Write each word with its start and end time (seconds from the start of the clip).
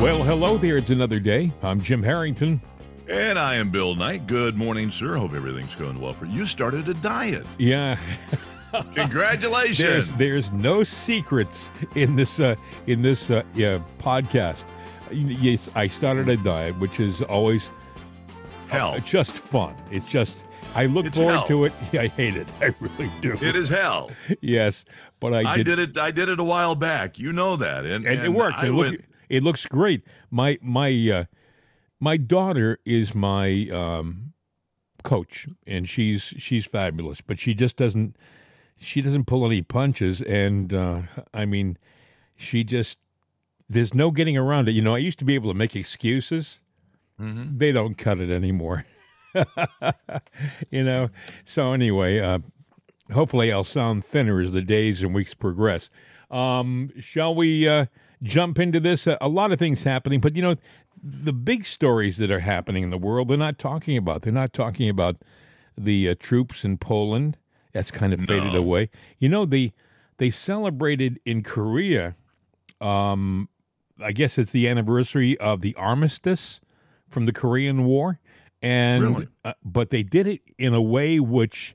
Well, 0.00 0.22
hello 0.22 0.58
there. 0.58 0.76
It's 0.76 0.90
another 0.90 1.18
day. 1.18 1.50
I'm 1.62 1.80
Jim 1.80 2.02
Harrington. 2.02 2.60
And 3.08 3.38
I 3.38 3.54
am 3.54 3.70
Bill 3.70 3.94
Knight. 3.94 4.26
Good 4.26 4.56
morning, 4.56 4.90
sir. 4.90 5.16
Hope 5.16 5.32
everything's 5.32 5.74
going 5.76 5.98
well 6.00 6.12
for 6.12 6.26
you. 6.26 6.32
You 6.40 6.46
started 6.46 6.88
a 6.88 6.94
diet. 6.94 7.46
Yeah. 7.58 7.98
Congratulations. 8.94 9.78
there's 9.78 10.12
there's 10.14 10.52
no 10.52 10.82
secrets 10.82 11.70
in 11.94 12.16
this 12.16 12.40
uh, 12.40 12.56
in 12.86 13.00
this 13.02 13.30
uh, 13.30 13.44
yeah, 13.54 13.78
podcast. 13.98 14.64
Yes, 15.12 15.70
I 15.74 15.86
started 15.86 16.28
a 16.28 16.36
diet, 16.38 16.76
which 16.80 16.98
is 17.00 17.22
always 17.22 17.70
hell. 18.68 18.94
uh, 18.94 18.98
just 18.98 19.32
fun. 19.32 19.74
It's 19.90 20.06
just 20.06 20.44
I 20.74 20.86
look 20.86 21.06
It's 21.06 21.16
forward 21.16 21.32
hell. 21.34 21.46
to 21.46 21.64
it. 21.64 21.72
Yeah, 21.92 22.02
I 22.02 22.08
hate 22.08 22.36
it. 22.36 22.52
I 22.60 22.74
really 22.80 23.10
do. 23.22 23.34
It 23.40 23.54
is 23.54 23.68
hell. 23.68 24.10
Yes, 24.40 24.84
but 25.20 25.32
I, 25.32 25.52
I 25.52 25.62
did 25.62 25.78
it. 25.78 25.96
I 25.96 26.10
did 26.10 26.28
it 26.28 26.40
a 26.40 26.44
while 26.44 26.74
back. 26.74 27.18
You 27.18 27.32
know 27.32 27.54
that, 27.56 27.86
and, 27.86 28.04
and, 28.04 28.20
it 28.22 28.28
worked. 28.30 28.58
I 28.58 28.66
It, 28.66 28.72
look, 28.72 28.90
went- 28.90 29.04
it 29.34 29.42
looks 29.42 29.66
great. 29.66 30.04
My 30.30 30.58
my 30.62 30.90
uh, 31.12 31.24
my 31.98 32.16
daughter 32.16 32.78
is 32.84 33.14
my 33.14 33.68
um, 33.72 34.32
coach, 35.02 35.48
and 35.66 35.88
she's 35.88 36.22
she's 36.22 36.66
fabulous. 36.66 37.20
But 37.20 37.40
she 37.40 37.52
just 37.52 37.76
doesn't 37.76 38.16
she 38.78 39.00
doesn't 39.02 39.24
pull 39.24 39.44
any 39.44 39.62
punches, 39.62 40.22
and 40.22 40.72
uh, 40.72 41.02
I 41.32 41.46
mean, 41.46 41.78
she 42.36 42.62
just 42.62 42.98
there's 43.68 43.92
no 43.92 44.12
getting 44.12 44.36
around 44.36 44.68
it. 44.68 44.72
You 44.72 44.82
know, 44.82 44.94
I 44.94 44.98
used 44.98 45.18
to 45.18 45.24
be 45.24 45.34
able 45.34 45.50
to 45.50 45.58
make 45.58 45.74
excuses. 45.74 46.60
Mm-hmm. 47.20 47.58
They 47.58 47.72
don't 47.72 47.96
cut 47.96 48.20
it 48.20 48.30
anymore. 48.30 48.84
you 50.70 50.84
know. 50.84 51.10
So 51.44 51.72
anyway, 51.72 52.20
uh, 52.20 52.38
hopefully 53.12 53.52
I'll 53.52 53.64
sound 53.64 54.04
thinner 54.04 54.40
as 54.40 54.52
the 54.52 54.62
days 54.62 55.02
and 55.02 55.12
weeks 55.12 55.34
progress. 55.34 55.90
Um, 56.30 56.92
shall 57.00 57.34
we 57.34 57.68
uh, 57.68 57.86
jump 58.22 58.58
into 58.58 58.80
this? 58.80 59.06
A, 59.06 59.16
a 59.20 59.28
lot 59.28 59.52
of 59.52 59.58
things 59.58 59.84
happening, 59.84 60.20
but 60.20 60.34
you 60.36 60.42
know, 60.42 60.56
the 61.02 61.32
big 61.32 61.64
stories 61.64 62.16
that 62.18 62.30
are 62.30 62.40
happening 62.40 62.82
in 62.84 62.90
the 62.90 62.98
world, 62.98 63.28
they're 63.28 63.36
not 63.36 63.58
talking 63.58 63.96
about. 63.96 64.22
They're 64.22 64.32
not 64.32 64.52
talking 64.52 64.88
about 64.88 65.16
the 65.76 66.08
uh, 66.10 66.14
troops 66.18 66.64
in 66.64 66.78
Poland. 66.78 67.36
That's 67.72 67.90
kind 67.90 68.12
of 68.12 68.20
faded 68.20 68.52
No. 68.52 68.60
away. 68.60 68.90
You 69.18 69.28
know, 69.28 69.44
the 69.44 69.72
they 70.18 70.30
celebrated 70.30 71.18
in 71.24 71.42
Korea. 71.42 72.14
Um, 72.80 73.48
I 74.00 74.12
guess 74.12 74.38
it's 74.38 74.50
the 74.52 74.68
anniversary 74.68 75.38
of 75.38 75.60
the 75.60 75.74
armistice 75.76 76.60
from 77.08 77.26
the 77.26 77.32
Korean 77.32 77.84
War, 77.84 78.18
and 78.62 79.02
Really? 79.04 79.28
uh, 79.44 79.54
but 79.64 79.90
they 79.90 80.02
did 80.02 80.26
it 80.26 80.40
in 80.58 80.74
a 80.74 80.82
way 80.82 81.20
which 81.20 81.74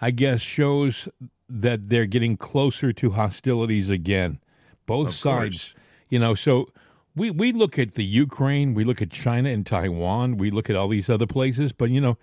I 0.00 0.10
guess 0.10 0.40
shows 0.40 1.08
that 1.48 1.88
they're 1.88 2.06
getting 2.06 2.36
closer 2.36 2.92
to 2.92 3.10
hostilities 3.10 3.90
again. 3.90 4.38
Both 4.86 5.08
Of 5.08 5.14
sides, 5.14 5.72
course. 5.72 5.74
You 6.10 6.18
know. 6.18 6.34
So 6.34 6.68
we 7.16 7.30
we 7.30 7.52
look 7.52 7.78
at 7.78 7.94
the 7.94 8.04
Ukraine, 8.04 8.74
we 8.74 8.84
look 8.84 9.00
at 9.00 9.10
China 9.10 9.48
and 9.48 9.64
Taiwan, 9.66 10.36
we 10.36 10.50
look 10.50 10.68
at 10.68 10.76
all 10.76 10.88
these 10.88 11.08
other 11.08 11.26
places, 11.26 11.72
but 11.72 11.88
you 11.90 12.00
know, 12.00 12.18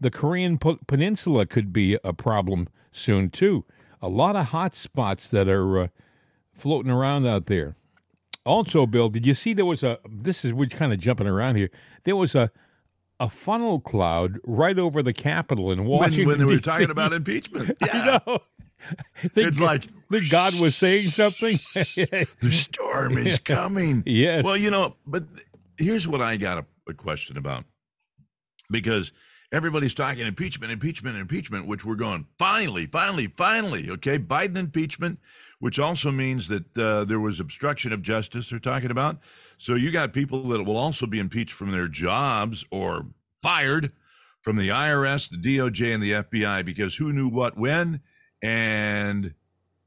the 0.00 0.10
Korean 0.10 0.58
P- 0.58 0.78
Peninsula 0.88 1.46
could 1.46 1.72
be 1.72 1.96
a 2.02 2.12
problem 2.12 2.68
soon 2.90 3.30
too. 3.30 3.64
A 4.02 4.08
lot 4.08 4.34
of 4.36 4.46
hot 4.48 4.74
spots 4.74 5.30
that 5.30 5.48
are 5.48 5.78
uh, 5.78 5.88
floating 6.52 6.90
around 6.90 7.26
out 7.26 7.46
there. 7.46 7.76
Also, 8.44 8.86
Bill, 8.86 9.08
did 9.08 9.26
you 9.26 9.34
see 9.34 9.52
there 9.54 9.64
was 9.64 9.82
a? 9.82 9.98
This 10.08 10.44
is 10.44 10.52
we're 10.52 10.68
kind 10.68 10.92
of 10.92 10.98
jumping 11.00 11.26
around 11.26 11.56
here. 11.56 11.70
There 12.04 12.16
was 12.16 12.34
a 12.34 12.50
a 13.18 13.30
funnel 13.30 13.80
cloud 13.80 14.38
right 14.44 14.78
over 14.78 15.02
the 15.02 15.14
Capitol 15.14 15.72
in 15.72 15.86
Washington. 15.86 16.26
when 16.28 16.38
they 16.38 16.44
were 16.44 16.60
talking 16.60 16.90
about 16.90 17.14
impeachment. 17.14 17.74
I 17.82 17.86
Yeah. 17.86 18.18
know. 18.26 18.38
Think- 19.16 19.48
It's 19.48 19.60
like- 19.60 19.88
think 20.10 20.30
God 20.30 20.54
was 20.60 20.76
saying 20.76 21.10
something. 21.10 21.58
The 21.74 22.26
storm 22.52 23.18
is 23.18 23.38
coming. 23.44 24.02
Yes. 24.06 24.44
Well, 24.44 24.56
you 24.56 24.70
know, 24.70 24.96
but 25.06 25.24
here's 25.78 26.06
what 26.06 26.20
I 26.20 26.36
got 26.36 26.58
a, 26.58 26.66
a 26.90 26.94
question 26.94 27.36
about. 27.36 27.64
Because 28.70 29.12
everybody's 29.52 29.94
talking 29.94 30.26
impeachment, 30.26 30.72
impeachment, 30.72 31.16
impeachment, 31.16 31.66
which 31.66 31.84
we're 31.84 31.94
going, 31.94 32.26
finally, 32.38 32.86
finally, 32.86 33.28
finally. 33.28 33.90
Okay. 33.90 34.18
Biden 34.18 34.56
impeachment, 34.56 35.18
which 35.60 35.78
also 35.78 36.10
means 36.10 36.48
that 36.48 36.76
uh, 36.78 37.04
there 37.04 37.20
was 37.20 37.38
obstruction 37.40 37.92
of 37.92 38.02
justice 38.02 38.50
they're 38.50 38.58
talking 38.58 38.90
about. 38.90 39.18
So 39.58 39.74
you 39.74 39.90
got 39.90 40.12
people 40.12 40.42
that 40.48 40.64
will 40.64 40.76
also 40.76 41.06
be 41.06 41.18
impeached 41.18 41.52
from 41.54 41.70
their 41.72 41.88
jobs 41.88 42.64
or 42.70 43.06
fired 43.42 43.92
from 44.40 44.56
the 44.56 44.68
IRS, 44.68 45.28
the 45.30 45.36
DOJ, 45.36 45.94
and 45.94 46.02
the 46.02 46.12
FBI 46.12 46.64
because 46.64 46.96
who 46.96 47.12
knew 47.12 47.28
what 47.28 47.56
when. 47.56 48.00
And 48.42 49.34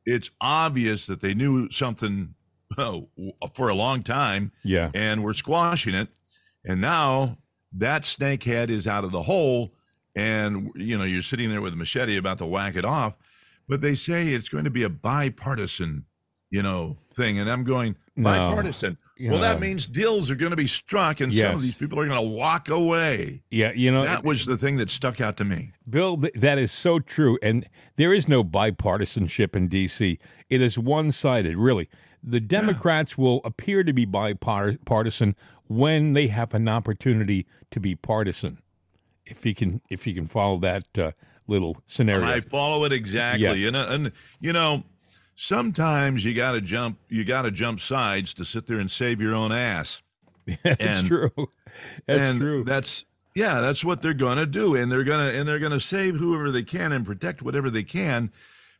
it's 0.05 0.31
obvious 0.41 1.05
that 1.05 1.21
they 1.21 1.33
knew 1.33 1.69
something 1.69 2.35
oh, 2.77 3.09
for 3.53 3.69
a 3.69 3.75
long 3.75 4.03
time 4.03 4.51
yeah. 4.63 4.91
and 4.93 5.23
we're 5.23 5.33
squashing 5.33 5.93
it. 5.93 6.09
And 6.65 6.81
now 6.81 7.37
that 7.73 8.05
snake 8.05 8.43
head 8.43 8.69
is 8.69 8.87
out 8.87 9.03
of 9.03 9.11
the 9.11 9.23
hole, 9.23 9.73
and 10.15 10.71
you 10.75 10.97
know 10.97 11.03
you're 11.03 11.21
sitting 11.21 11.49
there 11.49 11.61
with 11.61 11.73
a 11.73 11.77
machete 11.77 12.17
about 12.17 12.39
to 12.39 12.45
whack 12.45 12.75
it 12.75 12.85
off. 12.85 13.13
But 13.67 13.81
they 13.81 13.95
say 13.95 14.29
it's 14.29 14.49
going 14.49 14.63
to 14.63 14.71
be 14.71 14.83
a 14.83 14.89
bipartisan, 14.89 16.05
you 16.49 16.61
know, 16.61 16.97
thing, 17.13 17.39
and 17.39 17.49
I'm 17.49 17.63
going 17.63 17.95
bipartisan. 18.17 18.97
Well, 19.21 19.41
that 19.41 19.59
means 19.59 19.85
deals 19.85 20.31
are 20.31 20.35
going 20.35 20.51
to 20.51 20.55
be 20.55 20.67
struck, 20.67 21.19
and 21.19 21.33
some 21.35 21.55
of 21.55 21.61
these 21.61 21.75
people 21.75 21.99
are 21.99 22.07
going 22.07 22.17
to 22.21 22.35
walk 22.35 22.69
away. 22.69 23.41
Yeah. 23.51 23.73
You 23.73 23.91
know, 23.91 24.03
That 24.03 24.23
was 24.23 24.45
the 24.45 24.57
thing 24.57 24.77
that 24.77 24.89
stuck 24.89 25.19
out 25.19 25.35
to 25.37 25.45
me. 25.45 25.73
Bill, 25.89 26.17
th- 26.17 26.33
that 26.35 26.57
is 26.57 26.71
so 26.71 26.99
true. 26.99 27.37
And 27.41 27.67
there 27.97 28.13
is 28.13 28.27
no 28.29 28.43
bipartisanship 28.43 29.55
in 29.55 29.67
D.C., 29.67 30.17
it 30.49 30.61
is 30.61 30.79
one 30.79 31.11
sided, 31.11 31.57
really. 31.57 31.89
The 32.23 32.39
Democrats 32.39 33.17
will 33.17 33.41
appear 33.43 33.83
to 33.83 33.93
be 33.93 34.05
bipartisan 34.05 35.35
when 35.67 36.13
they 36.13 36.27
have 36.27 36.53
an 36.53 36.67
opportunity 36.67 37.45
to 37.71 37.79
be 37.79 37.95
partisan. 37.95 38.59
If 39.25 39.45
you 39.45 39.53
can, 39.53 39.81
if 39.89 40.07
you 40.07 40.13
can 40.13 40.27
follow 40.27 40.57
that 40.57 40.97
uh, 40.97 41.11
little 41.47 41.77
scenario, 41.87 42.25
I 42.25 42.41
follow 42.41 42.83
it 42.85 42.91
exactly, 42.91 43.67
and 43.67 43.75
uh, 43.75 43.85
and 43.89 44.11
you 44.39 44.51
know, 44.51 44.83
sometimes 45.39 46.25
you 46.25 46.33
got 46.33 46.51
to 46.51 46.59
jump, 46.61 47.00
you 47.07 47.23
got 47.23 47.44
to 47.44 47.51
jump 47.51 47.79
sides 47.79 48.33
to 48.33 48.44
sit 48.44 48.67
there 48.67 48.77
and 48.77 48.91
save 48.91 49.22
your 49.22 49.33
own 49.33 49.53
ass. 49.53 50.01
that's 50.63 50.81
and- 50.81 51.07
true. 51.07 51.31
That's 52.05 52.22
and 52.22 52.41
true. 52.41 52.63
That's 52.63 53.05
yeah, 53.35 53.61
that's 53.61 53.85
what 53.85 54.01
they're 54.01 54.13
going 54.13 54.38
to 54.38 54.45
do, 54.45 54.75
and 54.75 54.91
they're 54.91 55.03
gonna 55.03 55.29
and 55.29 55.47
they're 55.47 55.59
gonna 55.59 55.79
save 55.79 56.16
whoever 56.16 56.51
they 56.51 56.63
can 56.63 56.91
and 56.91 57.05
protect 57.05 57.41
whatever 57.41 57.69
they 57.69 57.83
can, 57.83 58.31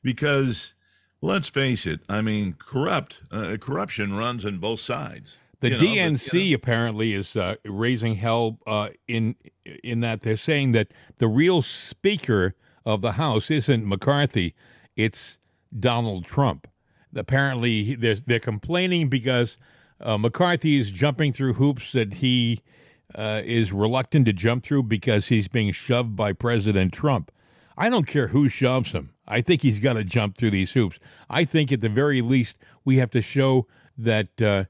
because 0.03 0.74
let's 1.22 1.50
face 1.50 1.86
it, 1.86 2.02
I 2.09 2.22
mean, 2.22 2.56
corrupt 2.58 3.22
uh, 3.31 3.56
corruption 3.62 4.16
runs 4.16 4.46
on 4.46 4.58
both 4.58 4.80
sides. 4.80 5.40
The 5.59 5.69
You 5.69 5.74
know, 5.74 5.80
but, 5.80 5.88
DNC 5.88 6.34
you 6.34 6.50
know, 6.52 6.56
apparently 6.56 7.14
is 7.14 7.36
uh, 7.36 7.56
raising 7.64 8.16
hell 8.16 8.58
uh, 8.66 8.90
in 9.08 9.36
in 9.84 10.00
that 10.02 10.22
they're 10.22 10.36
saying 10.36 10.72
that 10.72 10.88
the 11.18 11.28
real 11.28 11.62
Speaker 11.62 12.56
of 12.86 13.02
the 13.02 13.14
House 13.14 13.52
isn't 13.52 13.86
McCarthy, 13.86 14.56
it's 14.98 15.39
Donald 15.78 16.25
Trump. 16.25 16.68
Apparently, 17.16 17.96
they're 17.96 18.16
they're 18.16 18.40
complaining 18.40 19.09
because 19.09 19.57
uh, 20.00 20.18
McCarthy 20.18 20.78
is 20.78 20.91
jumping 20.91 21.34
through 21.34 21.53
hoops 21.53 21.91
that 21.91 22.16
he 22.16 22.62
uh, 23.16 23.41
is 23.44 23.74
reluctant 23.74 24.25
to 24.28 24.34
jump 24.34 24.63
through 24.63 24.84
because 24.84 25.28
he's 25.28 25.47
being 25.47 25.72
shoved 25.72 26.16
by 26.16 26.34
President 26.34 26.94
Trump. 26.94 27.31
I 27.78 27.90
don't 27.90 28.06
care 28.06 28.28
who 28.28 28.50
shoves 28.50 28.91
him. 28.91 29.12
I 29.28 29.41
think 29.41 29.62
he's 29.62 29.80
got 29.80 29.94
to 29.94 30.03
jump 30.03 30.38
through 30.38 30.52
these 30.52 30.74
hoops. 30.74 31.00
I 31.30 31.44
think 31.44 31.72
at 31.72 31.81
the 31.81 31.90
very 31.90 32.22
least 32.22 32.57
we 32.84 32.97
have 32.97 33.09
to 33.12 33.22
show 33.22 33.68
that 33.97 34.41
uh, 34.41 34.66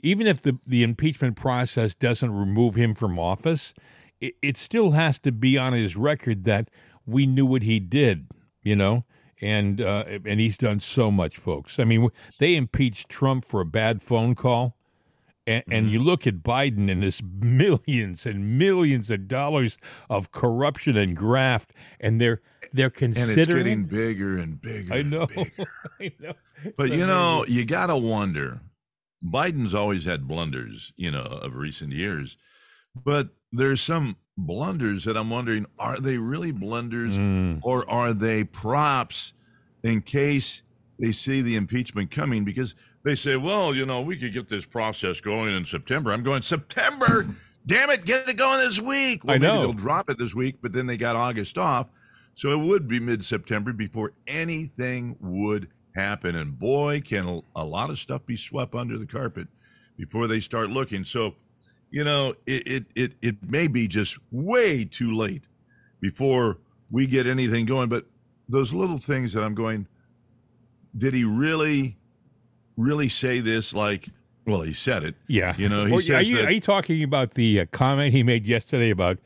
even 0.00 0.26
if 0.26 0.42
the 0.42 0.58
the 0.66 0.82
impeachment 0.82 1.36
process 1.36 1.94
doesn't 1.94 2.32
remove 2.32 2.74
him 2.74 2.94
from 2.94 3.18
office, 3.18 3.74
it, 4.20 4.34
it 4.42 4.56
still 4.56 4.92
has 4.92 5.18
to 5.20 5.32
be 5.32 5.56
on 5.58 5.72
his 5.72 5.96
record 5.96 6.44
that 6.44 6.70
we 7.06 7.26
knew 7.26 7.46
what 7.46 7.62
he 7.62 7.78
did. 7.80 8.26
You 8.62 8.76
know. 8.76 9.04
And 9.44 9.78
uh, 9.80 10.04
and 10.24 10.40
he's 10.40 10.56
done 10.56 10.80
so 10.80 11.10
much, 11.10 11.36
folks. 11.36 11.78
I 11.78 11.84
mean, 11.84 12.08
they 12.38 12.56
impeached 12.56 13.10
Trump 13.10 13.44
for 13.44 13.60
a 13.60 13.66
bad 13.66 14.02
phone 14.02 14.34
call, 14.34 14.74
and, 15.46 15.62
and 15.70 15.90
you 15.90 16.02
look 16.02 16.26
at 16.26 16.36
Biden 16.42 16.90
and 16.90 17.02
his 17.02 17.20
millions 17.40 18.24
and 18.24 18.58
millions 18.58 19.10
of 19.10 19.28
dollars 19.28 19.76
of 20.08 20.30
corruption 20.32 20.96
and 20.96 21.14
graft, 21.14 21.74
and 22.00 22.18
they're 22.22 22.40
they're 22.72 22.86
and 23.02 23.10
it's 23.10 23.26
considering. 23.26 23.64
getting 23.64 23.84
bigger 23.84 24.38
and 24.38 24.62
bigger. 24.62 24.94
I 24.94 25.02
know, 25.02 25.26
bigger. 25.34 25.66
I 26.00 26.12
know. 26.18 26.32
But 26.78 26.92
you 26.92 27.06
know, 27.06 27.44
you 27.46 27.66
got 27.66 27.88
to 27.88 27.96
wonder. 27.98 28.62
Biden's 29.22 29.74
always 29.74 30.06
had 30.06 30.26
blunders, 30.26 30.94
you 30.96 31.10
know, 31.10 31.20
of 31.20 31.54
recent 31.54 31.92
years. 31.92 32.38
But 32.94 33.28
there's 33.52 33.82
some 33.82 34.16
blunders 34.36 35.04
that 35.04 35.16
I'm 35.16 35.30
wondering 35.30 35.66
are 35.78 35.98
they 36.00 36.18
really 36.18 36.50
blunders 36.50 37.16
Mm. 37.16 37.60
or 37.62 37.88
are 37.88 38.12
they 38.12 38.42
props 38.42 39.32
in 39.84 40.02
case 40.02 40.62
they 40.98 41.12
see 41.12 41.42
the 41.42 41.54
impeachment 41.54 42.10
coming? 42.10 42.44
Because 42.44 42.74
they 43.04 43.14
say, 43.14 43.36
well, 43.36 43.74
you 43.74 43.86
know, 43.86 44.00
we 44.00 44.16
could 44.16 44.32
get 44.32 44.48
this 44.48 44.66
process 44.66 45.20
going 45.20 45.54
in 45.54 45.64
September. 45.64 46.10
I'm 46.10 46.24
going, 46.24 46.42
September? 46.42 47.28
Damn 47.66 47.90
it, 47.90 48.04
get 48.04 48.28
it 48.28 48.36
going 48.36 48.58
this 48.58 48.80
week. 48.80 49.24
Well, 49.24 49.36
I 49.36 49.38
know. 49.38 49.54
Maybe 49.54 49.62
they'll 49.66 49.72
drop 49.74 50.10
it 50.10 50.18
this 50.18 50.34
week, 50.34 50.56
but 50.60 50.72
then 50.72 50.86
they 50.86 50.96
got 50.96 51.14
August 51.14 51.56
off. 51.56 51.86
So 52.32 52.50
it 52.50 52.66
would 52.66 52.88
be 52.88 52.98
mid 52.98 53.24
September 53.24 53.72
before 53.72 54.12
anything 54.26 55.16
would 55.20 55.68
happen. 55.94 56.34
And 56.34 56.58
boy, 56.58 57.00
can 57.00 57.42
a 57.54 57.64
lot 57.64 57.90
of 57.90 57.98
stuff 57.98 58.26
be 58.26 58.36
swept 58.36 58.74
under 58.74 58.98
the 58.98 59.06
carpet 59.06 59.48
before 59.96 60.26
they 60.26 60.40
start 60.40 60.70
looking. 60.70 61.04
So, 61.04 61.36
you 61.90 62.02
know, 62.02 62.34
it 62.46 62.66
it 62.66 62.86
it, 62.94 63.12
it 63.22 63.36
may 63.48 63.66
be 63.66 63.86
just 63.86 64.18
way 64.32 64.84
too 64.84 65.14
late 65.14 65.48
before 66.00 66.58
we 66.90 67.06
get 67.06 67.26
anything 67.26 67.66
going. 67.66 67.88
But 67.88 68.06
those 68.48 68.72
little 68.72 68.98
things 68.98 69.32
that 69.32 69.42
I'm 69.42 69.54
going, 69.54 69.86
did 70.96 71.14
he 71.14 71.24
really, 71.24 71.96
really 72.76 73.08
say 73.08 73.40
this? 73.40 73.72
Like, 73.74 74.08
well, 74.46 74.60
he 74.62 74.72
said 74.72 75.04
it. 75.04 75.14
Yeah. 75.26 75.54
You 75.56 75.68
know, 75.68 75.84
he 75.86 75.92
Or 75.94 76.00
says 76.00 76.10
are 76.16 76.22
you 76.22 76.36
that, 76.36 76.44
are 76.46 76.52
you 76.52 76.60
talking 76.60 77.02
about 77.02 77.34
the 77.34 77.60
uh, 77.60 77.66
comment 77.72 78.12
he 78.12 78.22
made 78.22 78.46
yesterday 78.46 78.90
about 78.90 79.18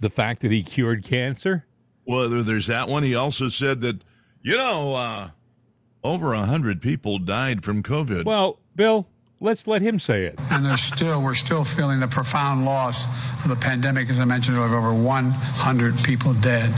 the 0.00 0.10
fact 0.10 0.42
that 0.42 0.50
he 0.52 0.62
cured 0.62 1.04
cancer? 1.04 1.66
well, 2.04 2.28
there- 2.28 2.42
there's 2.42 2.66
that 2.66 2.88
one. 2.88 3.02
He 3.04 3.14
also 3.14 3.48
said 3.48 3.80
that, 3.82 4.02
you 4.42 4.56
know, 4.56 4.94
uh, 4.96 5.28
over 6.02 6.32
a 6.32 6.44
hundred 6.44 6.82
people 6.82 7.18
died 7.18 7.62
from 7.62 7.80
COVID. 7.82 8.24
Well, 8.24 8.58
Bill, 8.74 9.06
let's 9.38 9.68
let 9.68 9.82
him 9.82 10.00
say 10.00 10.24
it. 10.24 10.34
And 10.50 10.64
there's 10.64 10.82
still, 10.82 11.22
we're 11.22 11.36
still 11.36 11.64
feeling 11.76 12.00
the 12.00 12.08
profound 12.08 12.64
loss 12.64 13.04
of 13.44 13.50
the 13.50 13.56
pandemic. 13.56 14.10
As 14.10 14.18
I 14.18 14.24
mentioned, 14.24 14.56
of 14.56 14.72
over 14.72 14.92
100 14.92 15.94
people 16.04 16.34
dead. 16.40 16.70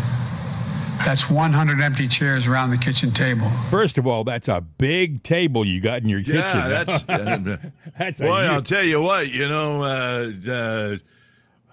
That's 1.04 1.28
100 1.30 1.80
empty 1.82 2.08
chairs 2.08 2.46
around 2.46 2.70
the 2.70 2.78
kitchen 2.78 3.12
table. 3.12 3.50
First 3.70 3.98
of 3.98 4.06
all, 4.06 4.24
that's 4.24 4.48
a 4.48 4.60
big 4.60 5.22
table 5.22 5.64
you 5.64 5.80
got 5.80 6.02
in 6.02 6.08
your 6.08 6.20
kitchen. 6.20 6.34
yeah, 6.36 6.68
that's. 6.84 7.08
uh, 7.08 7.56
that's 7.98 8.20
a 8.20 8.24
Boy, 8.24 8.40
I'll 8.40 8.62
tell 8.62 8.82
you 8.82 9.00
what, 9.02 9.30
you 9.32 9.46
know, 9.48 9.82
uh, 9.82 10.32
uh, 10.50 10.96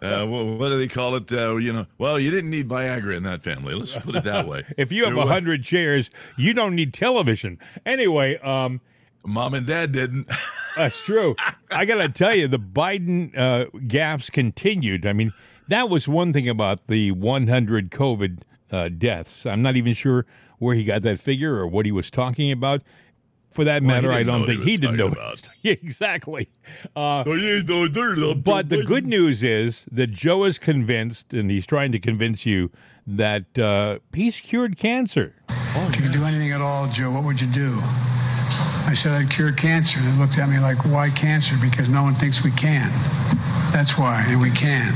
uh, 0.05 0.25
wha- 0.25 0.55
what 0.55 0.69
do 0.69 0.77
they 0.77 0.87
call 0.87 1.15
it? 1.15 1.31
Uh, 1.31 1.55
you 1.55 1.71
know, 1.71 1.85
well, 1.97 2.19
you 2.19 2.31
didn't 2.31 2.49
need 2.49 2.67
Viagra 2.67 3.15
in 3.15 3.23
that 3.23 3.43
family. 3.43 3.73
Let's 3.75 3.97
put 3.97 4.15
it 4.15 4.23
that 4.23 4.47
way. 4.47 4.65
if 4.77 4.91
you 4.91 5.05
have 5.05 5.13
There 5.13 5.23
a 5.23 5.25
wa- 5.25 5.31
hundred 5.31 5.63
chairs, 5.63 6.09
you 6.37 6.53
don't 6.53 6.75
need 6.75 6.93
television. 6.93 7.59
Anyway, 7.85 8.37
um, 8.39 8.81
Mom 9.23 9.53
and 9.53 9.67
dad 9.67 9.91
didn't. 9.91 10.27
That's 10.75 11.03
true. 11.03 11.35
I 11.69 11.85
got 11.85 11.95
to 12.01 12.09
tell 12.09 12.33
you, 12.35 12.47
the 12.47 12.57
Biden 12.59 13.37
uh, 13.37 13.65
gaffes 13.75 14.31
continued. 14.31 15.05
I 15.05 15.13
mean, 15.13 15.31
that 15.71 15.89
was 15.89 16.07
one 16.07 16.33
thing 16.33 16.47
about 16.47 16.85
the 16.87 17.11
100 17.11 17.91
COVID 17.91 18.39
uh, 18.71 18.89
deaths. 18.89 19.45
I'm 19.45 19.61
not 19.61 19.75
even 19.75 19.93
sure 19.93 20.25
where 20.59 20.75
he 20.75 20.83
got 20.83 21.01
that 21.01 21.19
figure 21.19 21.55
or 21.55 21.67
what 21.67 21.85
he 21.85 21.91
was 21.91 22.11
talking 22.11 22.51
about. 22.51 22.81
For 23.49 23.65
that 23.65 23.81
Well, 23.83 24.01
matter, 24.01 24.11
I 24.13 24.23
don't 24.23 24.45
think 24.45 24.63
he 24.63 24.71
he 24.71 24.77
didn't 24.77 24.95
know. 24.95 25.09
talking 25.09 25.21
about. 25.23 25.49
Yeah, 25.61 25.73
exactly. 25.73 26.49
Uh, 26.95 27.23
Oh, 27.27 27.33
yeah, 27.33 27.61
no, 27.67 27.87
they're 27.89 28.15
not- 28.15 28.43
but 28.45 28.69
the 28.69 28.81
good 28.83 29.05
news 29.05 29.43
is 29.43 29.85
that 29.91 30.07
Joe 30.11 30.45
is 30.45 30.57
convinced, 30.57 31.33
and 31.33 31.51
he's 31.51 31.65
trying 31.67 31.91
to 31.91 31.99
convince 31.99 32.45
you 32.45 32.71
that 33.05 33.59
uh, 33.59 33.99
he's 34.13 34.39
cured 34.39 34.77
cancer. 34.77 35.35
If 35.49 35.95
you 35.97 36.03
could 36.03 36.13
do 36.13 36.23
anything 36.23 36.51
at 36.51 36.61
all, 36.61 36.87
Joe, 36.93 37.11
what 37.11 37.23
would 37.25 37.41
you 37.41 37.51
do? 37.51 37.77
I 37.83 38.93
said 38.95 39.11
I'd 39.13 39.29
cure 39.29 39.51
cancer. 39.51 39.97
And 39.99 40.07
they 40.15 40.21
looked 40.21 40.37
at 40.37 40.47
me 40.47 40.59
like, 40.59 40.85
why 40.85 41.09
cancer? 41.09 41.55
Because 41.61 41.89
no 41.89 42.03
one 42.03 42.15
thinks 42.15 42.41
we 42.45 42.51
can. 42.51 42.87
That's 43.73 43.97
why, 43.97 44.23
and 44.29 44.39
we 44.39 44.51
can. 44.51 44.95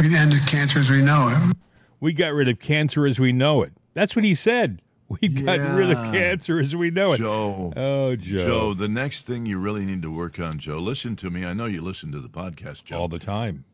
We'd 0.00 0.12
end 0.12 0.34
cancer 0.46 0.80
as 0.80 0.90
we 0.90 1.00
know 1.00 1.28
it. 1.28 1.56
We 2.00 2.12
got 2.12 2.34
rid 2.34 2.48
of 2.48 2.60
cancer 2.60 3.06
as 3.06 3.18
we 3.18 3.32
know 3.32 3.62
it. 3.62 3.72
That's 3.94 4.14
what 4.14 4.24
he 4.24 4.34
said. 4.34 4.82
We 5.08 5.28
got 5.28 5.60
rid 5.60 5.90
of 5.90 5.98
cancer 6.12 6.60
as 6.60 6.74
we 6.74 6.90
know 6.90 7.12
it. 7.12 7.18
Joe. 7.18 7.72
Oh, 7.76 8.16
Joe. 8.16 8.46
Joe, 8.46 8.74
the 8.74 8.88
next 8.88 9.26
thing 9.26 9.46
you 9.46 9.58
really 9.58 9.84
need 9.84 10.02
to 10.02 10.10
work 10.10 10.40
on, 10.40 10.58
Joe, 10.58 10.78
listen 10.78 11.14
to 11.16 11.30
me. 11.30 11.44
I 11.44 11.54
know 11.54 11.66
you 11.66 11.80
listen 11.80 12.10
to 12.12 12.20
the 12.20 12.28
podcast, 12.28 12.84
Joe. 12.84 12.98
All 12.98 13.08
the 13.08 13.20
time. 13.20 13.64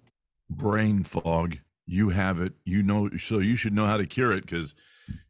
Brain 0.50 1.04
fog. 1.04 1.58
You 1.86 2.10
have 2.10 2.40
it. 2.40 2.52
You 2.64 2.82
know, 2.82 3.08
so 3.18 3.38
you 3.38 3.56
should 3.56 3.72
know 3.72 3.86
how 3.86 3.96
to 3.96 4.06
cure 4.06 4.32
it 4.32 4.42
because 4.42 4.74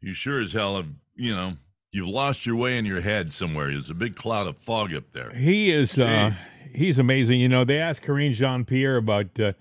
you 0.00 0.12
sure 0.12 0.40
as 0.40 0.52
hell 0.52 0.76
have, 0.76 0.88
you 1.14 1.34
know, 1.34 1.52
you've 1.92 2.08
lost 2.08 2.44
your 2.44 2.56
way 2.56 2.76
in 2.76 2.84
your 2.84 3.00
head 3.00 3.32
somewhere. 3.32 3.68
There's 3.68 3.90
a 3.90 3.94
big 3.94 4.16
cloud 4.16 4.48
of 4.48 4.58
fog 4.58 4.92
up 4.94 5.12
there. 5.12 5.30
He 5.30 5.70
is 5.70 5.98
uh, 5.98 6.34
he's 6.74 6.98
amazing. 6.98 7.40
You 7.40 7.48
know, 7.48 7.64
they 7.64 7.78
asked 7.78 8.02
Karine 8.02 8.32
Jean 8.32 8.64
Pierre 8.64 8.96
about 8.96 9.38
uh, 9.38 9.52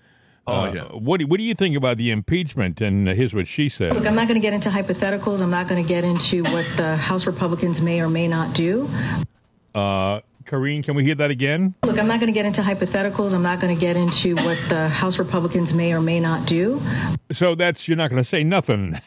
Oh, 0.46 0.64
uh, 0.64 0.72
yeah. 0.72 0.82
what 0.86 1.20
do, 1.20 1.26
what 1.26 1.38
do 1.38 1.44
you 1.44 1.54
think 1.54 1.76
about 1.76 1.98
the 1.98 2.10
impeachment? 2.10 2.80
And 2.80 3.08
uh, 3.08 3.14
here's 3.14 3.32
what 3.32 3.46
she 3.46 3.68
said. 3.68 3.94
Look. 3.94 4.06
I'm 4.06 4.16
not 4.16 4.26
going 4.26 4.40
to 4.40 4.44
get 4.44 4.52
into 4.52 4.70
hypotheticals. 4.70 5.40
I'm 5.40 5.50
not 5.50 5.68
going 5.68 5.80
to 5.82 5.88
get 5.88 6.02
into 6.02 6.42
what 6.42 6.66
the 6.76 6.96
House 6.96 7.26
Republicans 7.26 7.80
may 7.80 8.00
or 8.00 8.08
may 8.08 8.26
not 8.26 8.54
do. 8.54 8.88
Uh, 9.72 10.20
Karine, 10.44 10.82
can 10.82 10.96
we 10.96 11.04
hear 11.04 11.14
that 11.14 11.30
again? 11.30 11.74
Look, 11.84 11.98
I'm 11.98 12.08
not 12.08 12.18
going 12.18 12.32
to 12.32 12.32
get 12.32 12.44
into 12.44 12.60
hypotheticals. 12.60 13.32
I'm 13.32 13.42
not 13.42 13.60
going 13.60 13.74
to 13.74 13.80
get 13.80 13.96
into 13.96 14.34
what 14.34 14.58
the 14.68 14.88
House 14.88 15.18
Republicans 15.18 15.72
may 15.72 15.92
or 15.92 16.00
may 16.00 16.18
not 16.18 16.48
do. 16.48 16.82
So 17.30 17.54
that's 17.54 17.86
you're 17.86 17.96
not 17.96 18.10
going 18.10 18.20
to 18.20 18.28
say 18.28 18.42
nothing 18.42 19.00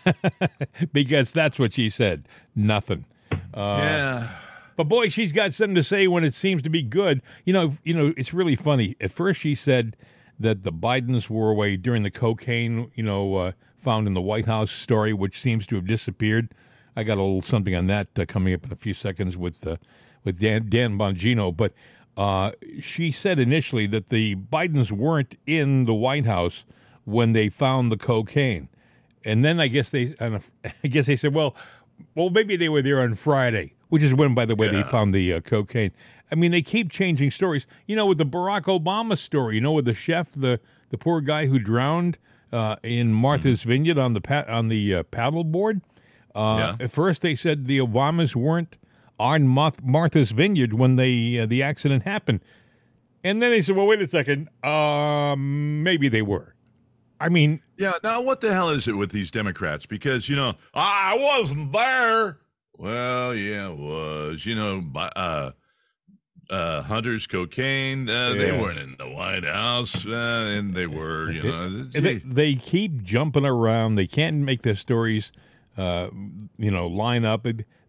because 0.94 1.34
that's 1.34 1.60
what 1.60 1.74
she 1.74 1.90
said. 1.90 2.28
Nothing. 2.56 3.06
Uh, 3.54 3.80
yeah. 3.82 4.30
But 4.78 4.86
boy, 4.86 5.10
she's 5.10 5.32
got 5.32 5.54
something 5.54 5.76
to 5.76 5.84
say 5.84 6.08
when 6.08 6.24
it 6.24 6.34
seems 6.34 6.62
to 6.64 6.70
be 6.70 6.82
good. 6.82 7.22
You 7.44 7.54
know, 7.54 7.74
you 7.84 7.94
know, 7.94 8.14
it's 8.18 8.34
really 8.34 8.56
funny. 8.56 8.96
At 9.00 9.12
first, 9.12 9.42
she 9.42 9.56
said 9.56 9.96
that 10.40 10.64
the 10.64 10.72
Bidens 10.72 11.30
were 11.30 11.50
away 11.50 11.78
during 11.78 12.04
the 12.04 12.12
cocaine, 12.12 12.92
you 12.96 13.04
know, 13.04 13.36
uh, 13.36 13.52
found 13.78 14.08
in 14.08 14.14
the 14.14 14.22
White 14.22 14.46
House 14.46 14.72
story, 14.72 15.14
which 15.14 15.40
seems 15.40 15.66
to 15.68 15.76
have 15.76 15.88
disappeared. 15.88 16.54
I 16.96 17.04
got 17.04 17.18
a 17.18 17.24
little 17.24 17.42
something 17.42 17.76
on 17.76 17.88
that 17.88 18.08
uh, 18.18 18.26
coming 18.26 18.54
up 18.54 18.64
in 18.66 18.72
a 18.72 18.76
few 18.76 18.94
seconds 18.94 19.38
with 19.38 19.66
uh, 19.66 19.78
with 20.24 20.40
Dan, 20.40 20.68
Dan 20.70 20.98
Bongino. 20.98 21.56
But 21.56 21.74
uh, 22.18 22.52
she 22.82 23.12
said 23.12 23.40
initially 23.40 23.86
that 23.88 24.10
the 24.10 24.36
Bidens 24.36 24.92
weren't 24.92 25.36
in 25.46 25.86
the 25.86 25.94
White 25.94 26.26
House 26.26 26.66
when 27.04 27.34
they 27.34 27.50
found 27.50 27.92
the 27.92 27.98
cocaine, 27.98 28.70
and 29.24 29.44
then 29.44 29.60
I 29.60 29.68
guess 29.68 29.90
they, 29.90 30.16
I 30.20 30.88
guess 30.88 31.06
they 31.06 31.16
said, 31.16 31.34
well, 31.34 31.56
well, 32.16 32.30
maybe 32.30 32.56
they 32.56 32.70
were 32.70 32.82
there 32.82 33.02
on 33.02 33.14
Friday, 33.14 33.74
which 33.90 34.04
is 34.04 34.14
when, 34.14 34.34
by 34.34 34.46
the 34.46 34.56
way, 34.56 34.70
they 34.70 34.84
found 34.84 35.14
the 35.14 35.34
uh, 35.34 35.40
cocaine. 35.42 35.92
I 36.32 36.36
mean, 36.36 36.52
they 36.52 36.62
keep 36.62 36.92
changing 36.92 37.32
stories. 37.32 37.68
You 37.86 37.96
know, 37.96 38.06
with 38.08 38.18
the 38.18 38.26
Barack 38.26 38.64
Obama 38.64 39.18
story, 39.18 39.56
you 39.56 39.62
know, 39.62 39.72
with 39.74 39.86
the 39.86 39.94
chef, 39.94 40.32
the 40.32 40.60
the 40.90 40.98
poor 40.98 41.22
guy 41.22 41.46
who 41.48 41.60
drowned 41.60 42.18
uh, 42.52 42.76
in 42.84 43.12
Martha's 43.14 43.64
Vineyard 43.64 43.98
on 43.98 44.14
the 44.14 44.22
pa- 44.22 44.46
on 44.48 44.68
the 44.70 44.96
uh, 44.96 45.04
paddleboard. 45.04 45.82
Uh, 46.34 46.76
Yeah. 46.80 46.86
At 46.86 46.92
first, 46.92 47.22
they 47.22 47.36
said 47.36 47.66
the 47.66 47.80
Obamas 47.80 48.36
weren't 48.36 48.76
on 49.20 49.44
Marth- 49.44 49.84
Martha's 49.84 50.32
Vineyard 50.32 50.74
when 50.74 50.96
they 50.98 51.40
uh, 51.40 51.46
the 51.46 51.64
accident 51.64 52.04
happened, 52.04 52.42
and 53.24 53.42
then 53.42 53.52
they 53.52 53.62
said, 53.62 53.76
"Well, 53.76 53.86
wait 53.88 54.02
a 54.02 54.08
second, 54.08 54.50
um, 54.64 55.84
maybe 55.84 56.08
they 56.10 56.22
were." 56.22 56.56
I 57.20 57.30
mean, 57.30 57.62
Yeah. 57.78 57.94
Now, 58.04 58.22
what 58.22 58.42
the 58.42 58.54
hell 58.54 58.70
is 58.70 58.88
it 58.90 58.94
with 58.98 59.12
these 59.12 59.32
Democrats? 59.32 59.86
Because, 59.86 60.28
you 60.28 60.36
know, 60.36 60.54
I 60.74 61.18
wasn't 61.18 61.72
there. 61.72 62.40
Well, 62.78 63.34
yeah, 63.34 63.70
it 63.70 63.78
was. 63.78 64.46
You 64.46 64.56
know, 64.56 64.84
uh, 65.16 65.52
uh, 66.50 66.84
Hunter's 66.84 67.28
cocaine, 67.28 68.10
uh, 68.10 68.34
they 68.34 68.52
weren't 68.52 68.80
in 68.80 68.96
the 68.98 69.10
White 69.10 69.44
House, 69.46 70.06
uh, 70.06 70.12
and 70.58 70.74
they 70.74 70.88
were, 70.88 71.32
you 71.32 71.44
know. 71.44 71.84
They, 71.86 72.16
they 72.18 72.56
keep 72.56 73.04
jumping 73.04 73.46
around. 73.46 73.96
They 73.96 74.08
can't 74.08 74.38
make 74.38 74.62
their 74.62 74.76
stories, 74.76 75.32
uh, 75.78 76.10
you 76.58 76.72
know, 76.72 76.88
line 76.88 77.26
up, 77.26 77.46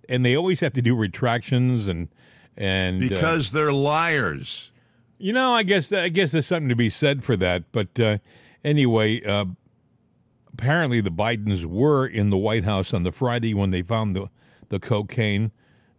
and 0.09 0.25
they 0.25 0.37
always 0.37 0.61
have 0.61 0.73
to 0.75 0.83
do 0.83 0.95
retractions 0.97 1.87
and 1.89 2.09
and 2.57 3.05
uh, 3.05 3.09
because 3.09 3.51
they're 3.53 3.73
liars. 3.73 4.71
you 5.19 5.33
know, 5.33 5.53
I 5.53 5.63
guess 5.63 5.93
I 5.93 6.09
guess 6.09 6.33
there's 6.33 6.47
something 6.47 6.69
to 6.71 6.77
be 6.77 6.91
said 6.91 7.23
for 7.25 7.37
that. 7.37 7.65
But 7.73 7.99
uh, 8.01 8.19
anyway, 8.65 9.23
uh, 9.23 9.47
apparently 10.53 11.01
the 11.01 11.11
Bidens 11.11 11.65
were 11.67 12.07
in 12.07 12.31
the 12.31 12.37
White 12.39 12.65
House 12.65 12.95
on 12.95 13.03
the 13.03 13.13
Friday 13.13 13.53
when 13.55 13.71
they 13.71 13.83
found 13.83 14.17
the 14.17 14.31
the 14.69 14.79
cocaine, 14.81 15.53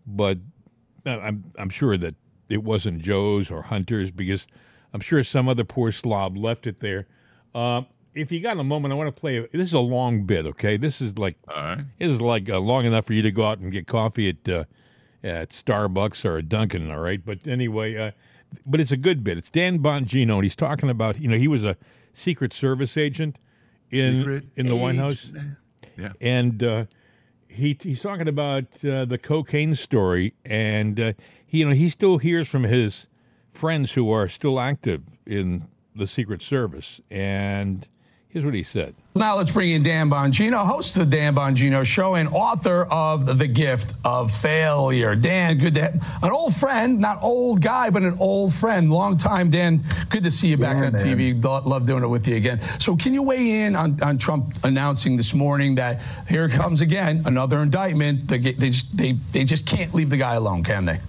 but 0.05 0.39
I'm 1.05 1.51
I'm 1.57 1.69
sure 1.69 1.95
that 1.97 2.15
it 2.49 2.63
wasn't 2.63 3.01
Joe's 3.01 3.51
or 3.51 3.63
Hunter's 3.63 4.11
because 4.11 4.47
I'm 4.93 5.01
sure 5.01 5.23
some 5.23 5.47
other 5.49 5.63
poor 5.63 5.91
slob 5.91 6.37
left 6.37 6.67
it 6.67 6.79
there. 6.79 7.07
Uh, 7.53 7.83
if 8.13 8.31
you 8.31 8.39
got 8.39 8.57
a 8.57 8.63
moment, 8.63 8.91
I 8.91 8.95
want 8.95 9.13
to 9.13 9.19
play. 9.19 9.39
This 9.39 9.67
is 9.67 9.73
a 9.73 9.79
long 9.79 10.23
bit, 10.23 10.45
okay? 10.45 10.77
This 10.77 11.01
is 11.01 11.17
like 11.17 11.37
right. 11.47 11.83
this 11.99 12.09
is 12.09 12.21
like 12.21 12.49
uh, 12.49 12.59
long 12.59 12.85
enough 12.85 13.05
for 13.05 13.13
you 13.13 13.21
to 13.21 13.31
go 13.31 13.45
out 13.45 13.59
and 13.59 13.71
get 13.71 13.87
coffee 13.87 14.29
at 14.29 14.49
uh, 14.49 14.63
at 15.23 15.49
Starbucks 15.49 16.25
or 16.25 16.41
Dunkin', 16.41 16.89
all 16.89 16.99
right? 16.99 17.23
But 17.23 17.45
anyway, 17.45 17.95
uh, 17.95 18.11
but 18.65 18.79
it's 18.79 18.91
a 18.91 18.97
good 18.97 19.23
bit. 19.23 19.37
It's 19.37 19.51
Dan 19.51 19.79
Bongino, 19.79 20.35
and 20.35 20.43
he's 20.43 20.55
talking 20.55 20.89
about 20.89 21.19
you 21.19 21.27
know 21.27 21.37
he 21.37 21.47
was 21.47 21.63
a 21.63 21.77
Secret 22.13 22.53
Service 22.53 22.97
agent 22.97 23.37
in 23.91 24.19
Secret 24.19 24.45
in 24.55 24.67
the 24.67 24.75
White 24.75 24.95
House. 24.95 25.31
Yeah. 25.97 26.13
and 26.21 26.61
uh, 26.61 26.85
he 27.47 27.77
he's 27.81 28.01
talking 28.01 28.27
about 28.27 28.65
uh, 28.85 29.05
the 29.05 29.19
cocaine 29.21 29.75
story, 29.75 30.33
and 30.45 30.99
uh, 30.99 31.13
he 31.47 31.59
you 31.59 31.65
know 31.65 31.73
he 31.73 31.89
still 31.89 32.17
hears 32.19 32.47
from 32.47 32.63
his 32.63 33.07
friends 33.49 33.93
who 33.93 34.11
are 34.11 34.27
still 34.27 34.59
active 34.59 35.03
in 35.25 35.67
the 35.95 36.05
Secret 36.05 36.43
Service, 36.43 37.01
and 37.09 37.87
here's 38.29 38.45
what 38.45 38.53
he 38.53 38.61
said. 38.61 38.93
Now 39.15 39.35
let's 39.35 39.49
bring 39.49 39.71
in 39.71 39.81
Dan 39.81 40.11
Bongino, 40.11 40.63
host 40.63 40.95
of 40.95 41.09
the 41.09 41.17
Dan 41.17 41.33
Bongino 41.33 41.83
Show 41.83 42.13
and 42.13 42.29
author 42.29 42.83
of 42.83 43.39
The 43.39 43.47
Gift 43.47 43.95
of 44.05 44.31
Failure. 44.31 45.15
Dan, 45.15 45.57
good 45.57 45.73
to 45.73 45.81
have 45.81 46.19
an 46.21 46.29
old 46.29 46.55
friend, 46.55 46.99
not 46.99 47.23
old 47.23 47.63
guy, 47.63 47.89
but 47.89 48.03
an 48.03 48.15
old 48.19 48.53
friend. 48.53 48.91
Long 48.91 49.17
time, 49.17 49.49
Dan. 49.49 49.83
Good 50.09 50.23
to 50.25 50.29
see 50.29 50.49
you 50.49 50.57
back 50.57 50.77
on 50.77 50.91
TV. 50.93 51.43
Lo- 51.43 51.63
Love 51.65 51.87
doing 51.87 52.03
it 52.03 52.07
with 52.07 52.27
you 52.27 52.35
again. 52.35 52.59
So, 52.79 52.95
can 52.95 53.11
you 53.15 53.23
weigh 53.23 53.61
in 53.61 53.75
on, 53.75 53.99
on 54.03 54.19
Trump 54.19 54.53
announcing 54.63 55.17
this 55.17 55.33
morning 55.33 55.73
that 55.75 55.99
here 56.27 56.47
comes 56.47 56.81
again 56.81 57.23
another 57.25 57.59
indictment? 57.63 58.27
They, 58.27 58.37
they 58.37 58.69
just 58.69 58.95
they 58.95 59.13
they 59.31 59.45
just 59.45 59.65
can't 59.65 59.95
leave 59.95 60.11
the 60.11 60.17
guy 60.17 60.35
alone, 60.35 60.63
can 60.63 60.85
they? 60.85 60.99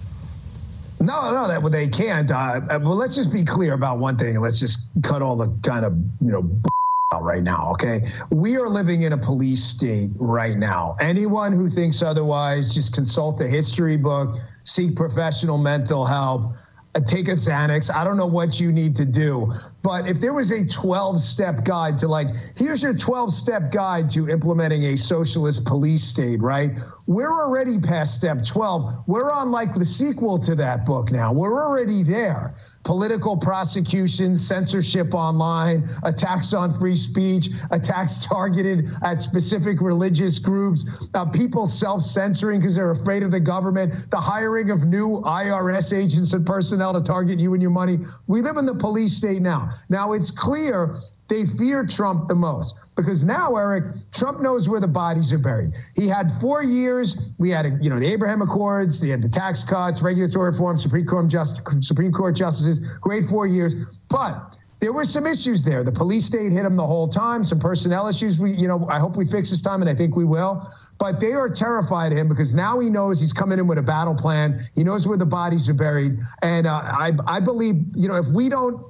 No, 1.01 1.31
no, 1.31 1.47
that 1.47 1.61
well, 1.61 1.71
they 1.71 1.87
can't. 1.87 2.29
Uh, 2.29 2.61
well, 2.69 2.95
let's 2.95 3.15
just 3.15 3.31
be 3.31 3.43
clear 3.43 3.73
about 3.73 3.99
one 3.99 4.17
thing. 4.17 4.39
Let's 4.39 4.59
just 4.59 4.89
cut 5.01 5.21
all 5.21 5.37
the 5.37 5.49
kind 5.63 5.85
of 5.85 5.93
you 6.19 6.31
know 6.31 6.49
out 7.13 7.23
right 7.23 7.41
now. 7.41 7.71
Okay, 7.71 8.05
we 8.31 8.57
are 8.57 8.67
living 8.67 9.03
in 9.03 9.13
a 9.13 9.17
police 9.17 9.63
state 9.63 10.09
right 10.15 10.57
now. 10.57 10.97
Anyone 10.99 11.53
who 11.53 11.69
thinks 11.69 12.01
otherwise, 12.01 12.73
just 12.73 12.93
consult 12.93 13.39
a 13.39 13.47
history 13.47 13.95
book, 13.95 14.35
seek 14.63 14.95
professional 14.95 15.57
mental 15.57 16.05
help. 16.05 16.53
Uh, 16.95 16.99
take 16.99 17.27
a 17.27 17.31
Xanax. 17.31 17.93
I 17.93 18.03
don't 18.03 18.17
know 18.17 18.25
what 18.25 18.59
you 18.59 18.71
need 18.71 18.95
to 18.95 19.05
do. 19.05 19.51
But 19.81 20.07
if 20.07 20.19
there 20.19 20.33
was 20.33 20.51
a 20.51 20.65
12 20.65 21.21
step 21.21 21.63
guide 21.65 21.97
to 21.99 22.07
like, 22.07 22.27
here's 22.55 22.83
your 22.83 22.93
12 22.93 23.33
step 23.33 23.71
guide 23.71 24.09
to 24.11 24.29
implementing 24.29 24.83
a 24.83 24.97
socialist 24.97 25.65
police 25.65 26.03
state, 26.03 26.41
right? 26.41 26.71
We're 27.07 27.31
already 27.31 27.79
past 27.79 28.15
step 28.15 28.43
12. 28.45 29.05
We're 29.07 29.31
on 29.31 29.51
like 29.51 29.73
the 29.73 29.85
sequel 29.85 30.37
to 30.39 30.55
that 30.55 30.85
book 30.85 31.11
now. 31.11 31.33
We're 31.33 31.61
already 31.63 32.03
there. 32.03 32.55
Political 32.83 33.37
prosecution, 33.37 34.37
censorship 34.37 35.13
online, 35.13 35.87
attacks 36.03 36.53
on 36.53 36.73
free 36.73 36.95
speech, 36.95 37.47
attacks 37.71 38.25
targeted 38.25 38.89
at 39.03 39.19
specific 39.19 39.81
religious 39.81 40.39
groups, 40.39 41.09
uh, 41.13 41.25
people 41.25 41.67
self 41.67 42.01
censoring 42.01 42.59
because 42.59 42.75
they're 42.75 42.91
afraid 42.91 43.23
of 43.23 43.31
the 43.31 43.39
government, 43.39 44.09
the 44.11 44.17
hiring 44.17 44.69
of 44.69 44.85
new 44.85 45.21
IRS 45.21 45.97
agents 45.97 46.33
and 46.33 46.45
personnel 46.45 46.69
personnel 46.69 46.93
to 46.93 47.01
target 47.01 47.39
you 47.39 47.53
and 47.53 47.61
your 47.61 47.71
money. 47.71 47.97
We 48.27 48.41
live 48.41 48.57
in 48.57 48.65
the 48.65 48.75
police 48.75 49.13
state 49.13 49.41
now. 49.41 49.68
Now 49.89 50.13
it's 50.13 50.31
clear 50.31 50.95
they 51.27 51.45
fear 51.45 51.85
Trump 51.85 52.27
the 52.27 52.35
most 52.35 52.75
because 52.95 53.23
now, 53.23 53.55
Eric, 53.55 53.95
Trump 54.11 54.41
knows 54.41 54.67
where 54.67 54.81
the 54.81 54.87
bodies 54.87 55.31
are 55.31 55.37
buried. 55.37 55.71
He 55.95 56.07
had 56.07 56.31
four 56.41 56.63
years. 56.63 57.33
We 57.37 57.49
had, 57.49 57.79
you 57.81 57.89
know, 57.89 57.99
the 57.99 58.07
Abraham 58.07 58.41
Accords, 58.41 58.99
they 58.99 59.07
had 59.07 59.21
the 59.21 59.29
tax 59.29 59.63
cuts, 59.63 60.01
regulatory 60.01 60.51
reform, 60.51 60.75
Supreme 60.75 61.05
Court, 61.05 61.29
just, 61.29 61.61
Supreme 61.79 62.11
Court 62.11 62.35
justices. 62.35 62.97
Great 62.99 63.25
four 63.25 63.47
years, 63.47 63.99
but 64.09 64.57
there 64.79 64.93
were 64.93 65.03
some 65.03 65.25
issues 65.25 65.63
there. 65.63 65.83
The 65.83 65.91
police 65.91 66.25
state 66.25 66.51
hit 66.51 66.65
him 66.65 66.75
the 66.75 66.85
whole 66.85 67.07
time. 67.07 67.43
Some 67.43 67.59
personnel 67.59 68.07
issues. 68.07 68.39
We, 68.39 68.53
you 68.53 68.67
know, 68.67 68.87
I 68.89 68.97
hope 68.97 69.17
we 69.17 69.25
fix 69.25 69.49
this 69.49 69.61
time, 69.61 69.81
and 69.81 69.89
I 69.89 69.93
think 69.93 70.15
we 70.15 70.23
will. 70.23 70.65
But 70.97 71.19
they 71.19 71.33
are 71.33 71.49
terrified 71.49 72.11
of 72.13 72.17
him 72.17 72.29
because 72.29 72.53
now 72.53 72.79
he 72.79 72.89
knows 72.89 73.19
he's 73.19 73.33
coming 73.33 73.59
in 73.59 73.67
with 73.67 73.77
a 73.77 73.83
battle 73.83 74.15
plan. 74.15 74.61
He 74.75 74.83
knows 74.83 75.07
where 75.07 75.17
the 75.17 75.25
bodies 75.25 75.69
are 75.69 75.73
buried, 75.73 76.19
and 76.41 76.65
uh, 76.65 76.81
I, 76.83 77.11
I 77.27 77.39
believe, 77.41 77.75
you 77.95 78.07
know, 78.07 78.15
if 78.15 78.27
we 78.33 78.47
don't 78.47 78.88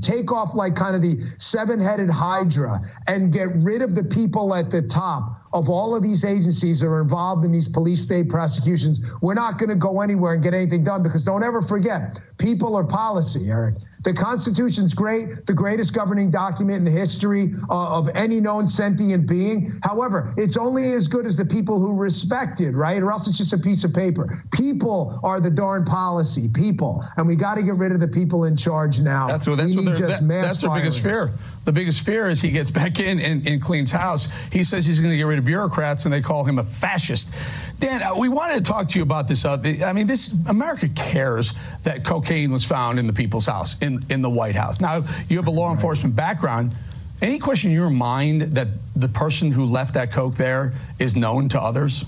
take 0.00 0.30
off 0.32 0.54
like 0.54 0.74
kind 0.74 0.94
of 0.94 1.02
the 1.02 1.20
seven-headed 1.38 2.10
hydra 2.10 2.80
and 3.06 3.32
get 3.32 3.48
rid 3.56 3.82
of 3.82 3.94
the 3.94 4.04
people 4.04 4.54
at 4.54 4.70
the 4.70 4.82
top 4.82 5.36
of 5.52 5.68
all 5.68 5.94
of 5.94 6.02
these 6.02 6.24
agencies 6.24 6.80
that 6.80 6.86
are 6.86 7.00
involved 7.00 7.44
in 7.44 7.52
these 7.52 7.68
police 7.68 8.02
state 8.02 8.28
prosecutions 8.28 9.00
we're 9.22 9.34
not 9.34 9.58
going 9.58 9.68
to 9.68 9.74
go 9.74 10.00
anywhere 10.00 10.34
and 10.34 10.42
get 10.42 10.54
anything 10.54 10.84
done 10.84 11.02
because 11.02 11.24
don't 11.24 11.42
ever 11.42 11.62
forget 11.62 12.20
people 12.38 12.76
are 12.76 12.84
policy 12.84 13.50
eric 13.50 13.74
the 14.02 14.14
Constitution's 14.14 14.94
great, 14.94 15.46
the 15.46 15.52
greatest 15.52 15.94
governing 15.94 16.30
document 16.30 16.78
in 16.78 16.84
the 16.84 16.90
history 16.90 17.52
uh, 17.68 17.98
of 17.98 18.08
any 18.14 18.40
known 18.40 18.66
sentient 18.66 19.28
being. 19.28 19.70
However, 19.82 20.32
it's 20.38 20.56
only 20.56 20.92
as 20.92 21.06
good 21.06 21.26
as 21.26 21.36
the 21.36 21.44
people 21.44 21.78
who 21.78 21.94
respect 21.94 22.60
it, 22.60 22.72
right? 22.72 23.02
Or 23.02 23.12
else 23.12 23.28
it's 23.28 23.36
just 23.36 23.52
a 23.52 23.58
piece 23.58 23.84
of 23.84 23.92
paper. 23.92 24.38
People 24.52 25.20
are 25.22 25.38
the 25.38 25.50
darn 25.50 25.84
policy, 25.84 26.48
people. 26.48 27.04
And 27.16 27.26
we 27.26 27.36
got 27.36 27.56
to 27.56 27.62
get 27.62 27.74
rid 27.74 27.92
of 27.92 28.00
the 28.00 28.08
people 28.08 28.44
in 28.44 28.56
charge 28.56 29.00
now. 29.00 29.26
That's 29.26 29.46
what, 29.46 29.60
what 29.76 29.84
that, 29.84 30.26
that's 30.28 30.60
their 30.60 30.70
biggest 30.70 31.02
fear. 31.02 31.32
The 31.64 31.72
biggest 31.72 32.04
fear 32.04 32.28
is 32.28 32.40
he 32.40 32.50
gets 32.50 32.70
back 32.70 33.00
in 33.00 33.20
and, 33.20 33.46
and 33.46 33.60
cleans 33.60 33.92
house. 33.92 34.28
He 34.50 34.64
says 34.64 34.86
he's 34.86 34.98
going 34.98 35.12
to 35.12 35.16
get 35.16 35.26
rid 35.26 35.38
of 35.38 35.44
bureaucrats, 35.44 36.04
and 36.04 36.12
they 36.12 36.22
call 36.22 36.44
him 36.44 36.58
a 36.58 36.64
fascist. 36.64 37.28
Dan, 37.78 38.02
uh, 38.02 38.16
we 38.16 38.28
wanted 38.28 38.56
to 38.56 38.62
talk 38.62 38.88
to 38.88 38.98
you 38.98 39.02
about 39.02 39.28
this. 39.28 39.44
Uh, 39.44 39.60
I 39.84 39.92
mean, 39.92 40.06
this 40.06 40.34
America 40.46 40.88
cares 40.88 41.52
that 41.82 42.04
cocaine 42.04 42.50
was 42.50 42.64
found 42.64 42.98
in 42.98 43.06
the 43.06 43.12
people's 43.12 43.46
house, 43.46 43.76
in, 43.80 44.04
in 44.08 44.22
the 44.22 44.30
White 44.30 44.54
House. 44.54 44.80
Now, 44.80 45.04
you 45.28 45.36
have 45.36 45.46
a 45.46 45.50
law 45.50 45.70
enforcement 45.70 46.16
background. 46.16 46.74
Any 47.22 47.38
question 47.38 47.70
in 47.70 47.76
your 47.76 47.90
mind 47.90 48.42
that 48.56 48.68
the 48.96 49.08
person 49.08 49.50
who 49.50 49.66
left 49.66 49.94
that 49.94 50.10
coke 50.10 50.36
there 50.36 50.72
is 50.98 51.14
known 51.14 51.48
to 51.50 51.60
others? 51.60 52.04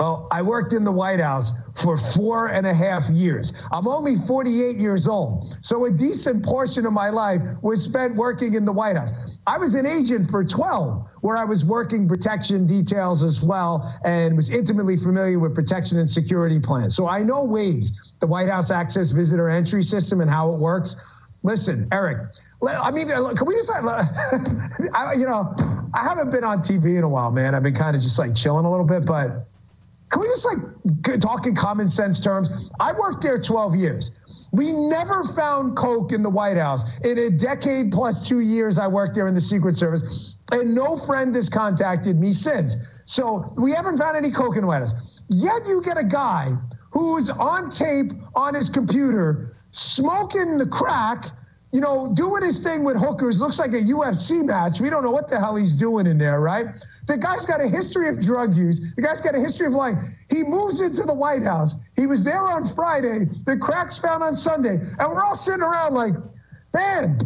Well, 0.00 0.28
I 0.30 0.40
worked 0.40 0.72
in 0.72 0.82
the 0.82 0.90
White 0.90 1.20
House 1.20 1.52
for 1.74 1.98
four 1.98 2.48
and 2.48 2.66
a 2.66 2.72
half 2.72 3.10
years. 3.10 3.52
I'm 3.70 3.86
only 3.86 4.16
48 4.16 4.76
years 4.78 5.06
old. 5.06 5.44
So 5.60 5.84
a 5.84 5.90
decent 5.90 6.42
portion 6.42 6.86
of 6.86 6.94
my 6.94 7.10
life 7.10 7.42
was 7.60 7.84
spent 7.84 8.16
working 8.16 8.54
in 8.54 8.64
the 8.64 8.72
White 8.72 8.96
House. 8.96 9.38
I 9.46 9.58
was 9.58 9.74
an 9.74 9.84
agent 9.84 10.30
for 10.30 10.42
12, 10.42 11.06
where 11.20 11.36
I 11.36 11.44
was 11.44 11.66
working 11.66 12.08
protection 12.08 12.64
details 12.64 13.22
as 13.22 13.42
well 13.42 13.94
and 14.02 14.36
was 14.36 14.48
intimately 14.48 14.96
familiar 14.96 15.38
with 15.38 15.54
protection 15.54 15.98
and 15.98 16.08
security 16.08 16.58
plans. 16.58 16.96
So 16.96 17.06
I 17.06 17.22
know 17.22 17.44
WAVES, 17.44 18.14
the 18.20 18.26
White 18.26 18.48
House 18.48 18.70
Access 18.70 19.10
Visitor 19.10 19.50
Entry 19.50 19.82
System, 19.82 20.22
and 20.22 20.30
how 20.30 20.54
it 20.54 20.58
works. 20.58 20.96
Listen, 21.42 21.86
Eric, 21.92 22.32
I 22.66 22.90
mean, 22.90 23.10
uh, 23.10 23.34
can 23.34 23.46
we 23.46 23.54
just, 23.54 23.70
I, 24.94 25.12
you 25.12 25.26
know, 25.26 25.54
I 25.92 26.04
haven't 26.04 26.30
been 26.30 26.44
on 26.44 26.60
TV 26.60 26.96
in 26.96 27.04
a 27.04 27.08
while, 27.08 27.32
man. 27.32 27.54
I've 27.54 27.62
been 27.62 27.74
kind 27.74 27.94
of 27.94 28.00
just 28.00 28.18
like 28.18 28.34
chilling 28.34 28.64
a 28.64 28.70
little 28.70 28.86
bit, 28.86 29.04
but 29.04 29.49
can 30.10 30.20
we 30.20 30.26
just 30.26 30.44
like 30.44 31.20
talk 31.20 31.46
in 31.46 31.54
common 31.54 31.88
sense 31.88 32.20
terms? 32.20 32.70
I 32.80 32.92
worked 32.92 33.22
there 33.22 33.40
12 33.40 33.76
years. 33.76 34.10
We 34.52 34.72
never 34.72 35.22
found 35.22 35.76
Coke 35.76 36.12
in 36.12 36.22
the 36.22 36.30
White 36.30 36.56
House 36.56 36.82
in 37.04 37.16
a 37.16 37.30
decade 37.30 37.92
plus 37.92 38.26
two 38.28 38.40
years 38.40 38.78
I 38.78 38.88
worked 38.88 39.14
there 39.14 39.28
in 39.28 39.34
the 39.34 39.40
Secret 39.40 39.76
Service, 39.76 40.38
and 40.50 40.74
no 40.74 40.96
friend 40.96 41.34
has 41.36 41.48
contacted 41.48 42.18
me 42.18 42.32
since. 42.32 42.76
So 43.04 43.54
we 43.56 43.72
haven't 43.72 43.98
found 43.98 44.16
any 44.16 44.32
Coke 44.32 44.56
in 44.56 44.62
the 44.62 44.66
White 44.66 44.80
House. 44.80 45.22
Yet 45.28 45.66
you 45.66 45.80
get 45.82 45.96
a 45.96 46.04
guy 46.04 46.56
who's 46.90 47.30
on 47.30 47.70
tape 47.70 48.10
on 48.34 48.54
his 48.54 48.68
computer 48.68 49.56
smoking 49.70 50.58
the 50.58 50.66
crack 50.66 51.26
you 51.72 51.80
know, 51.80 52.12
doing 52.14 52.42
his 52.42 52.58
thing 52.58 52.82
with 52.82 52.96
hookers 52.96 53.40
looks 53.40 53.58
like 53.58 53.72
a 53.72 53.80
UFC 53.80 54.44
match. 54.44 54.80
We 54.80 54.90
don't 54.90 55.04
know 55.04 55.12
what 55.12 55.28
the 55.28 55.38
hell 55.38 55.54
he's 55.54 55.74
doing 55.74 56.06
in 56.06 56.18
there, 56.18 56.40
right? 56.40 56.66
The 57.06 57.16
guy's 57.16 57.46
got 57.46 57.60
a 57.60 57.68
history 57.68 58.08
of 58.08 58.20
drug 58.20 58.54
use. 58.54 58.94
The 58.96 59.02
guy's 59.02 59.20
got 59.20 59.36
a 59.36 59.38
history 59.38 59.66
of 59.66 59.72
lying. 59.72 59.96
He 60.30 60.42
moves 60.42 60.80
into 60.80 61.02
the 61.02 61.14
White 61.14 61.44
House. 61.44 61.74
He 61.94 62.06
was 62.06 62.24
there 62.24 62.42
on 62.42 62.66
Friday. 62.66 63.26
The 63.46 63.56
cracks 63.56 63.96
found 63.96 64.22
on 64.22 64.34
Sunday. 64.34 64.80
And 64.98 65.12
we're 65.12 65.22
all 65.22 65.36
sitting 65.36 65.62
around 65.62 65.94
like, 65.94 66.14
man, 66.74 67.18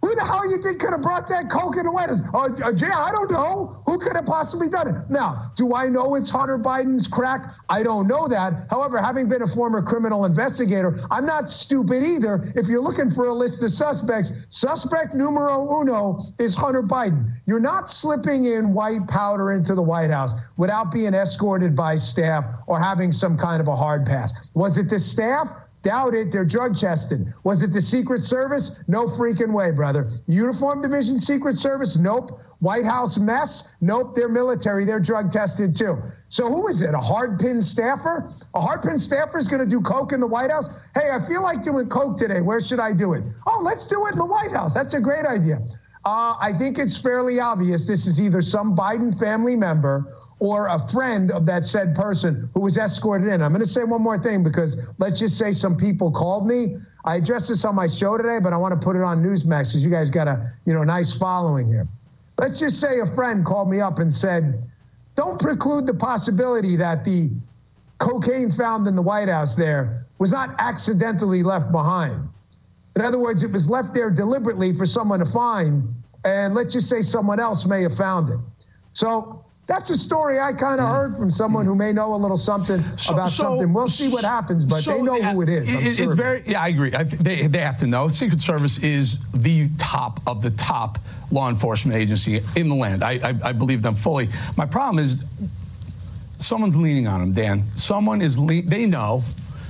who 0.00 0.14
the 0.14 0.24
hell 0.24 0.50
you 0.50 0.56
think 0.62 0.80
could 0.80 0.92
have 0.92 1.02
brought 1.02 1.28
that 1.28 1.50
coke 1.50 1.76
in 1.76 1.84
the 1.84 1.92
White 1.92 2.08
House? 2.08 2.22
Uh, 2.32 2.48
uh, 2.64 2.72
yeah, 2.76 2.98
I 2.98 3.12
don't 3.12 3.30
know. 3.30 3.82
Who 3.86 3.98
could 3.98 4.16
have 4.16 4.24
possibly 4.24 4.68
done 4.68 4.88
it? 4.88 4.94
Now, 5.10 5.52
do 5.56 5.74
I 5.74 5.88
know 5.88 6.14
it's 6.14 6.30
Hunter 6.30 6.58
Biden's 6.58 7.06
crack? 7.06 7.42
I 7.68 7.82
don't 7.82 8.08
know 8.08 8.26
that. 8.28 8.66
However, 8.70 8.98
having 8.98 9.28
been 9.28 9.42
a 9.42 9.46
former 9.46 9.82
criminal 9.82 10.24
investigator, 10.24 10.98
I'm 11.10 11.26
not 11.26 11.50
stupid 11.50 12.02
either. 12.02 12.50
If 12.56 12.68
you're 12.68 12.80
looking 12.80 13.10
for 13.10 13.28
a 13.28 13.34
list 13.34 13.62
of 13.62 13.70
suspects, 13.70 14.32
suspect 14.48 15.14
numero 15.14 15.80
uno 15.80 16.18
is 16.38 16.54
Hunter 16.54 16.82
Biden. 16.82 17.30
You're 17.46 17.60
not 17.60 17.90
slipping 17.90 18.46
in 18.46 18.72
white 18.72 19.06
powder 19.06 19.52
into 19.52 19.74
the 19.74 19.82
White 19.82 20.10
House 20.10 20.32
without 20.56 20.92
being 20.92 21.12
escorted 21.12 21.76
by 21.76 21.96
staff 21.96 22.44
or 22.66 22.80
having 22.80 23.12
some 23.12 23.36
kind 23.36 23.60
of 23.60 23.68
a 23.68 23.76
hard 23.76 24.06
pass. 24.06 24.50
Was 24.54 24.78
it 24.78 24.88
the 24.88 24.98
staff? 24.98 25.48
Doubt 25.82 26.14
it. 26.14 26.30
They're 26.30 26.44
drug 26.44 26.76
tested. 26.76 27.32
Was 27.42 27.62
it 27.62 27.72
the 27.72 27.80
Secret 27.80 28.22
Service? 28.22 28.82
No 28.86 29.06
freaking 29.06 29.52
way, 29.52 29.70
brother. 29.70 30.10
Uniform 30.26 30.82
Division 30.82 31.18
Secret 31.18 31.56
Service? 31.56 31.96
Nope. 31.96 32.40
White 32.58 32.84
House 32.84 33.18
mess? 33.18 33.74
Nope. 33.80 34.14
They're 34.14 34.28
military. 34.28 34.84
They're 34.84 35.00
drug 35.00 35.30
tested 35.30 35.74
too. 35.74 36.02
So 36.28 36.48
who 36.48 36.68
is 36.68 36.82
it? 36.82 36.94
A 36.94 36.98
hardpin 36.98 37.62
staffer? 37.62 38.30
A 38.54 38.60
hardpin 38.60 38.98
staffer 38.98 39.38
is 39.38 39.48
going 39.48 39.64
to 39.64 39.68
do 39.68 39.80
coke 39.80 40.12
in 40.12 40.20
the 40.20 40.26
White 40.26 40.50
House? 40.50 40.68
Hey, 40.94 41.10
I 41.12 41.18
feel 41.26 41.42
like 41.42 41.62
doing 41.62 41.88
coke 41.88 42.18
today. 42.18 42.42
Where 42.42 42.60
should 42.60 42.80
I 42.80 42.92
do 42.92 43.14
it? 43.14 43.24
Oh, 43.46 43.62
let's 43.64 43.86
do 43.86 44.06
it 44.06 44.12
in 44.12 44.18
the 44.18 44.26
White 44.26 44.52
House. 44.52 44.74
That's 44.74 44.94
a 44.94 45.00
great 45.00 45.24
idea. 45.24 45.60
Uh, 46.04 46.34
I 46.40 46.54
think 46.56 46.78
it's 46.78 46.96
fairly 46.96 47.40
obvious 47.40 47.86
this 47.86 48.06
is 48.06 48.20
either 48.20 48.40
some 48.40 48.74
Biden 48.74 49.18
family 49.18 49.54
member 49.54 50.10
or 50.40 50.68
a 50.68 50.78
friend 50.78 51.30
of 51.30 51.44
that 51.46 51.66
said 51.66 51.94
person 51.94 52.48
who 52.54 52.60
was 52.60 52.78
escorted 52.78 53.28
in. 53.28 53.42
I'm 53.42 53.52
going 53.52 53.62
to 53.62 53.68
say 53.68 53.84
one 53.84 54.02
more 54.02 54.18
thing 54.18 54.42
because 54.42 54.90
let's 54.98 55.18
just 55.18 55.36
say 55.36 55.52
some 55.52 55.76
people 55.76 56.10
called 56.10 56.48
me. 56.48 56.76
I 57.04 57.16
addressed 57.16 57.50
this 57.50 57.64
on 57.64 57.74
my 57.74 57.86
show 57.86 58.16
today, 58.16 58.38
but 58.42 58.54
I 58.54 58.56
want 58.56 58.72
to 58.72 58.80
put 58.84 58.96
it 58.96 59.02
on 59.02 59.22
Newsmax 59.22 59.70
because 59.70 59.84
you 59.84 59.90
guys 59.90 60.10
got 60.10 60.28
a 60.28 60.50
you 60.64 60.72
know 60.72 60.82
nice 60.82 61.16
following 61.16 61.68
here. 61.68 61.86
Let's 62.38 62.58
just 62.58 62.80
say 62.80 63.00
a 63.00 63.06
friend 63.06 63.44
called 63.44 63.70
me 63.70 63.80
up 63.80 63.98
and 63.98 64.10
said, 64.10 64.66
"Don't 65.14 65.38
preclude 65.38 65.86
the 65.86 65.94
possibility 65.94 66.74
that 66.76 67.04
the 67.04 67.30
cocaine 67.98 68.50
found 68.50 68.86
in 68.86 68.96
the 68.96 69.02
White 69.02 69.28
House 69.28 69.54
there 69.54 70.06
was 70.18 70.32
not 70.32 70.54
accidentally 70.58 71.42
left 71.42 71.70
behind." 71.70 72.28
In 72.96 73.02
other 73.02 73.18
words, 73.18 73.44
it 73.44 73.52
was 73.52 73.68
left 73.68 73.92
there 73.92 74.10
deliberately 74.10 74.74
for 74.74 74.86
someone 74.86 75.20
to 75.20 75.26
find, 75.26 75.94
and 76.24 76.54
let's 76.54 76.72
just 76.72 76.88
say 76.88 77.02
someone 77.02 77.38
else 77.38 77.66
may 77.66 77.82
have 77.82 77.94
found 77.94 78.30
it. 78.30 78.38
So 78.94 79.44
that's 79.70 79.88
a 79.88 79.96
story 79.96 80.40
I 80.40 80.52
kind 80.52 80.80
of 80.80 80.88
mm. 80.88 80.92
heard 80.92 81.16
from 81.16 81.30
someone 81.30 81.64
who 81.64 81.76
may 81.76 81.92
know 81.92 82.12
a 82.12 82.16
little 82.16 82.36
something 82.36 82.82
so, 82.98 83.14
about 83.14 83.30
so, 83.30 83.44
something. 83.44 83.72
We'll 83.72 83.86
see 83.86 84.08
what 84.08 84.24
happens, 84.24 84.64
but 84.64 84.80
so, 84.80 84.94
they 84.94 85.02
know 85.02 85.22
who 85.22 85.42
it 85.42 85.48
is. 85.48 85.72
It, 85.72 85.94
sure. 85.94 86.06
It's 86.06 86.14
very, 86.16 86.42
yeah, 86.44 86.60
I 86.60 86.68
agree. 86.68 86.92
I, 86.92 87.04
they, 87.04 87.46
they 87.46 87.60
have 87.60 87.76
to 87.76 87.86
know. 87.86 88.08
Secret 88.08 88.42
Service 88.42 88.78
is 88.78 89.20
the 89.32 89.68
top 89.78 90.20
of 90.26 90.42
the 90.42 90.50
top 90.50 90.98
law 91.30 91.48
enforcement 91.48 91.96
agency 91.96 92.42
in 92.56 92.68
the 92.68 92.74
land. 92.74 93.04
I, 93.04 93.12
I, 93.28 93.34
I 93.44 93.52
believe 93.52 93.80
them 93.80 93.94
fully. 93.94 94.28
My 94.56 94.66
problem 94.66 94.98
is 94.98 95.24
someone's 96.38 96.76
leaning 96.76 97.06
on 97.06 97.20
them, 97.20 97.32
Dan. 97.32 97.64
Someone 97.76 98.22
is, 98.22 98.36
le- 98.36 98.62
they 98.62 98.86
know 98.86 99.22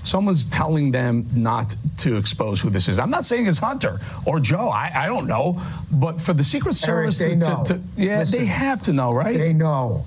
someone's 0.04 0.44
telling 0.46 0.92
them 0.92 1.26
not 1.34 1.74
to 1.98 2.16
expose 2.16 2.60
who 2.60 2.70
this 2.70 2.88
is. 2.88 2.98
I'm 2.98 3.10
not 3.10 3.24
saying 3.26 3.46
it's 3.46 3.58
Hunter 3.58 4.00
or 4.26 4.40
Joe. 4.40 4.68
I, 4.68 4.90
I 4.94 5.06
don't 5.06 5.26
know. 5.26 5.60
But 5.92 6.20
for 6.20 6.32
the 6.32 6.44
Secret 6.44 6.76
Service 6.76 7.20
Eric, 7.20 7.34
they 7.40 7.46
to, 7.46 7.50
know. 7.52 7.64
to, 7.64 7.80
yeah, 7.96 8.18
Listen, 8.20 8.40
they 8.40 8.46
have 8.46 8.82
to 8.82 8.92
know, 8.92 9.12
right? 9.12 9.36
They 9.36 9.52
know. 9.52 10.06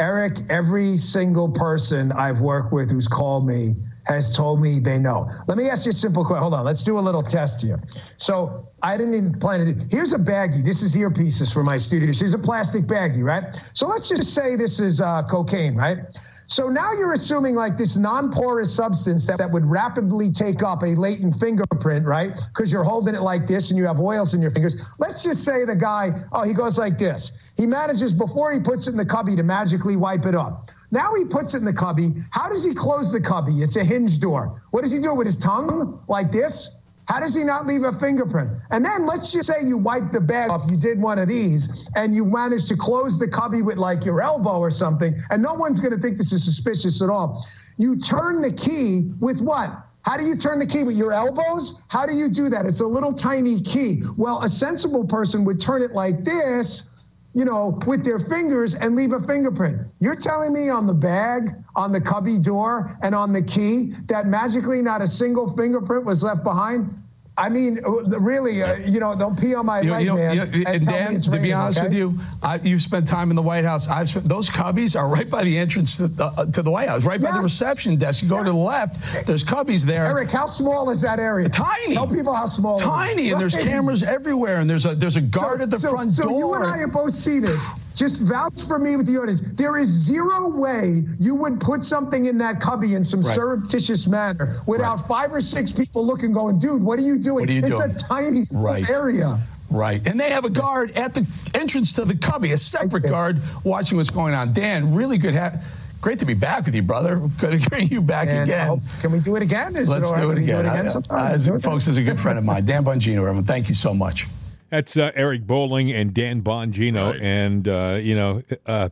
Eric, 0.00 0.38
every 0.50 0.96
single 0.96 1.48
person 1.48 2.10
I've 2.12 2.40
worked 2.40 2.72
with 2.72 2.90
who's 2.90 3.06
called 3.06 3.46
me 3.46 3.76
has 4.06 4.36
told 4.36 4.60
me 4.60 4.80
they 4.80 4.98
know. 4.98 5.30
Let 5.46 5.56
me 5.56 5.70
ask 5.70 5.86
you 5.86 5.90
a 5.90 5.94
simple 5.94 6.24
question. 6.24 6.42
Hold 6.42 6.54
on, 6.54 6.64
let's 6.64 6.82
do 6.82 6.98
a 6.98 7.00
little 7.00 7.22
test 7.22 7.62
here. 7.62 7.80
So 8.18 8.68
I 8.82 8.98
didn't 8.98 9.14
even 9.14 9.38
plan 9.38 9.64
to. 9.64 9.72
do- 9.72 9.86
Here's 9.90 10.12
a 10.12 10.18
baggie. 10.18 10.62
This 10.64 10.82
is 10.82 10.94
earpieces 10.94 11.52
for 11.54 11.62
my 11.62 11.78
studio. 11.78 12.08
This 12.08 12.20
is 12.20 12.34
a 12.34 12.38
plastic 12.38 12.84
baggie, 12.84 13.22
right? 13.24 13.44
So 13.72 13.86
let's 13.86 14.08
just 14.08 14.34
say 14.34 14.56
this 14.56 14.78
is 14.78 15.00
uh, 15.00 15.22
cocaine, 15.22 15.74
right? 15.74 15.98
So 16.46 16.68
now 16.68 16.92
you're 16.92 17.12
assuming 17.12 17.54
like 17.54 17.76
this 17.76 17.96
non-porous 17.96 18.74
substance 18.74 19.26
that, 19.26 19.38
that 19.38 19.50
would 19.50 19.64
rapidly 19.66 20.30
take 20.30 20.62
up 20.62 20.82
a 20.82 20.88
latent 20.88 21.36
fingerprint, 21.36 22.04
right? 22.04 22.38
Because 22.54 22.72
you're 22.72 22.84
holding 22.84 23.14
it 23.14 23.22
like 23.22 23.46
this 23.46 23.70
and 23.70 23.78
you 23.78 23.86
have 23.86 23.98
oils 23.98 24.34
in 24.34 24.42
your 24.42 24.50
fingers. 24.50 24.76
Let's 24.98 25.22
just 25.22 25.44
say 25.44 25.64
the 25.64 25.76
guy, 25.76 26.10
oh, 26.32 26.42
he 26.42 26.52
goes 26.52 26.78
like 26.78 26.98
this. 26.98 27.32
He 27.56 27.66
manages 27.66 28.12
before 28.12 28.52
he 28.52 28.60
puts 28.60 28.86
it 28.86 28.90
in 28.90 28.96
the 28.96 29.06
cubby 29.06 29.36
to 29.36 29.42
magically 29.42 29.96
wipe 29.96 30.26
it 30.26 30.34
up. 30.34 30.66
Now 30.90 31.14
he 31.14 31.24
puts 31.24 31.54
it 31.54 31.58
in 31.58 31.64
the 31.64 31.72
cubby. 31.72 32.12
How 32.30 32.48
does 32.48 32.64
he 32.64 32.74
close 32.74 33.10
the 33.10 33.20
cubby? 33.20 33.62
It's 33.62 33.76
a 33.76 33.84
hinge 33.84 34.20
door. 34.20 34.62
What 34.70 34.82
does 34.82 34.92
he 34.92 35.00
do 35.00 35.14
with 35.14 35.26
his 35.26 35.36
tongue? 35.36 36.00
Like 36.08 36.30
this? 36.30 36.80
How 37.08 37.20
does 37.20 37.34
he 37.34 37.44
not 37.44 37.66
leave 37.66 37.84
a 37.84 37.92
fingerprint? 37.92 38.50
And 38.70 38.84
then 38.84 39.06
let's 39.06 39.32
just 39.32 39.48
say 39.48 39.66
you 39.66 39.78
wipe 39.78 40.10
the 40.10 40.20
bag 40.20 40.50
off, 40.50 40.70
you 40.70 40.76
did 40.76 41.00
one 41.00 41.18
of 41.18 41.28
these, 41.28 41.88
and 41.94 42.14
you 42.14 42.24
managed 42.24 42.68
to 42.68 42.76
close 42.76 43.18
the 43.18 43.28
cubby 43.28 43.62
with 43.62 43.76
like 43.76 44.04
your 44.04 44.22
elbow 44.22 44.58
or 44.58 44.70
something, 44.70 45.14
and 45.30 45.42
no 45.42 45.54
one's 45.54 45.80
gonna 45.80 45.98
think 45.98 46.16
this 46.16 46.32
is 46.32 46.44
suspicious 46.44 47.02
at 47.02 47.10
all. 47.10 47.46
You 47.76 47.98
turn 47.98 48.40
the 48.40 48.52
key 48.52 49.10
with 49.20 49.40
what? 49.40 49.70
How 50.02 50.16
do 50.16 50.24
you 50.24 50.36
turn 50.36 50.58
the 50.58 50.66
key 50.66 50.84
with 50.84 50.96
your 50.96 51.12
elbows? 51.12 51.82
How 51.88 52.04
do 52.06 52.12
you 52.14 52.28
do 52.28 52.48
that? 52.50 52.66
It's 52.66 52.80
a 52.80 52.86
little 52.86 53.12
tiny 53.12 53.60
key. 53.60 54.02
Well, 54.16 54.42
a 54.42 54.48
sensible 54.48 55.04
person 55.04 55.44
would 55.46 55.58
turn 55.60 55.82
it 55.82 55.92
like 55.92 56.24
this 56.24 56.93
you 57.34 57.44
know, 57.44 57.78
with 57.86 58.04
their 58.04 58.18
fingers 58.18 58.74
and 58.74 58.94
leave 58.94 59.12
a 59.12 59.20
fingerprint. 59.20 59.88
You're 60.00 60.16
telling 60.16 60.52
me 60.52 60.68
on 60.68 60.86
the 60.86 60.94
bag, 60.94 61.50
on 61.74 61.90
the 61.90 62.00
cubby 62.00 62.38
door, 62.38 62.96
and 63.02 63.14
on 63.14 63.32
the 63.32 63.42
key 63.42 63.92
that 64.06 64.26
magically 64.26 64.80
not 64.80 65.02
a 65.02 65.06
single 65.06 65.54
fingerprint 65.54 66.04
was 66.04 66.22
left 66.22 66.44
behind? 66.44 66.96
I 67.36 67.48
mean, 67.48 67.80
uh, 67.84 67.90
really, 68.20 68.62
uh, 68.62 68.76
you 68.76 69.00
know, 69.00 69.12
don't 69.16 69.36
pee 69.36 69.56
on 69.56 69.66
my 69.66 69.80
You 69.80 69.86
know, 69.88 69.92
leg, 69.94 70.02
you 70.04 70.08
know, 70.10 70.16
man. 70.16 70.34
you 70.52 70.64
know, 70.64 70.70
and 70.70 70.86
Dan, 70.86 71.20
to 71.20 71.30
be 71.40 71.52
honest 71.52 71.78
okay? 71.80 71.88
with 71.88 71.96
you, 71.96 72.18
I, 72.40 72.56
you've 72.62 72.80
spent 72.82 73.08
time 73.08 73.30
in 73.30 73.34
the 73.36 73.42
White 73.42 73.64
House. 73.64 73.88
I've 73.88 74.08
spent, 74.08 74.28
those 74.28 74.48
cubbies 74.48 74.94
are 74.96 75.08
right 75.08 75.28
by 75.28 75.42
the 75.42 75.58
entrance 75.58 75.96
to 75.96 76.06
the, 76.06 76.26
uh, 76.26 76.46
to 76.46 76.62
the 76.62 76.70
White 76.70 76.88
House, 76.88 77.02
right 77.02 77.20
by 77.20 77.32
the 77.32 77.40
reception 77.40 77.96
desk. 77.96 78.22
You 78.22 78.28
go 78.28 78.38
to 78.38 78.44
the 78.44 78.52
left, 78.56 79.26
there's 79.26 79.42
cubbies 79.42 79.82
there. 79.82 80.06
Eric, 80.06 80.30
how 80.30 80.46
small 80.46 80.90
is 80.90 81.02
that 81.02 81.18
area? 81.18 81.48
Tiny. 81.48 81.94
Tell 81.94 82.06
people 82.06 82.34
how 82.34 82.46
small. 82.46 82.76
it 82.78 82.82
is. 82.82 82.86
Tiny, 82.86 83.30
and 83.32 83.40
there's 83.40 83.56
cameras 83.56 84.04
everywhere, 84.04 84.60
and 84.60 84.70
there's 84.70 84.86
a 84.86 84.94
there's 84.94 85.16
a 85.16 85.20
guard 85.20 85.58
So- 85.58 85.62
at 85.64 85.70
the 85.70 85.78
so- 85.80 85.90
front 85.90 86.12
so 86.12 86.28
door. 86.28 86.38
you 86.38 86.54
and 86.54 86.64
I 86.64 86.78
are 86.78 86.86
both 86.86 87.14
seated. 87.14 87.58
Just 87.94 88.22
vouch 88.22 88.62
for 88.66 88.78
me 88.78 88.96
with 88.96 89.06
the 89.06 89.16
audience. 89.18 89.40
There 89.54 89.78
is 89.78 89.88
zero 89.88 90.48
way 90.48 91.04
you 91.20 91.34
would 91.36 91.60
put 91.60 91.82
something 91.84 92.26
in 92.26 92.36
that 92.38 92.60
cubby 92.60 92.94
in 92.94 93.04
some 93.04 93.20
Right. 93.20 93.34
surreptitious 93.36 94.06
manner 94.08 94.56
without 94.66 95.06
five 95.06 95.32
or 95.32 95.40
six 95.40 95.70
people 95.70 96.04
looking, 96.04 96.32
going, 96.32 96.58
"Dude, 96.58 96.82
what 96.82 96.98
are 96.98 97.02
you 97.02 97.18
doing?" 97.18 97.42
What 97.42 97.48
are 97.48 97.52
you 97.52 97.60
it's 97.60 97.68
doing? 97.68 97.90
a 97.90 97.94
tiny 97.94 98.44
Right. 98.56 98.88
area. 98.90 99.38
Right. 99.70 100.02
And 100.06 100.18
they 100.18 100.30
have 100.30 100.44
a 100.44 100.50
guard 100.50 100.90
at 100.96 101.14
the 101.14 101.24
entrance 101.54 101.92
to 101.94 102.04
the 102.04 102.14
cubby, 102.16 102.52
a 102.52 102.58
separate 102.58 103.04
guard 103.04 103.40
watching 103.62 103.96
what's 103.96 104.10
going 104.10 104.34
on. 104.34 104.52
Dan, 104.52 104.94
really 104.94 105.16
good. 105.18 105.34
Ha- 105.36 105.52
great 106.00 106.18
to 106.18 106.26
be 106.26 106.34
back 106.34 106.66
with 106.66 106.74
you, 106.74 106.82
brother. 106.82 107.20
Good 107.38 107.62
to 107.62 107.70
bring 107.70 107.88
you 107.88 108.00
back 108.00 108.28
And 108.28 108.42
again. 108.42 108.68
oh, 108.70 108.80
can 109.00 109.10
we 109.12 109.20
do 109.20 109.36
it 109.36 109.42
again? 109.42 109.74
Is 109.76 109.88
Let's 109.88 110.10
right? 110.10 110.20
do 110.20 110.30
it 110.30 110.38
again. 110.38 110.64
Do 110.64 110.68
it 110.68 110.72
again 110.72 110.86
I-? 111.10 111.14
Uh, 111.14 111.16
I- 111.16 111.32
uh, 111.34 111.36
Do 111.38 111.54
it 111.54 111.62
folks, 111.62 111.86
is 111.88 111.96
a 111.96 112.02
good 112.02 112.18
friend 112.20 112.38
of 112.38 112.44
mine, 112.44 112.64
Dan 112.64 112.84
Bongino. 112.84 113.18
Everyone, 113.18 113.44
thank 113.44 113.68
you 113.68 113.74
so 113.74 113.94
much. 113.94 114.28
That's 114.70 114.96
uh, 114.96 115.12
Eric 115.14 115.46
Bolling 115.46 115.92
and 115.92 116.12
Dan 116.12 116.42
Bongino, 116.42 117.12
Right. 117.12 117.20
and 117.22 117.68
uh, 117.68 117.98
you 118.02 118.14
know, 118.14 118.42
uh, 118.66 118.88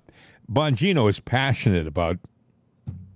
Bongino 0.50 1.08
is 1.10 1.18
passionate 1.20 1.86
about 1.86 2.18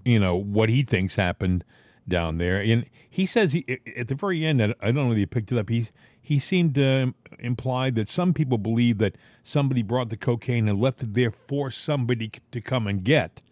you 0.05 0.19
know 0.19 0.35
what 0.37 0.69
he 0.69 0.83
thinks 0.83 1.17
happened 1.17 1.65
down 2.09 2.39
there, 2.39 2.61
and 2.61 2.87
he 3.09 3.27
says 3.27 3.53
he, 3.53 3.65
at 3.97 4.09
the 4.09 4.15
very 4.15 4.45
end, 4.45 4.61
I 4.63 4.67
don't 4.93 4.95
know 4.95 5.11
if 5.13 5.17
he 5.17 5.27
picked 5.27 5.53
it 5.53 5.59
up. 5.59 5.69
He 5.69 5.87
he 6.21 6.39
seemed 6.41 6.75
to 6.75 7.15
imply 7.39 7.91
that 7.91 8.09
some 8.09 8.33
people 8.35 8.59
believe 8.59 8.99
that 8.99 9.17
somebody 9.45 9.83
brought 9.83 10.09
the 10.09 10.17
cocaine 10.17 10.69
and 10.69 10.81
left 10.81 11.03
it 11.03 11.15
there 11.15 11.31
for 11.31 11.71
somebody 11.71 12.31
to 12.51 12.61
come 12.61 12.87
and 12.89 13.05
get. 13.05 13.43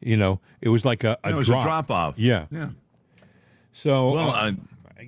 You 0.00 0.16
know, 0.16 0.40
it 0.60 0.68
was 0.70 0.84
like 0.84 1.04
a, 1.04 1.16
a 1.22 1.30
It 1.30 1.34
was 1.34 1.46
drop. 1.46 1.60
a 1.60 1.64
drop 1.64 1.90
off. 1.90 2.18
Yeah. 2.18 2.46
Yeah. 2.50 2.70
So, 3.72 4.10
Well, 4.10 4.30
uh, 4.30 4.52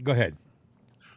go 0.02 0.12
ahead. 0.12 0.36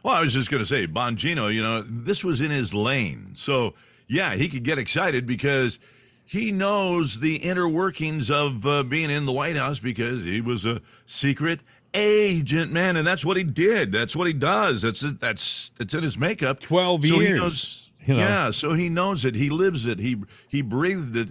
Well, 0.02 0.14
I 0.14 0.20
was 0.20 0.32
just 0.32 0.50
going 0.50 0.62
to 0.62 0.66
say, 0.66 0.86
Bongino, 0.86 1.52
you 1.52 1.62
know, 1.62 1.82
this 1.82 2.24
was 2.24 2.40
in 2.40 2.50
his 2.50 2.72
lane. 2.72 3.32
So, 3.34 3.74
yeah, 4.08 4.34
he 4.34 4.48
could 4.48 4.62
get 4.62 4.78
excited 4.78 5.26
because 5.26 5.78
he 6.24 6.52
knows 6.52 7.20
the 7.20 7.36
inner 7.36 7.68
workings 7.68 8.30
of 8.30 8.64
uh, 8.66 8.82
being 8.82 9.10
in 9.10 9.26
the 9.26 9.32
White 9.32 9.56
House 9.56 9.78
because 9.78 10.24
he 10.24 10.40
was 10.40 10.64
a 10.64 10.80
secret 11.06 11.62
agent, 11.92 12.72
man, 12.72 12.96
and 12.96 13.06
that's 13.06 13.24
what 13.24 13.36
he 13.36 13.44
did. 13.44 13.92
That's 13.92 14.14
what 14.16 14.26
he 14.26 14.32
does. 14.32 14.82
That's 14.82 15.00
that's 15.00 15.70
that's 15.76 15.92
in 15.92 16.02
his 16.02 16.16
makeup. 16.16 16.60
12 16.60 17.04
so 17.06 17.18
He 17.18 17.26
years, 17.26 17.40
knows, 17.40 17.90
you 18.06 18.14
know. 18.14 18.20
Yeah, 18.20 18.50
so 18.52 18.72
he 18.74 18.88
knows 18.88 19.24
it. 19.24 19.34
He 19.34 19.50
lives 19.50 19.86
it. 19.86 19.98
He 19.98 20.16
he 20.48 20.62
breathed 20.62 21.16
it. 21.16 21.28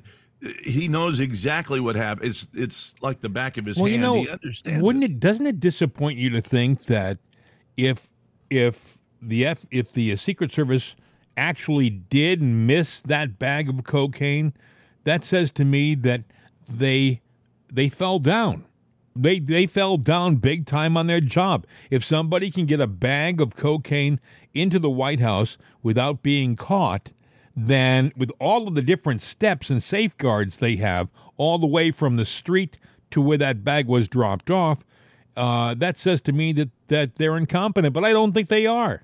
He 0.63 0.87
knows 0.87 1.19
exactly 1.19 1.79
what 1.79 1.95
happened. 1.95 2.29
It's 2.29 2.47
it's 2.53 2.93
like 3.01 3.21
the 3.21 3.29
back 3.29 3.57
of 3.57 3.65
his 3.65 3.77
Well, 3.77 3.85
hand. 3.89 3.95
you 3.95 4.01
know, 4.07 4.21
he 4.21 4.29
understands. 4.29 4.83
wouldn't 4.83 5.03
it. 5.05 5.11
it? 5.11 5.19
Doesn't 5.19 5.47
it 5.47 5.59
disappoint 5.59 6.19
you 6.19 6.29
to 6.31 6.41
think 6.41 6.85
that 6.85 7.17
if 7.77 8.09
if 8.49 8.99
the 9.21 9.45
F, 9.45 9.65
if 9.71 9.91
the 9.91 10.15
Secret 10.15 10.51
Service 10.51 10.95
actually 11.37 11.89
did 11.89 12.41
miss 12.41 13.01
that 13.01 13.39
bag 13.39 13.69
of 13.69 13.83
cocaine, 13.83 14.53
that 15.03 15.23
says 15.23 15.51
to 15.51 15.65
me 15.65 15.95
that 15.95 16.23
they 16.67 17.21
they 17.71 17.89
fell 17.89 18.19
down. 18.19 18.65
They 19.15 19.39
they 19.39 19.65
fell 19.65 19.97
down 19.97 20.35
big 20.35 20.65
time 20.65 20.95
on 20.97 21.07
their 21.07 21.21
job. 21.21 21.65
If 21.89 22.03
somebody 22.03 22.51
can 22.51 22.65
get 22.65 22.79
a 22.79 22.87
bag 22.87 23.41
of 23.41 23.55
cocaine 23.55 24.19
into 24.53 24.79
the 24.79 24.89
White 24.89 25.19
House 25.19 25.57
without 25.81 26.23
being 26.23 26.55
caught, 26.55 27.11
then 27.55 28.11
with 28.15 28.31
all 28.39 28.67
of 28.67 28.75
the 28.75 28.81
different 28.81 29.21
steps 29.21 29.69
and 29.69 29.81
safeguards 29.81 30.57
they 30.57 30.77
have, 30.77 31.09
all 31.37 31.57
the 31.57 31.67
way 31.67 31.91
from 31.91 32.15
the 32.15 32.25
street 32.25 32.77
to 33.11 33.21
where 33.21 33.37
that 33.37 33.63
bag 33.63 33.87
was 33.87 34.07
dropped 34.07 34.49
off, 34.49 34.83
uh, 35.35 35.73
that 35.75 35.97
says 35.97 36.21
to 36.21 36.31
me 36.31 36.53
that 36.53 36.69
that 36.87 37.15
they're 37.15 37.37
incompetent. 37.37 37.93
But 37.93 38.05
I 38.05 38.11
don't 38.11 38.33
think 38.33 38.47
they 38.47 38.65
are. 38.65 39.03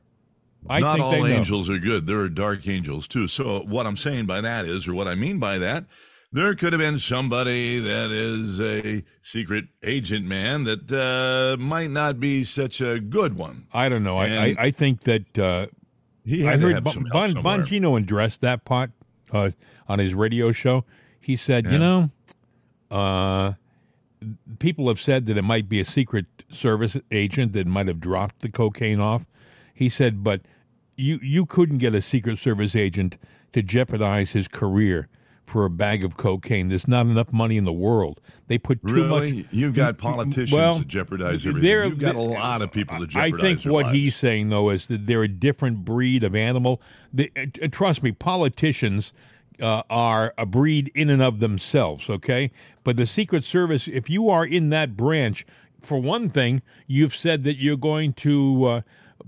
I 0.67 0.79
Not 0.79 0.95
think 0.95 1.05
all 1.05 1.27
angels 1.27 1.69
are 1.69 1.77
good. 1.77 2.07
There 2.07 2.19
are 2.19 2.29
dark 2.29 2.67
angels 2.67 3.07
too. 3.07 3.27
So 3.27 3.61
what 3.61 3.85
I'm 3.85 3.97
saying 3.97 4.25
by 4.25 4.41
that 4.41 4.65
is, 4.65 4.88
or 4.88 4.93
what 4.95 5.07
I 5.07 5.13
mean 5.13 5.38
by 5.38 5.59
that, 5.59 5.85
there 6.31 6.55
could 6.55 6.73
have 6.73 6.79
been 6.79 6.97
somebody 6.99 7.79
that 7.79 8.09
is 8.11 8.59
a 8.59 9.03
secret 9.21 9.65
agent 9.83 10.25
man 10.25 10.63
that 10.63 10.91
uh, 10.91 11.55
might 11.61 11.91
not 11.91 12.19
be 12.19 12.43
such 12.43 12.81
a 12.81 12.99
good 12.99 13.38
one. 13.38 13.67
I 13.73 13.89
don't 13.89 14.03
know. 14.03 14.17
I, 14.17 14.25
I, 14.25 14.55
I 14.57 14.71
think 14.71 15.01
that 15.01 15.38
uh, 15.38 15.67
He 16.25 16.45
I 16.45 16.51
had 16.51 16.61
to 16.61 16.73
heard 16.73 16.83
bon, 16.83 17.03
bon. 17.11 17.33
Bongino 17.35 17.97
addressed 17.97 18.41
that 18.41 18.65
part 18.65 18.91
uh, 19.31 19.51
on 19.88 19.99
his 19.99 20.15
radio 20.15 20.51
show. 20.51 20.83
He 21.19 21.35
said, 21.35 21.71
"You 21.71 21.77
know, 21.79 22.09
uh, 22.91 23.53
people 24.60 24.88
have 24.88 24.99
said 24.99 25.25
that 25.25 25.38
it 25.38 25.43
might 25.43 25.69
be 25.69 25.80
a 25.80 25.86
secret 25.86 26.25
service 26.49 26.97
agent 27.12 27.54
that 27.54 27.67
might 27.67 27.88
have 27.88 27.99
dropped 27.99 28.39
the 28.41 28.49
cocaine 28.49 28.99
off." 28.99 29.25
He 29.73 29.89
said, 29.89 30.23
"But 30.23 30.41
you 30.95 31.19
you 31.21 31.45
couldn't 31.45 31.80
get 31.80 31.93
a 31.95 32.01
secret 32.01 32.38
service 32.38 32.75
agent 32.75 33.17
to 33.54 33.62
jeopardize 33.62 34.32
his 34.34 34.47
career." 34.47 35.08
For 35.47 35.63
a 35.63 35.69
bag 35.69 36.04
of 36.04 36.17
cocaine, 36.17 36.69
there's 36.69 36.88
not 36.88 37.06
enough 37.06 37.32
money 37.32 37.56
in 37.56 37.65
the 37.65 37.71
world. 37.71 38.19
They 38.47 38.58
put 38.58 38.82
too 38.84 38.95
Really? 38.95 39.32
much. 39.43 39.45
You've 39.51 39.75
got 39.75 39.99
politicians 39.99 40.51
well, 40.51 40.80
to 40.80 40.86
jeopardize 40.86 41.45
everything. 41.45 41.69
You've 41.69 41.99
got 41.99 42.15
a 42.15 42.19
lot 42.19 42.63
of 42.63 42.71
people 42.71 42.97
to 42.97 43.06
jeopardize. 43.06 43.39
I 43.39 43.43
think 43.43 43.62
what 43.71 43.86
lives. 43.86 43.95
he's 43.95 44.15
saying 44.15 44.49
though 44.49 44.71
is 44.71 44.88
that 44.88 45.06
they're 45.06 45.21
a 45.21 45.28
different 45.28 45.86
breed 45.86 46.23
of 46.23 46.34
animal. 46.34 46.82
They, 47.13 47.30
uh, 47.38 47.67
trust 47.71 48.01
me, 48.01 48.12
politicians 48.12 49.13
uh, 49.61 49.83
are 49.89 50.33
a 50.37 50.45
breed 50.45 50.91
in 50.95 51.09
and 51.09 51.21
of 51.21 51.39
themselves. 51.39 52.09
Okay, 52.09 52.51
but 52.83 52.97
the 52.97 53.05
Secret 53.05 53.43
Service, 53.43 53.87
if 53.87 54.09
you 54.09 54.29
are 54.29 54.45
in 54.45 54.69
that 54.69 54.95
branch, 54.97 55.45
for 55.81 55.99
one 55.99 56.29
thing, 56.29 56.61
you've 56.87 57.15
said 57.15 57.43
that 57.43 57.57
you're 57.57 57.77
going 57.77 58.13
to 58.13 58.65
uh, 58.65 58.81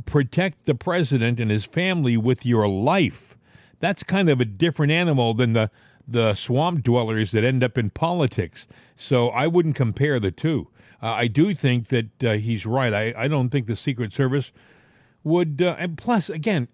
protect 0.05 0.65
the 0.65 0.75
president 0.75 1.39
and 1.39 1.51
his 1.51 1.65
family 1.65 2.17
with 2.17 2.45
your 2.45 2.67
life. 2.67 3.37
That's 3.79 4.03
kind 4.03 4.29
of 4.29 4.41
a 4.41 4.45
different 4.45 4.91
animal 4.91 5.33
than 5.33 5.53
the 5.53 5.69
the 6.07 6.33
swamp 6.33 6.83
dwellers 6.83 7.31
that 7.31 7.43
end 7.43 7.63
up 7.63 7.77
in 7.77 7.89
politics. 7.89 8.65
So 8.95 9.27
I 9.29 9.47
wouldn't 9.47 9.75
compare 9.75 10.19
the 10.19 10.31
two. 10.31 10.69
Uh, 11.01 11.07
I 11.07 11.27
do 11.27 11.53
think 11.53 11.87
that 11.87 12.23
uh, 12.23 12.33
he's 12.33 12.65
right. 12.65 12.93
I, 12.93 13.13
I 13.17 13.27
don't 13.27 13.49
think 13.49 13.67
the 13.67 13.75
Secret 13.75 14.13
Service 14.13 14.51
would. 15.23 15.61
Uh, 15.61 15.75
and 15.77 15.97
plus, 15.97 16.29
again, 16.29 16.69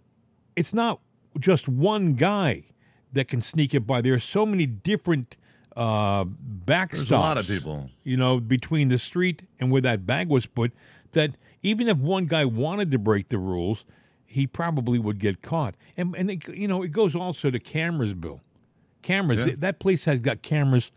it's 0.56 0.74
not 0.74 1.00
just 1.40 1.68
one 1.68 2.14
guy 2.14 2.66
that 3.14 3.28
can 3.28 3.42
sneak 3.42 3.74
it 3.74 3.88
by. 3.88 4.02
There 4.02 4.14
are 4.14 4.20
so 4.20 4.46
many 4.46 4.66
different 4.66 5.38
uh, 5.76 6.26
backstops. 6.26 6.92
There's 6.92 7.12
a 7.12 7.18
lot 7.18 7.38
of 7.38 7.48
people. 7.48 7.90
you 8.04 8.18
know, 8.18 8.40
between 8.40 8.90
the 8.90 8.98
street 8.98 9.44
and 9.60 9.72
where 9.72 9.82
that 9.82 10.06
bag 10.06 10.30
was 10.30 10.46
put. 10.46 10.72
That 11.14 11.36
even 11.62 11.88
if 11.88 11.98
one 11.98 12.26
guy 12.26 12.46
wanted 12.46 12.92
to 12.92 13.00
break 13.00 13.30
the 13.30 13.38
rules, 13.38 13.86
he 14.26 14.48
probably 14.48 15.00
would 15.00 15.20
get 15.20 15.42
caught. 15.42 15.76
And 15.96 16.16
and 16.16 16.30
it, 16.32 16.48
you 16.50 16.68
know, 16.68 16.84
it 16.84 16.92
goes 16.92 17.16
also 17.16 17.50
to 17.50 17.60
cameras, 17.60 18.14
Bill. 18.14 18.42
Cameras. 19.02 19.46
Yeah. 19.46 19.54
That 19.58 19.80
place 19.80 20.06
has 20.06 20.20
got 20.20 20.42
cameras 20.42 20.92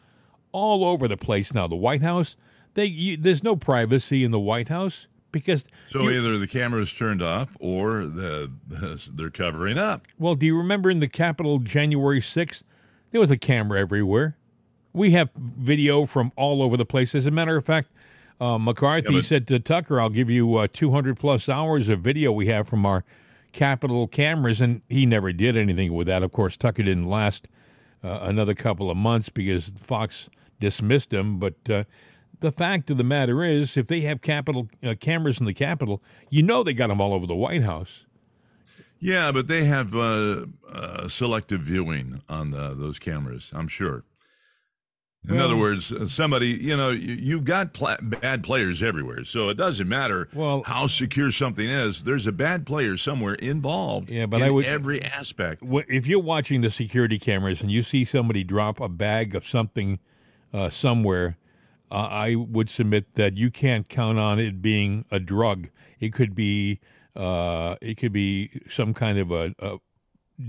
all 0.53 0.85
over 0.85 1.07
the 1.07 1.17
place 1.17 1.53
now. 1.53 1.67
The 1.67 1.77
White 1.77 2.03
House. 2.03 2.37
They 2.75 2.87
you, 2.87 3.17
there's 3.17 3.43
no 3.43 3.57
privacy 3.57 4.25
in 4.25 4.31
the 4.31 4.41
White 4.41 4.69
House 4.69 5.07
because 5.41 5.65
So 5.89 6.03
you- 6.03 6.11
either 6.19 6.39
the 6.39 6.47
camera 6.47 6.81
is 6.83 6.93
turned 6.93 7.23
off 7.23 7.57
or 7.61 8.07
the, 8.07 8.51
they're 9.13 9.31
covering 9.31 9.79
up. 9.79 10.07
Well, 10.19 10.35
do 10.35 10.47
you 10.47 10.57
remember 10.57 10.91
in 10.91 11.01
the 11.01 11.09
Capitol 11.09 11.59
January 11.59 12.21
6th? 12.21 12.63
There 13.11 13.21
was 13.21 13.31
a 13.31 13.37
camera 13.37 13.81
everywhere. 13.81 14.37
We 14.93 15.11
have 15.13 15.31
video 15.35 16.07
from 16.07 16.33
all 16.37 16.63
over 16.63 16.77
the 16.77 16.87
place. 16.87 17.15
As 17.15 17.27
a 17.27 17.31
matter 17.31 17.57
of 17.57 17.65
fact, 17.65 17.91
uh, 18.41 18.59
McCarthy 18.59 19.13
Yeah, 19.13 19.19
but- 19.19 19.25
said 19.25 19.47
to 19.49 19.59
Tucker, 19.61 20.01
I'll 20.01 20.09
give 20.11 20.29
you 20.31 20.57
uh, 20.57 20.69
200 20.73 21.17
plus 21.19 21.49
hours 21.49 21.89
of 21.89 22.01
video 22.01 22.33
we 22.33 22.47
have 22.47 22.67
from 22.69 22.85
our 22.87 23.05
Capitol 23.53 24.07
cameras. 24.09 24.61
And 24.61 24.83
he 24.89 25.07
never 25.07 25.33
did 25.33 25.57
anything 25.57 25.93
with 25.95 26.07
that. 26.09 26.23
Of 26.23 26.33
course, 26.33 26.57
Tucker 26.57 26.83
didn't 26.83 27.07
last 27.09 27.49
uh, 28.05 28.19
another 28.23 28.55
couple 28.55 28.91
of 28.91 28.97
months 28.97 29.29
because 29.31 29.73
Fox 29.79 30.29
dismissed 30.61 31.13
him. 31.13 31.39
But 31.39 31.55
uh, 31.71 31.85
the 32.41 32.53
fact 32.53 32.91
of 32.91 32.97
the 32.99 33.05
matter 33.05 33.43
is, 33.45 33.77
if 33.77 33.87
they 33.87 34.01
have 34.03 34.21
capital 34.23 34.69
uh, 34.83 34.95
cameras 35.01 35.41
in 35.41 35.47
the 35.47 35.55
Capitol, 35.55 36.01
you 36.31 36.43
know 36.43 36.63
they 36.63 36.75
got 36.75 36.89
them 36.89 37.01
all 37.01 37.13
over 37.15 37.27
the 37.27 37.35
White 37.35 37.63
House. 37.63 38.05
Yeah, 38.99 39.31
but 39.33 39.47
they 39.49 39.65
have 39.65 39.95
uh, 39.95 40.47
uh, 40.71 41.09
selective 41.09 41.61
viewing 41.61 42.23
on 42.29 42.51
the, 42.51 42.75
those 42.75 42.99
cameras, 42.99 43.53
I'm 43.55 43.69
sure. 43.69 44.05
In 45.29 45.41
other 45.41 45.57
words, 45.57 45.93
uh, 45.93 46.07
somebody, 46.07 46.51
you 46.51 46.77
know, 46.77 46.91
you, 46.91 47.15
you've 47.15 47.45
got 47.45 47.73
pla- 47.73 47.97
bad 48.01 48.45
players 48.45 48.81
everywhere. 48.81 49.25
So 49.25 49.49
it 49.49 49.55
doesn't 49.57 49.89
matter 49.89 50.29
Well- 50.33 50.63
how 50.65 50.87
secure 50.87 51.33
something 51.33 51.69
is. 51.69 52.05
There's 52.05 52.29
a 52.29 52.33
bad 52.33 52.65
player 52.65 52.97
somewhere 52.97 53.35
involved 53.35 54.09
Yeah, 54.09 54.27
but 54.27 54.37
in 54.41 54.47
I 54.47 54.51
would- 54.51 54.67
every 54.67 55.03
aspect. 55.03 55.65
If 55.89 56.07
you're 56.07 56.21
watching 56.21 56.61
the 56.61 56.71
security 56.71 57.19
cameras 57.19 57.61
and 57.61 57.73
you 57.73 57.83
see 57.83 58.05
somebody 58.05 58.45
drop 58.45 58.79
a 58.81 58.89
bag 58.89 59.35
of 59.35 59.45
something 59.45 59.99
uh, 60.55 60.71
somewhere, 60.71 61.37
uh, 61.91 61.95
I 61.95 62.35
would 62.35 62.69
submit 62.71 63.15
that 63.15 63.37
you 63.37 63.51
can't 63.51 63.89
count 63.89 64.19
on 64.19 64.39
it 64.39 64.61
being 64.63 65.05
a 65.11 65.19
drug. 65.21 65.69
It 66.01 66.13
could 66.13 66.35
be 66.35 66.81
uh, 67.15 67.77
it 67.81 67.97
could 67.97 68.13
be 68.13 68.61
some 68.69 68.93
kind 68.95 69.19
of 69.19 69.31
a, 69.31 69.55
a 69.59 69.79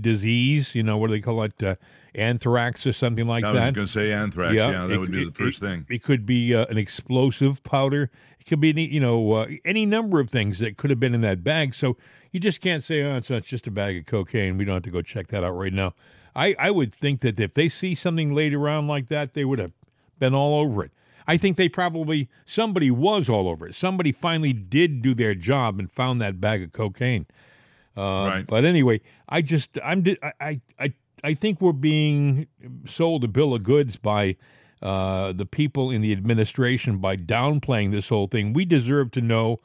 disease. 0.00 0.74
You 0.74 0.82
know 0.82 0.96
what 0.98 1.08
do 1.08 1.14
they 1.14 1.20
call 1.20 1.42
it? 1.42 1.62
Uh, 1.62 1.76
anthrax 2.14 2.86
or 2.86 2.92
something 2.92 3.26
like 3.26 3.42
that. 3.42 3.48
I 3.50 3.52
was 3.52 3.60
that. 3.62 3.74
going 3.74 3.86
to 3.86 3.92
say 3.92 4.12
anthrax. 4.12 4.54
Yeah, 4.54 4.86
that 4.86 4.90
it- 4.90 4.98
would 4.98 5.12
be 5.12 5.22
it- 5.22 5.26
the 5.26 5.32
first 5.44 5.58
it- 5.62 5.66
thing. 5.66 5.86
It 5.88 6.02
could 6.02 6.26
be 6.26 6.54
uh, 6.54 6.66
an 6.66 6.78
explosive 6.78 7.62
powder. 7.62 8.10
It 8.40 8.46
could 8.46 8.60
be 8.60 8.70
any, 8.70 8.86
you 8.86 9.00
know 9.00 9.32
uh, 9.32 9.46
any 9.64 9.86
number 9.86 10.20
of 10.20 10.30
things 10.30 10.58
that 10.58 10.76
could 10.76 10.90
have 10.90 11.00
been 11.00 11.14
in 11.14 11.20
that 11.22 11.44
bag. 11.44 11.74
So 11.74 11.96
you 12.32 12.40
just 12.40 12.60
can't 12.60 12.84
say, 12.84 13.02
oh, 13.02 13.16
it's 13.16 13.30
not 13.30 13.44
just 13.44 13.66
a 13.66 13.70
bag 13.70 13.96
of 13.96 14.06
cocaine. 14.06 14.58
We 14.58 14.64
don't 14.64 14.74
have 14.74 14.82
to 14.84 14.90
go 14.90 15.02
check 15.02 15.28
that 15.28 15.44
out 15.44 15.52
right 15.56 15.72
now. 15.72 15.94
I, 16.36 16.54
I 16.58 16.70
would 16.70 16.94
think 16.94 17.20
that 17.20 17.40
if 17.40 17.54
they 17.54 17.68
see 17.68 17.94
something 17.94 18.34
laid 18.34 18.54
around 18.54 18.86
like 18.86 19.08
that, 19.08 19.34
they 19.34 19.44
would 19.44 19.58
have 19.58 19.72
been 20.18 20.34
all 20.34 20.60
over 20.60 20.84
it. 20.84 20.92
I 21.28 21.36
think 21.36 21.58
they 21.58 21.68
probably 21.68 22.28
somebody 22.46 22.90
was 22.90 23.28
all 23.28 23.48
over 23.48 23.68
it. 23.68 23.74
Somebody 23.74 24.12
finally 24.12 24.54
did 24.54 25.02
do 25.02 25.14
their 25.14 25.34
job 25.34 25.78
and 25.78 25.90
found 25.90 26.22
that 26.22 26.40
bag 26.40 26.62
of 26.62 26.72
cocaine. 26.72 27.26
Uh, 27.96 28.00
Right. 28.26 28.46
But 28.46 28.64
anyway, 28.64 29.02
I 29.28 29.42
just 29.42 29.78
I'm 29.84 30.02
I 30.22 30.32
I 30.40 30.60
I, 30.80 30.92
I 31.22 31.34
think 31.34 31.60
we're 31.60 31.72
being 31.72 32.46
sold 32.86 33.24
a 33.24 33.28
bill 33.28 33.52
of 33.54 33.62
goods 33.62 33.96
by 33.96 34.36
uh, 34.80 35.32
the 35.32 35.44
people 35.44 35.90
in 35.90 36.00
the 36.00 36.12
administration 36.12 36.98
by 36.98 37.16
downplaying 37.16 37.90
this 37.90 38.08
whole 38.08 38.26
thing. 38.26 38.52
We 38.54 38.64
deserve 38.64 39.10
to 39.12 39.20
know 39.20 39.60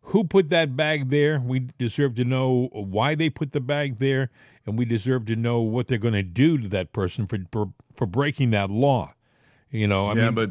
who 0.00 0.24
put 0.24 0.48
that 0.48 0.76
bag 0.76 1.10
there. 1.10 1.38
We 1.38 1.68
deserve 1.78 2.14
to 2.16 2.24
know 2.24 2.68
why 2.72 3.14
they 3.14 3.28
put 3.28 3.52
the 3.52 3.60
bag 3.60 3.98
there, 3.98 4.30
and 4.64 4.78
we 4.78 4.84
deserve 4.84 5.26
to 5.26 5.36
know 5.36 5.60
what 5.60 5.86
they're 5.86 5.98
going 5.98 6.14
to 6.14 6.22
do 6.22 6.58
to 6.58 6.68
that 6.68 6.92
person 6.92 7.26
for 7.26 7.38
for, 7.52 7.72
for 7.94 8.06
breaking 8.06 8.50
that 8.50 8.70
law. 8.70 9.14
You 9.70 9.86
know, 9.86 10.06
I 10.06 10.14
yeah, 10.14 10.24
mean, 10.26 10.34
but 10.34 10.50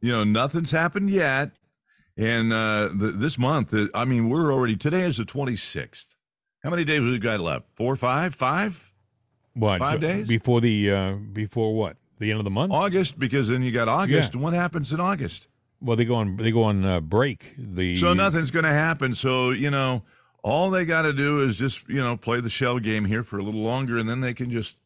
you 0.00 0.12
know, 0.12 0.24
nothing's 0.24 0.70
happened 0.70 1.10
yet. 1.10 1.52
And 2.16 2.52
uh, 2.52 2.88
the, 2.94 3.08
this 3.08 3.38
month, 3.38 3.74
uh, 3.74 3.88
I 3.94 4.06
mean, 4.06 4.30
we're 4.30 4.52
already 4.52 4.76
today 4.76 5.02
is 5.02 5.18
the 5.18 5.24
26th. 5.24 6.14
How 6.62 6.70
many 6.70 6.84
days 6.84 7.02
we 7.02 7.18
got 7.18 7.40
left? 7.40 7.66
Four, 7.74 7.94
five, 7.96 8.34
five? 8.34 8.92
what 9.56 9.78
five 9.78 10.00
days? 10.00 10.28
before 10.28 10.60
the 10.60 10.90
uh, 10.90 11.12
before 11.14 11.74
what 11.74 11.96
the 12.18 12.30
end 12.30 12.40
of 12.40 12.44
the 12.44 12.50
month? 12.50 12.72
August, 12.72 13.18
because 13.18 13.48
then 13.48 13.62
you 13.62 13.72
got 13.72 13.88
August. 13.88 14.34
Yeah. 14.34 14.40
What 14.40 14.52
happens 14.52 14.92
in 14.92 15.00
August? 15.00 15.48
Well, 15.80 15.96
they 15.96 16.04
go 16.04 16.14
on 16.16 16.36
they 16.36 16.50
go 16.50 16.62
on 16.64 16.84
uh, 16.84 17.00
break. 17.00 17.54
The 17.58 17.96
So 17.96 18.14
nothing's 18.14 18.50
going 18.50 18.64
to 18.64 18.72
happen. 18.72 19.14
So, 19.14 19.50
you 19.50 19.70
know, 19.70 20.02
all 20.42 20.70
they 20.70 20.84
got 20.84 21.02
to 21.02 21.12
do 21.12 21.42
is 21.42 21.56
just, 21.56 21.88
you 21.88 22.02
know, 22.02 22.16
play 22.16 22.40
the 22.40 22.50
shell 22.50 22.78
game 22.78 23.04
here 23.06 23.22
for 23.22 23.38
a 23.38 23.42
little 23.42 23.62
longer 23.62 23.98
and 23.98 24.08
then 24.08 24.20
they 24.20 24.34
can 24.34 24.50
just, 24.50 24.76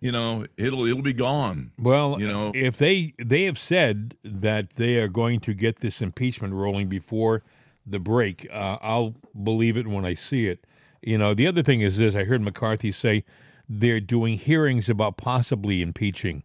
you 0.00 0.12
know, 0.12 0.46
it'll 0.56 0.84
it'll 0.86 1.02
be 1.02 1.12
gone. 1.12 1.72
Well, 1.78 2.20
you 2.20 2.28
know- 2.28 2.52
if 2.54 2.76
they 2.76 3.14
they 3.18 3.44
have 3.44 3.58
said 3.58 4.14
that 4.24 4.70
they 4.70 4.98
are 4.98 5.08
going 5.08 5.40
to 5.40 5.54
get 5.54 5.80
this 5.80 6.00
impeachment 6.00 6.54
rolling 6.54 6.88
before 6.88 7.42
the 7.86 7.98
break, 7.98 8.46
uh, 8.52 8.78
I'll 8.80 9.14
believe 9.42 9.76
it 9.76 9.86
when 9.88 10.04
I 10.04 10.14
see 10.14 10.46
it. 10.46 10.66
You 11.02 11.18
know, 11.18 11.34
the 11.34 11.46
other 11.46 11.62
thing 11.62 11.80
is 11.80 11.98
this: 11.98 12.14
I 12.14 12.24
heard 12.24 12.42
McCarthy 12.42 12.92
say 12.92 13.24
they're 13.68 14.00
doing 14.00 14.36
hearings 14.36 14.88
about 14.88 15.16
possibly 15.16 15.82
impeaching, 15.82 16.42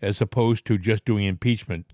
as 0.00 0.20
opposed 0.20 0.64
to 0.66 0.78
just 0.78 1.04
doing 1.04 1.24
impeachment. 1.24 1.86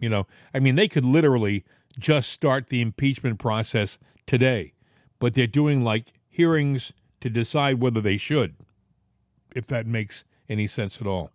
You 0.00 0.08
know, 0.08 0.26
I 0.54 0.60
mean, 0.60 0.74
they 0.76 0.88
could 0.88 1.04
literally 1.04 1.64
just 1.98 2.30
start 2.30 2.68
the 2.68 2.80
impeachment 2.80 3.38
process 3.38 3.98
today, 4.26 4.72
but 5.18 5.34
they're 5.34 5.46
doing 5.46 5.82
like 5.82 6.12
hearings 6.28 6.92
to 7.20 7.28
decide 7.28 7.80
whether 7.80 8.00
they 8.00 8.16
should, 8.16 8.54
if 9.54 9.66
that 9.66 9.86
makes 9.86 10.24
any 10.50 10.66
sense 10.66 11.00
at 11.00 11.06
all. 11.06 11.30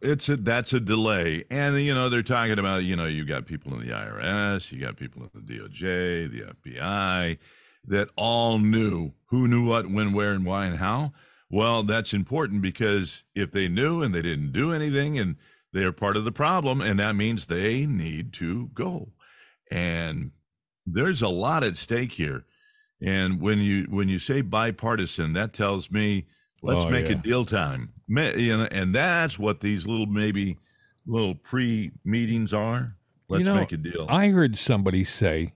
It's 0.00 0.28
a 0.28 0.36
that's 0.36 0.72
a 0.72 0.80
delay. 0.80 1.44
And 1.50 1.78
you 1.80 1.94
know, 1.94 2.08
they're 2.08 2.22
talking 2.22 2.58
about, 2.58 2.82
you 2.84 2.96
know, 2.96 3.06
you 3.06 3.24
got 3.24 3.46
people 3.46 3.72
in 3.74 3.80
the 3.80 3.92
IRS, 3.94 4.72
you 4.72 4.80
got 4.80 4.96
people 4.96 5.22
in 5.22 5.30
the 5.34 5.58
DOJ, 5.58 6.30
the 6.30 6.42
FBI 6.54 7.38
that 7.86 8.08
all 8.16 8.58
knew 8.58 9.12
who 9.26 9.46
knew 9.46 9.66
what, 9.68 9.90
when, 9.90 10.12
where, 10.12 10.32
and 10.32 10.44
why 10.44 10.66
and 10.66 10.78
how. 10.78 11.12
Well, 11.50 11.82
that's 11.84 12.12
important 12.12 12.62
because 12.62 13.24
if 13.34 13.52
they 13.52 13.68
knew 13.68 14.02
and 14.02 14.14
they 14.14 14.22
didn't 14.22 14.52
do 14.52 14.72
anything 14.72 15.18
and 15.18 15.36
they're 15.72 15.92
part 15.92 16.16
of 16.16 16.24
the 16.24 16.32
problem, 16.32 16.80
and 16.80 16.98
that 16.98 17.16
means 17.16 17.46
they 17.46 17.86
need 17.86 18.32
to 18.34 18.70
go. 18.74 19.08
And 19.70 20.32
there's 20.86 21.22
a 21.22 21.28
lot 21.28 21.64
at 21.64 21.76
stake 21.76 22.12
here. 22.12 22.44
And 23.02 23.40
when 23.40 23.58
you 23.58 23.84
when 23.90 24.08
you 24.08 24.18
say 24.18 24.40
bipartisan, 24.42 25.32
that 25.34 25.52
tells 25.52 25.90
me 25.90 26.26
let's 26.62 26.84
Oh, 26.84 26.90
make 26.90 27.06
yeah. 27.06 27.12
it 27.12 27.22
deal 27.22 27.44
time. 27.44 27.93
Ma- 28.08 28.30
You 28.36 28.56
know, 28.58 28.68
and 28.70 28.94
that's 28.94 29.38
what 29.38 29.60
these 29.60 29.86
little 29.86 30.06
maybe 30.06 30.58
little 31.06 31.34
pre 31.34 31.92
meetings 32.04 32.52
are. 32.52 32.96
Let's 33.28 33.40
You 33.40 33.44
know, 33.52 33.60
make 33.60 33.72
a 33.72 33.76
deal. 33.76 34.06
I 34.08 34.28
heard 34.28 34.58
somebody 34.58 35.02
say 35.04 35.54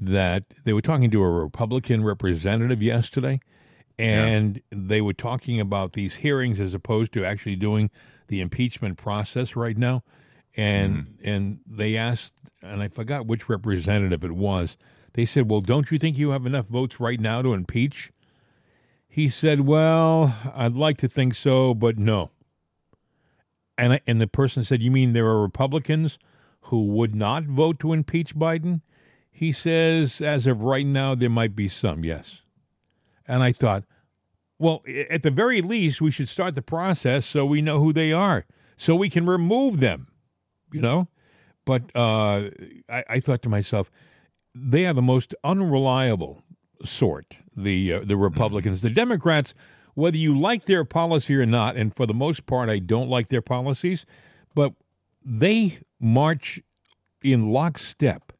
that 0.00 0.44
they 0.64 0.72
were 0.72 0.80
talking 0.80 1.10
to 1.10 1.22
a 1.22 1.30
Republican 1.30 2.04
representative 2.04 2.82
yesterday, 2.82 3.40
and 3.98 4.62
they 4.70 5.00
were 5.00 5.12
talking 5.12 5.60
about 5.60 5.92
these 5.92 6.16
hearings 6.16 6.58
as 6.60 6.72
opposed 6.74 7.12
to 7.12 7.24
actually 7.24 7.56
doing 7.56 7.90
the 8.28 8.40
impeachment 8.40 8.96
process 8.96 9.56
right 9.56 9.76
now. 9.76 10.02
And 10.56 10.96
Mm-hmm. 10.96 11.28
and 11.28 11.60
they 11.66 11.96
asked, 11.96 12.34
and 12.62 12.82
I 12.82 12.88
forgot 12.88 13.26
which 13.26 13.48
representative 13.48 14.24
it 14.24 14.32
was. 14.32 14.76
They 15.12 15.24
said, 15.24 15.48
"Well, 15.50 15.60
don't 15.60 15.90
you 15.90 15.98
think 15.98 16.18
you 16.18 16.30
have 16.30 16.46
enough 16.46 16.66
votes 16.66 16.98
right 16.98 17.20
now 17.20 17.42
to 17.42 17.52
impeach?" 17.54 18.10
He 19.12 19.28
said, 19.28 19.62
"Well, 19.62 20.36
I'd 20.54 20.76
like 20.76 20.96
to 20.98 21.08
think 21.08 21.34
so, 21.34 21.74
but 21.74 21.98
no." 21.98 22.30
And 23.76 23.94
I, 23.94 24.00
and 24.06 24.20
the 24.20 24.28
person 24.28 24.62
said, 24.62 24.82
"You 24.82 24.92
mean 24.92 25.12
there 25.12 25.26
are 25.26 25.42
Republicans 25.42 26.16
who 26.62 26.86
would 26.86 27.14
not 27.14 27.42
vote 27.44 27.80
to 27.80 27.92
impeach 27.92 28.36
Biden?" 28.36 28.82
He 29.32 29.50
says, 29.50 30.20
"As 30.20 30.46
of 30.46 30.62
right 30.62 30.86
now, 30.86 31.16
there 31.16 31.28
might 31.28 31.56
be 31.56 31.66
some, 31.66 32.04
yes." 32.04 32.42
And 33.26 33.42
I 33.42 33.50
thought, 33.50 33.84
well, 34.60 34.82
at 35.08 35.22
the 35.22 35.30
very 35.30 35.62
least, 35.62 36.00
we 36.00 36.10
should 36.10 36.28
start 36.28 36.54
the 36.54 36.62
process 36.62 37.24
so 37.24 37.46
we 37.46 37.62
know 37.62 37.78
who 37.78 37.92
they 37.92 38.12
are, 38.12 38.44
so 38.76 38.94
we 38.94 39.08
can 39.08 39.24
remove 39.26 39.80
them, 39.80 40.08
you 40.70 40.82
know. 40.82 41.08
But 41.64 41.84
uh, 41.96 42.50
I, 42.88 43.04
I 43.08 43.20
thought 43.20 43.42
to 43.42 43.48
myself, 43.48 43.90
they 44.54 44.86
are 44.86 44.92
the 44.92 45.02
most 45.02 45.34
unreliable 45.42 46.44
sort. 46.84 47.38
The 47.56 47.92
uh, 47.92 48.00
the 48.04 48.16
Republicans, 48.16 48.82
the 48.82 48.90
Democrats, 48.90 49.54
whether 49.94 50.16
you 50.16 50.38
like 50.38 50.64
their 50.64 50.84
policy 50.84 51.34
or 51.36 51.46
not, 51.46 51.76
and 51.76 51.94
for 51.94 52.06
the 52.06 52.14
most 52.14 52.46
part, 52.46 52.68
I 52.68 52.78
don't 52.78 53.08
like 53.08 53.28
their 53.28 53.42
policies, 53.42 54.06
but 54.54 54.74
they 55.24 55.78
march 56.00 56.60
in 57.22 57.50
lockstep. 57.50 58.32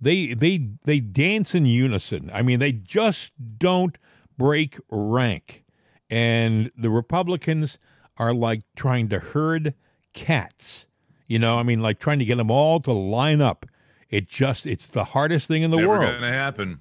They 0.00 0.34
they 0.34 0.68
they 0.84 1.00
dance 1.00 1.54
in 1.54 1.64
unison. 1.64 2.30
I 2.34 2.42
mean, 2.42 2.58
they 2.58 2.72
just 2.72 3.32
don't 3.58 3.96
break 4.36 4.78
rank. 4.90 5.64
And 6.10 6.70
the 6.76 6.90
Republicans 6.90 7.78
are 8.18 8.34
like 8.34 8.62
trying 8.76 9.08
to 9.08 9.18
herd 9.18 9.74
cats. 10.12 10.86
You 11.26 11.38
know, 11.38 11.58
I 11.58 11.62
mean, 11.62 11.80
like 11.82 11.98
trying 11.98 12.18
to 12.20 12.24
get 12.24 12.36
them 12.36 12.50
all 12.50 12.78
to 12.80 12.92
line 12.92 13.40
up. 13.40 13.66
It 14.08 14.28
just, 14.28 14.66
it's 14.66 14.86
the 14.86 15.02
hardest 15.02 15.48
thing 15.48 15.64
in 15.64 15.72
the 15.72 15.78
Never 15.78 15.88
world. 15.88 16.10
going 16.10 16.20
to 16.22 16.28
happen. 16.28 16.80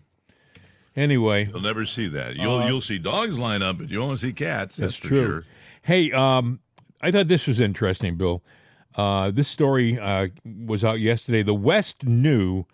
Anyway, 0.95 1.45
You'll 1.51 1.61
never 1.61 1.85
see 1.85 2.07
that. 2.09 2.35
You'll 2.35 2.65
you'll 2.67 2.81
see 2.81 2.97
dogs 2.97 3.37
line 3.37 3.61
up, 3.61 3.79
but 3.79 3.89
you 3.89 3.99
won't 3.99 4.19
see 4.19 4.31
cats. 4.31 4.77
That's, 4.77 4.93
That's 4.93 4.95
for 4.95 5.07
true. 5.07 5.25
sure. 5.25 5.43
Hey, 5.81 6.11
um, 6.11 6.61
I 7.01 7.11
thought 7.11 7.27
this 7.27 7.47
was 7.47 7.59
interesting, 7.59 8.15
Bill. 8.15 8.43
Uh, 8.95 9.29
this 9.29 9.49
story 9.49 9.99
uh, 9.99 10.27
was 10.45 10.85
out 10.85 10.99
yesterday. 11.01 11.43
The 11.43 11.53
West 11.53 12.05
knew 12.05 12.65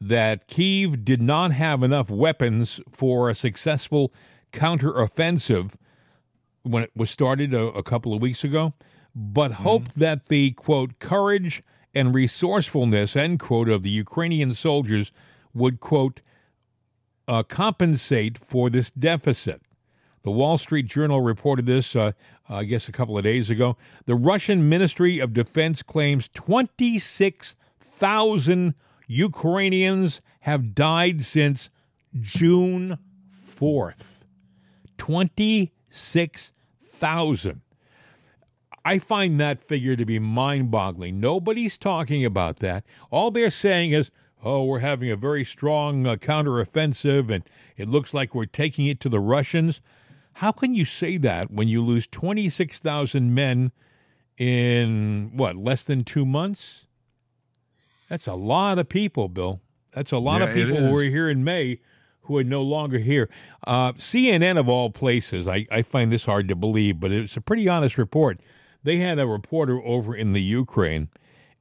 that 0.00 0.48
Kiev 0.48 1.04
did 1.04 1.22
not 1.22 1.52
have 1.52 1.82
enough 1.82 2.10
weapons 2.10 2.80
for 2.90 3.30
a 3.30 3.34
successful 3.34 4.12
counteroffensive 4.52 5.76
when 6.62 6.82
it 6.82 6.90
was 6.96 7.10
started 7.10 7.54
a, 7.54 7.66
a 7.66 7.82
couple 7.82 8.12
of 8.12 8.20
weeks 8.20 8.42
ago, 8.42 8.74
but 9.14 9.52
hoped 9.52 9.96
that 9.96 10.26
the 10.26 10.50
quote 10.52 10.98
courage 10.98 11.62
and 11.94 12.14
resourcefulness 12.14 13.16
end 13.16 13.38
quote 13.38 13.68
of 13.68 13.82
the 13.82 13.90
Ukrainian 13.90 14.54
soldiers 14.54 15.12
would 15.54 15.80
quote 15.80 16.20
uh, 17.30 17.42
compensate 17.44 18.36
for 18.36 18.68
this 18.68 18.90
deficit. 18.90 19.62
The 20.24 20.32
Wall 20.32 20.58
Street 20.58 20.86
Journal 20.86 21.20
reported 21.20 21.64
this, 21.64 21.94
uh, 21.94 22.10
I 22.48 22.64
guess, 22.64 22.88
a 22.88 22.92
couple 22.92 23.16
of 23.16 23.22
days 23.22 23.50
ago. 23.50 23.76
The 24.06 24.16
Russian 24.16 24.68
Ministry 24.68 25.20
of 25.20 25.32
Defense 25.32 25.84
claims 25.84 26.28
26,000 26.34 28.74
Ukrainians 29.06 30.20
have 30.40 30.74
died 30.74 31.24
since 31.24 31.70
June 32.20 32.98
4th. 33.32 34.24
26,000. 34.98 37.60
I 38.84 38.98
find 38.98 39.40
that 39.40 39.62
figure 39.62 39.94
to 39.94 40.04
be 40.04 40.18
mind 40.18 40.72
boggling. 40.72 41.20
Nobody's 41.20 41.78
talking 41.78 42.24
about 42.24 42.56
that. 42.56 42.84
All 43.10 43.30
they're 43.30 43.52
saying 43.52 43.92
is, 43.92 44.10
oh, 44.44 44.64
we're 44.64 44.80
having 44.80 45.10
a 45.10 45.16
very 45.16 45.44
strong 45.44 46.06
uh, 46.06 46.16
counteroffensive 46.16 47.30
and 47.30 47.44
it 47.76 47.88
looks 47.88 48.14
like 48.14 48.34
we're 48.34 48.46
taking 48.46 48.86
it 48.86 49.00
to 49.00 49.08
the 49.08 49.20
Russians. 49.20 49.80
How 50.34 50.52
can 50.52 50.74
you 50.74 50.84
say 50.84 51.16
that 51.18 51.50
when 51.50 51.68
you 51.68 51.82
lose 51.84 52.06
26,000 52.06 53.34
men 53.34 53.72
in 54.38 55.32
what, 55.34 55.56
less 55.56 55.84
than 55.84 56.04
two 56.04 56.24
months? 56.24 56.86
That's 58.08 58.26
a 58.26 58.34
lot 58.34 58.78
of 58.78 58.88
people, 58.88 59.28
Bill. 59.28 59.60
That's 59.94 60.12
a 60.12 60.18
lot 60.18 60.40
Yeah, 60.40 60.48
of 60.48 60.54
people 60.54 60.76
who 60.76 60.92
were 60.92 61.02
here 61.02 61.28
in 61.28 61.44
May 61.44 61.80
who 62.22 62.36
are 62.38 62.44
no 62.44 62.62
longer 62.62 62.98
here. 62.98 63.28
Uh, 63.66 63.92
CNN, 63.94 64.56
of 64.56 64.68
all 64.68 64.90
places, 64.90 65.48
I, 65.48 65.66
I 65.70 65.82
find 65.82 66.12
this 66.12 66.26
hard 66.26 66.48
to 66.48 66.54
believe, 66.54 67.00
but 67.00 67.10
it's 67.10 67.36
a 67.36 67.40
pretty 67.40 67.68
honest 67.68 67.98
report. 67.98 68.40
They 68.82 68.98
had 68.98 69.18
a 69.18 69.26
reporter 69.26 69.82
over 69.82 70.14
in 70.14 70.32
the 70.32 70.40
Ukraine, 70.40 71.08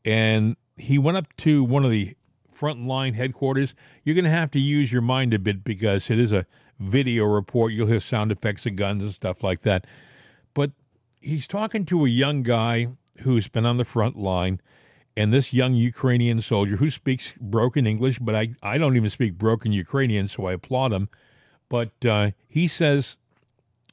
and 0.06 0.56
he 0.78 0.98
went 0.98 1.18
up 1.18 1.36
to 1.38 1.64
one 1.64 1.84
of 1.84 1.92
the 1.92 2.16
frontline 2.60 3.14
headquarters. 3.16 3.76
You're 4.04 4.16
going 4.16 4.26
to 4.26 4.32
have 4.32 4.52
to 4.52 4.60
use 4.60 4.92
your 4.92 5.02
mind 5.02 5.34
a 5.34 5.40
bit 5.40 5.64
because 5.64 6.10
it 6.10 6.20
is 6.20 6.32
a 6.32 6.46
video 6.80 7.26
report. 7.26 7.74
You'll 7.74 7.88
hear 7.88 8.00
sound 8.00 8.32
effects 8.32 8.66
of 8.66 8.76
guns 8.76 9.04
and 9.04 9.14
stuff 9.14 9.44
like 9.44 9.62
that. 9.62 9.86
But 10.54 10.72
he's 11.22 11.48
talking 11.48 11.86
to 11.86 12.06
a 12.06 12.10
young 12.10 12.44
guy 12.44 12.88
who's 13.22 13.48
been 13.48 13.66
on 13.66 13.78
the 13.78 13.86
front 13.86 14.16
line, 14.16 14.62
and 15.18 15.34
this 15.34 15.54
young 15.54 15.74
Ukrainian 15.74 16.42
soldier 16.42 16.78
who 16.78 16.90
speaks 16.90 17.34
broken 17.40 17.86
English, 17.86 18.20
but 18.20 18.36
I, 18.36 18.50
I 18.64 18.78
don't 18.78 18.96
even 18.96 19.10
speak 19.10 19.38
broken 19.38 19.72
Ukrainian, 19.72 20.28
so 20.28 20.46
I 20.46 20.54
applaud 20.54 20.94
him. 20.94 21.10
But 21.68 22.06
uh, 22.06 22.32
he 22.48 22.68
says 22.68 23.18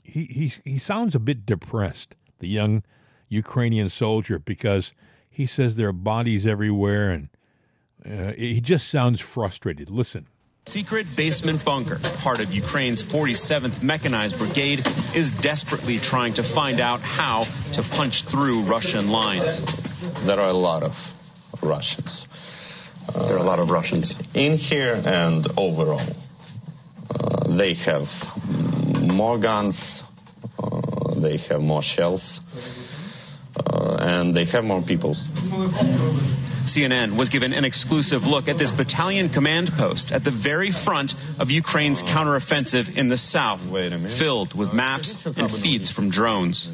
he, 0.04 0.24
he 0.24 0.52
he 0.64 0.78
sounds 0.78 1.14
a 1.14 1.18
bit 1.20 1.44
depressed, 1.44 2.14
the 2.38 2.48
young 2.48 2.84
Ukrainian 3.28 3.88
soldier, 3.88 4.38
because 4.38 4.92
he 5.28 5.46
says 5.46 5.74
there 5.74 5.88
are 5.88 5.92
bodies 5.92 6.46
everywhere, 6.46 7.10
and 7.10 7.28
uh, 8.06 8.32
he 8.32 8.60
just 8.60 8.88
sounds 8.88 9.20
frustrated. 9.20 9.90
Listen. 9.90 10.26
Secret 10.66 11.06
basement 11.14 11.64
bunker, 11.64 12.00
part 12.18 12.40
of 12.40 12.52
Ukraine's 12.52 13.02
47th 13.02 13.82
Mechanized 13.82 14.36
Brigade, 14.36 14.84
is 15.14 15.30
desperately 15.30 15.98
trying 15.98 16.34
to 16.34 16.42
find 16.42 16.80
out 16.80 17.00
how 17.00 17.46
to 17.72 17.82
punch 17.82 18.24
through 18.24 18.62
Russian 18.62 19.10
lines. 19.10 19.62
There 20.24 20.40
are 20.40 20.50
a 20.50 20.52
lot 20.52 20.82
of 20.82 21.14
Russians 21.62 22.26
There 23.14 23.34
are 23.34 23.38
a 23.38 23.44
lot 23.44 23.60
of 23.60 23.70
Russians. 23.70 24.16
in 24.34 24.56
here 24.56 25.00
and 25.04 25.46
overall. 25.56 26.02
Uh, 27.08 27.48
they 27.48 27.74
have 27.74 28.10
more 29.00 29.38
guns, 29.38 30.02
uh, 30.58 31.14
they 31.14 31.36
have 31.36 31.62
more 31.62 31.82
shells, 31.82 32.40
uh, 33.56 33.96
and 34.00 34.34
they 34.34 34.44
have 34.46 34.64
more 34.64 34.82
people. 34.82 35.14
CNN 36.66 37.16
was 37.16 37.28
given 37.28 37.52
an 37.52 37.64
exclusive 37.64 38.26
look 38.26 38.48
at 38.48 38.58
this 38.58 38.72
battalion 38.72 39.28
command 39.28 39.72
post 39.72 40.12
at 40.12 40.24
the 40.24 40.30
very 40.30 40.70
front 40.70 41.14
of 41.38 41.50
Ukraine's 41.50 42.02
counteroffensive 42.02 42.96
in 42.96 43.08
the 43.08 43.16
south, 43.16 43.70
Wait 43.70 43.92
a 43.92 43.98
minute. 43.98 44.10
filled 44.12 44.54
with 44.54 44.72
maps 44.72 45.24
and 45.26 45.50
feeds 45.50 45.90
from 45.90 46.10
drones. 46.10 46.70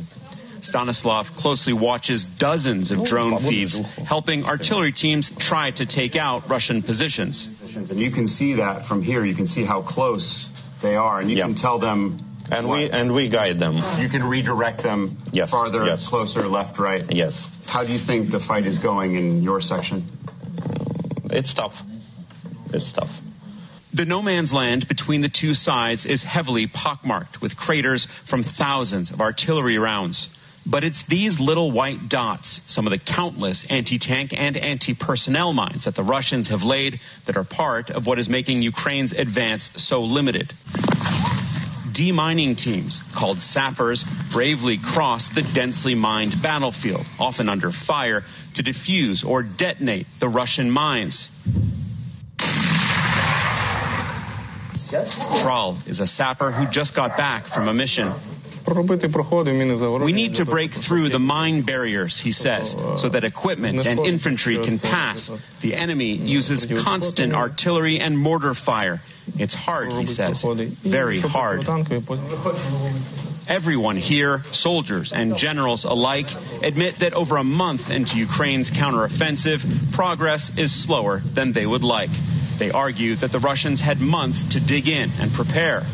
Stanislav 0.61 1.35
closely 1.35 1.73
watches 1.73 2.25
dozens 2.25 2.91
of 2.93 3.05
drone 3.05 3.35
oh, 3.35 3.39
feeds, 3.39 3.79
helping 3.79 4.45
artillery 4.45 4.93
teams 4.93 5.31
try 5.39 5.71
to 5.73 5.85
take 5.85 6.15
out 6.15 6.49
Russian 6.49 6.83
positions. 6.83 7.49
And 7.75 7.99
you 7.99 8.11
can 8.13 8.29
see 8.29 8.55
that 8.55 8.85
from 8.87 9.03
here. 9.03 9.25
You 9.25 9.35
can 9.35 9.47
see 9.49 9.65
how 9.65 9.83
close 9.83 10.49
they 10.81 10.95
are, 10.95 11.21
and 11.21 11.31
you 11.31 11.37
Yeah. 11.39 11.47
can 11.47 11.55
tell 11.57 11.79
them. 11.79 12.19
And 12.51 12.69
what- 12.69 12.79
we 12.79 12.91
and 12.91 13.13
we 13.13 13.29
guide 13.29 13.59
them. 13.59 13.81
you 13.99 14.09
can 14.09 14.25
redirect 14.25 14.83
them 14.83 15.17
Yes, 15.33 15.51
farther, 15.51 15.85
yes. 15.87 16.07
closer, 16.07 16.49
left, 16.49 16.79
right. 16.79 17.05
Yes, 17.11 17.47
How 17.67 17.85
do 17.85 17.93
you 17.93 17.99
think 17.99 18.31
the 18.31 18.41
fight 18.41 18.67
is 18.67 18.79
going 18.79 19.15
in 19.15 19.43
your 19.43 19.61
section? 19.61 20.05
it's 21.31 21.55
tough. 21.55 21.83
It's 22.73 22.93
tough. 22.93 23.21
The 23.95 24.05
no 24.07 24.23
man's 24.23 24.53
land 24.53 24.89
between 24.89 25.21
the 25.21 25.29
two 25.29 25.53
sides 25.55 26.05
is 26.07 26.23
heavily 26.25 26.67
pockmarked 26.67 27.41
with 27.43 27.57
craters 27.57 28.07
from 28.25 28.43
thousands 28.43 29.11
of 29.11 29.21
artillery 29.21 29.79
rounds. 29.79 30.29
But 30.65 30.85
it's 30.85 31.03
these 31.03 31.41
little 31.41 31.71
white 31.73 32.09
dots, 32.09 32.61
some 32.67 32.87
of 32.87 32.91
the 32.93 32.99
countless 32.99 33.65
anti 33.65 33.99
tank 33.99 34.33
and 34.37 34.57
anti 34.57 34.95
personnel 34.95 35.53
mines 35.53 35.85
that 35.85 35.97
the 35.97 36.05
Russians 36.05 36.49
have 36.49 36.63
laid, 36.63 37.01
that 37.27 37.37
are 37.37 37.45
part 37.45 37.91
of 37.91 38.07
what 38.07 38.19
is 38.19 38.29
making 38.29 38.63
Ukraine's 38.63 39.13
advance 39.13 39.73
so 39.77 40.03
limited. 40.03 40.53
Demining 41.93 42.57
teams, 42.57 43.03
called 43.15 43.41
sappers, 43.41 44.05
bravely 44.31 44.79
cross 44.79 45.29
the 45.29 45.43
densely 45.43 45.95
mined 45.95 46.41
battlefield, 46.41 47.05
often 47.21 47.49
under 47.49 47.71
fire, 47.71 48.25
to 48.55 48.63
defuse 48.63 49.25
or 49.25 49.43
detonate 49.43 50.07
the 50.19 50.29
Russian 50.29 50.71
mines. 50.71 51.29
Kral 54.75 55.87
is 55.87 56.01
a 56.01 56.07
sapper 56.07 56.51
who 56.51 56.67
just 56.67 56.95
got 56.95 57.17
back 57.17 57.47
from 57.47 57.69
a 57.69 57.75
mission. 57.75 58.13
We 60.05 60.13
need 60.13 60.37
to 60.37 60.45
break 60.45 60.73
through 60.73 61.09
the 61.09 61.19
mine 61.19 61.63
barriers, 61.63 62.19
he 62.21 62.31
says, 62.33 62.77
so 62.97 63.09
that 63.09 63.25
equipment 63.25 63.85
and 63.87 64.01
infantry 64.01 64.63
can 64.65 64.79
pass. 64.79 65.31
The 65.61 65.75
enemy 65.75 66.13
uses 66.13 66.67
constant 66.83 67.35
artillery 67.35 68.01
and 68.01 68.17
mortar 68.17 68.55
fire. 68.55 69.03
It's 69.39 69.55
hard, 69.55 69.93
he 69.93 70.07
says, 70.07 70.43
very 70.43 71.21
hard. 71.21 71.67
Everyone 73.49 73.97
here, 73.97 74.43
soldiers 74.53 75.13
and 75.13 75.37
generals 75.37 75.85
alike, 75.85 76.29
admit 76.63 77.01
that 77.01 77.13
over 77.15 77.37
a 77.37 77.45
month 77.45 77.91
into 77.91 78.17
Ukraine's 78.17 78.71
counteroffensive, 78.71 79.93
progress 79.93 80.57
is 80.57 80.73
slower 80.73 81.19
than 81.19 81.53
they 81.53 81.67
would 81.67 81.83
like. 81.83 82.11
They 82.59 82.71
argue 82.71 83.17
that 83.17 83.33
the 83.33 83.41
Russians 83.41 83.81
had 83.81 84.01
months 84.01 84.45
to 84.45 84.61
dig 84.61 84.87
in 84.89 85.11
and 85.19 85.33
prepare. 85.33 85.85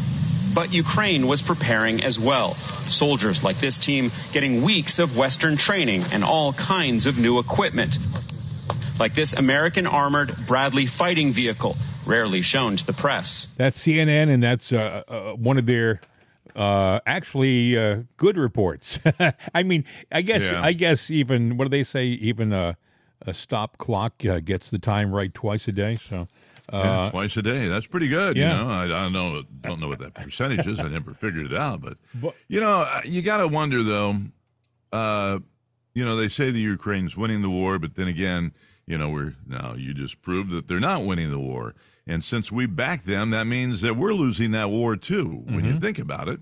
But 0.54 0.72
Ukraine 0.72 1.26
was 1.26 1.40
preparing 1.40 2.02
as 2.02 2.18
well. 2.18 2.54
Soldiers 2.88 3.44
like 3.44 3.60
this 3.60 3.78
team 3.78 4.10
getting 4.32 4.62
weeks 4.62 4.98
of 4.98 5.16
Western 5.16 5.56
training 5.56 6.04
and 6.12 6.24
all 6.24 6.52
kinds 6.52 7.06
of 7.06 7.18
new 7.18 7.38
equipment. 7.38 7.98
Like 8.98 9.14
this 9.14 9.32
American 9.32 9.86
armored 9.86 10.34
Bradley 10.46 10.86
fighting 10.86 11.32
vehicle, 11.32 11.76
rarely 12.08 12.42
shown 12.42 12.76
to 12.76 12.86
the 12.86 12.92
press. 12.92 13.48
That's 13.56 13.78
CNN, 13.78 14.28
and 14.30 14.42
that's 14.42 14.72
uh, 14.72 15.02
uh, 15.08 15.32
one 15.34 15.58
of 15.58 15.66
their 15.66 16.00
uh, 16.56 16.98
actually 17.06 17.76
uh, 17.78 17.98
good 18.16 18.36
reports. 18.36 18.98
I 19.54 19.62
mean, 19.62 19.84
I 20.10 20.22
guess 20.22 20.50
Yeah. 20.50 20.62
I 20.62 20.72
guess 20.72 21.10
even 21.10 21.56
what 21.56 21.66
do 21.66 21.68
they 21.70 21.84
say? 21.84 22.06
Even 22.06 22.52
a, 22.52 22.76
a 23.26 23.34
stop 23.34 23.78
clock 23.78 24.24
uh, 24.26 24.40
gets 24.40 24.70
the 24.70 24.78
time 24.78 25.14
right 25.14 25.32
twice 25.32 25.68
a 25.68 25.72
day. 25.72 25.96
So 26.00 26.26
Yeah, 26.72 27.08
twice 27.10 27.36
a 27.36 27.42
day. 27.42 27.68
That's 27.68 27.86
pretty 27.86 28.08
good. 28.08 28.36
yeah. 28.36 28.58
You 28.58 28.64
know, 28.64 28.70
I, 28.70 28.84
I 28.84 28.88
don't 28.88 29.12
know, 29.12 29.42
don't 29.62 29.80
know 29.80 29.88
what 29.88 30.00
that 30.00 30.14
percentage 30.14 30.66
is. 30.66 30.80
I 30.80 30.88
never 30.88 31.14
figured 31.14 31.52
it 31.52 31.56
out, 31.58 31.80
but, 31.80 31.98
you 32.48 32.60
know, 32.60 32.80
uh, 32.80 33.02
you 33.04 33.22
got 33.22 33.38
to 33.38 33.48
wonder 33.48 33.82
though. 33.82 34.16
Uh, 34.92 35.38
you 35.94 36.04
know, 36.04 36.16
they 36.16 36.28
say 36.28 36.50
the 36.50 36.60
Ukraine's 36.60 37.16
winning 37.16 37.42
the 37.42 37.50
war, 37.50 37.78
but 37.78 37.94
then 37.96 38.06
again, 38.08 38.52
you 38.86 38.96
know, 38.96 39.10
we're 39.10 39.34
now 39.46 39.74
you 39.76 39.92
just 39.92 40.22
proved 40.22 40.50
that 40.52 40.68
they're 40.68 40.80
not 40.80 41.04
winning 41.04 41.30
the 41.30 41.38
war, 41.40 41.74
and 42.08 42.24
since 42.24 42.50
we 42.50 42.66
back 42.66 43.04
them, 43.04 43.30
that 43.30 43.46
means 43.46 43.82
that 43.82 43.96
we're 43.96 44.14
losing 44.14 44.50
that 44.52 44.70
war 44.70 44.96
too. 44.96 45.42
When 45.46 45.64
you 45.64 45.78
think 45.78 45.98
about 45.98 46.28
it, 46.28 46.40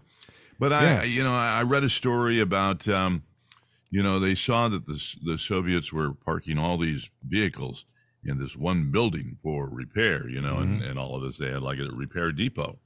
but 0.58 0.70
Yeah. 0.72 1.00
I, 1.02 1.04
you 1.04 1.22
know, 1.24 1.34
I 1.34 1.62
read 1.62 1.84
a 1.84 1.90
story 1.90 2.40
about. 2.40 2.86
Um, 2.88 3.22
you 3.88 4.02
know, 4.02 4.18
they 4.18 4.34
saw 4.34 4.68
that 4.68 4.86
the 4.86 5.00
the 5.22 5.38
Soviets 5.38 5.92
were 5.92 6.12
parking 6.12 6.58
all 6.58 6.76
these 6.76 7.08
vehicles 7.22 7.84
in 8.24 8.38
this 8.38 8.56
one 8.56 8.90
building 8.90 9.38
for 9.40 9.68
repair, 9.70 10.28
you 10.28 10.40
know, 10.40 10.56
and, 10.58 10.82
and 10.82 10.98
all 10.98 11.14
of 11.14 11.22
this. 11.22 11.38
They 11.38 11.50
had 11.52 11.62
like 11.62 11.78
a 11.78 11.88
repair 11.94 12.32
depot. 12.32 12.78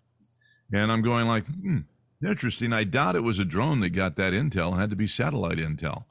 And 0.73 0.93
I'm 0.93 1.01
going 1.03 1.27
like, 1.27 1.47
hmm, 1.47 1.79
interesting. 2.25 2.73
I 2.75 2.85
doubt 2.85 3.17
it 3.17 3.23
was 3.25 3.39
a 3.39 3.45
drone 3.47 3.81
that 3.81 3.91
got 3.91 4.17
that 4.17 4.35
intel. 4.35 4.75
It 4.75 4.81
had 4.81 4.91
to 4.91 4.97
be 4.97 5.07
satellite 5.07 5.57
intel. 5.59 6.05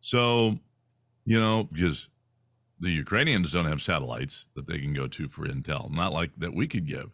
So, 0.00 0.58
you 1.24 1.40
know, 1.40 1.64
because 1.72 2.08
the 2.84 2.92
Ukrainians 2.92 3.50
don't 3.52 3.66
have 3.66 3.80
satellites 3.82 4.46
that 4.54 4.66
they 4.68 4.78
can 4.78 4.92
go 4.94 5.06
to 5.08 5.28
for 5.28 5.46
intel, 5.46 5.90
not 5.90 6.12
like 6.12 6.30
that 6.38 6.54
we 6.54 6.66
could 6.68 6.86
give. 6.86 7.10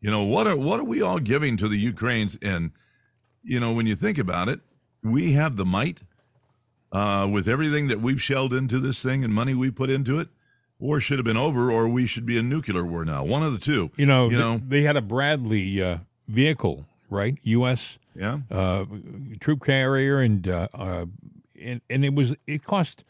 You 0.00 0.10
know, 0.10 0.22
what 0.22 0.46
are 0.46 0.56
what 0.56 0.80
are 0.80 0.84
we 0.94 1.00
all 1.00 1.18
giving 1.18 1.56
to 1.58 1.68
the 1.68 1.78
Ukrainians? 1.78 2.36
And 2.42 2.72
you 3.42 3.58
know, 3.60 3.72
when 3.72 3.86
you 3.86 3.96
think 3.96 4.18
about 4.18 4.48
it, 4.48 4.60
we 5.02 5.32
have 5.32 5.56
the 5.56 5.64
might 5.64 6.02
uh, 6.92 7.26
with 7.30 7.48
everything 7.48 7.88
that 7.88 8.00
we've 8.00 8.20
shelled 8.20 8.52
into 8.52 8.78
this 8.78 9.02
thing 9.02 9.24
and 9.24 9.32
money 9.32 9.54
we 9.54 9.70
put 9.70 9.90
into 9.90 10.18
it. 10.20 10.28
War 10.78 11.00
should 11.00 11.18
have 11.18 11.24
been 11.24 11.36
over, 11.36 11.70
or 11.70 11.88
we 11.88 12.04
should 12.06 12.26
be 12.26 12.36
in 12.36 12.48
nuclear 12.48 12.84
war 12.84 13.04
now. 13.04 13.22
One 13.24 13.42
of 13.42 13.52
the 13.52 13.58
two. 13.58 13.90
You 13.96 14.06
know, 14.06 14.28
You 14.28 14.36
know. 14.36 14.60
they 14.66 14.82
had 14.82 14.96
a 14.96 15.00
Bradley 15.00 15.80
uh, 15.82 15.98
vehicle, 16.28 16.84
right? 17.08 17.38
U.S. 17.42 17.98
Yeah. 18.14 18.40
uh, 18.50 18.84
troop 19.40 19.64
carrier, 19.64 20.20
and 20.20 20.46
uh, 20.46 20.68
uh, 20.74 21.06
and 21.60 21.80
and 21.88 22.04
it 22.04 22.12
was 22.12 22.34
it 22.46 22.64
cost 22.64 23.04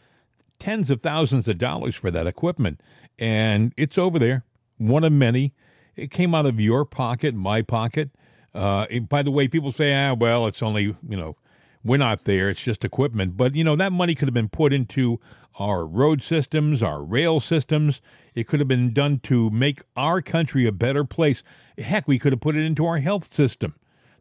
tens 0.64 0.90
of 0.90 1.03
thousands 1.03 1.46
of 1.46 1.59
dollars 1.59 1.94
for 1.94 2.11
that 2.11 2.27
equipment, 2.27 2.81
and 3.18 3.74
it's 3.77 3.98
over 3.98 4.18
there, 4.18 4.44
one 4.79 5.05
of 5.05 5.12
many. 5.12 5.53
It 5.94 6.11
came 6.11 6.35
out 6.35 6.46
of 6.46 6.59
your 6.59 6.87
pocket, 6.87 7.35
my 7.35 7.61
pocket. 7.61 8.11
Uh, 8.55 8.87
by 9.00 9.22
the 9.22 9.31
way, 9.31 9.46
people 9.46 9.72
say, 9.72 9.94
ah, 9.94 10.14
well, 10.14 10.46
it's 10.46 10.62
only 10.62 10.83
you 11.07 11.16
know, 11.16 11.37
we're 11.85 11.98
not 11.98 12.24
there. 12.24 12.48
It's 12.48 12.62
just 12.62 12.83
equipment, 12.83 13.37
but 13.37 13.55
you 13.55 13.62
know 13.62 13.77
that 13.77 13.92
money 13.92 14.14
could 14.14 14.27
have 14.27 14.35
been 14.35 14.48
put 14.48 14.72
into 14.72 15.20
our 15.59 15.85
road 15.85 16.22
systems, 16.22 16.83
our 16.83 17.05
rail 17.05 17.40
systems. 17.40 18.00
It 18.35 18.48
could 18.48 18.59
have 18.59 18.68
been 18.68 18.94
done 18.94 19.18
to 19.24 19.50
make 19.50 19.83
our 19.96 20.22
country 20.22 20.66
a 20.66 20.72
better 20.72 21.05
place. 21.05 21.44
Heck, 21.77 22.09
we 22.09 22.18
could 22.18 22.33
have 22.33 22.40
put 22.40 22.57
it 22.57 22.64
into 22.64 22.87
our 22.87 22.98
health 22.98 23.33
system 23.33 23.74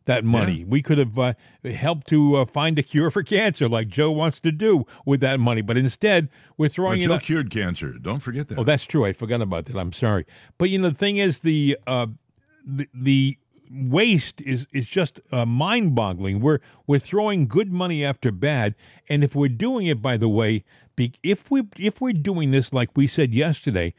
that 0.06 0.24
money. 0.24 0.66
We 0.66 0.82
could 0.82 0.98
have 0.98 1.18
uh, 1.18 1.34
helped 1.64 2.08
to 2.08 2.36
uh, 2.38 2.46
find 2.46 2.78
a 2.80 2.84
cure 2.84 3.12
for 3.12 3.24
cancer, 3.36 3.70
like 3.70 3.88
Joe 3.88 4.12
wants 4.12 4.40
to 4.42 4.52
do 4.52 4.86
with 5.06 5.22
that 5.22 5.40
money. 5.40 5.62
But 5.62 5.78
instead, 5.78 6.30
we're 6.58 6.70
throwing 6.70 7.02
it. 7.02 7.06
Joe 7.06 7.14
out- 7.14 7.24
cured 7.24 7.50
cancer. 7.52 7.94
Don't 7.94 8.20
forget 8.20 8.48
that. 8.50 8.60
Oh, 8.60 8.64
that's 8.64 8.86
true. 8.86 9.06
I 9.06 9.14
forgot 9.14 9.42
about 9.42 9.66
that. 9.66 9.78
I'm 9.78 9.94
sorry. 9.94 10.26
But 10.58 10.70
you 10.70 10.80
know, 10.80 10.90
the 10.90 10.96
thing 10.96 11.18
is, 11.18 11.40
the 11.40 11.78
uh, 11.88 12.08
the, 12.66 12.88
the 12.94 13.38
waste 13.72 14.42
is 14.42 14.68
is 14.74 14.88
just 14.88 15.20
uh, 15.32 15.46
mind 15.46 15.96
boggling. 15.96 16.40
We're 16.40 16.60
we're 16.88 17.00
throwing 17.00 17.48
good 17.48 17.72
money 17.72 18.04
after 18.04 18.32
bad, 18.32 18.76
and 19.10 19.24
if 19.24 19.36
we're 19.36 19.48
doing 19.50 19.88
it, 19.88 20.02
by 20.02 20.18
the 20.18 20.30
way, 20.30 20.64
be, 20.96 21.14
if 21.24 21.50
we 21.50 21.64
if 21.78 22.02
we're 22.02 22.14
doing 22.14 22.52
this 22.52 22.74
like 22.74 22.90
we 22.96 23.08
said 23.08 23.34
yesterday, 23.34 23.94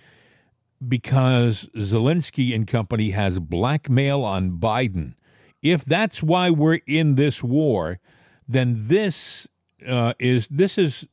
because 0.87 1.69
Zelensky 1.77 2.55
and 2.55 2.67
company 2.67 3.11
has 3.11 3.38
blackmail 3.38 4.23
on 4.23 4.53
Biden. 4.53 5.14
If 5.64 5.85
that's 5.85 6.22
why 6.22 6.50
we're 6.50 6.81
in 6.87 7.14
this 7.14 7.42
war, 7.42 7.98
then 8.46 8.77
this 8.77 9.48
uh, 9.85 10.12
is 10.20 10.46
this 10.48 10.77
is 10.77 11.09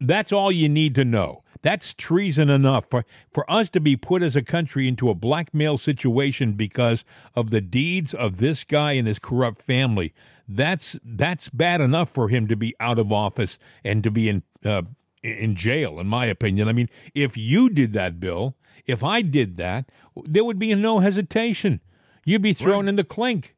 that's 0.00 0.32
all 0.32 0.50
you 0.50 0.68
need 0.68 0.96
to 0.96 1.04
know. 1.04 1.44
That's 1.62 1.94
treason 1.94 2.50
enough 2.50 2.86
for, 2.86 3.04
for 3.32 3.50
us 3.50 3.70
to 3.70 3.80
be 3.80 3.96
put 3.96 4.22
as 4.22 4.36
a 4.36 4.42
country 4.42 4.86
into 4.86 5.08
a 5.08 5.14
blackmail 5.14 5.78
situation 5.78 6.52
because 6.52 7.04
of 7.34 7.50
the 7.50 7.60
deeds 7.60 8.14
of 8.14 8.38
this 8.38 8.62
guy 8.62 8.92
and 8.92 9.08
his 9.08 9.18
corrupt 9.18 9.62
family. 9.62 10.12
That's 10.48 10.96
that's 11.04 11.48
bad 11.48 11.80
enough 11.80 12.10
for 12.10 12.28
him 12.28 12.48
to 12.48 12.56
be 12.56 12.74
out 12.78 12.98
of 12.98 13.12
office 13.12 13.58
and 13.84 14.02
to 14.02 14.10
be 14.10 14.28
in 14.28 14.42
uh, 14.64 14.82
in 15.22 15.54
jail, 15.54 16.00
in 16.00 16.08
my 16.08 16.26
opinion. 16.26 16.68
I 16.68 16.72
mean, 16.72 16.88
if 17.14 17.36
you 17.36 17.68
did 17.70 17.92
that, 17.92 18.18
Bill, 18.20 18.56
if 18.86 19.04
I 19.04 19.22
did 19.22 19.56
that, 19.56 19.90
there 20.24 20.44
would 20.44 20.58
be 20.58 20.74
no 20.74 20.98
hesitation. 20.98 21.80
You'd 22.26 22.42
be 22.42 22.52
thrown 22.52 22.88
in 22.88 22.96
the 22.96 23.04
clink. 23.04 23.54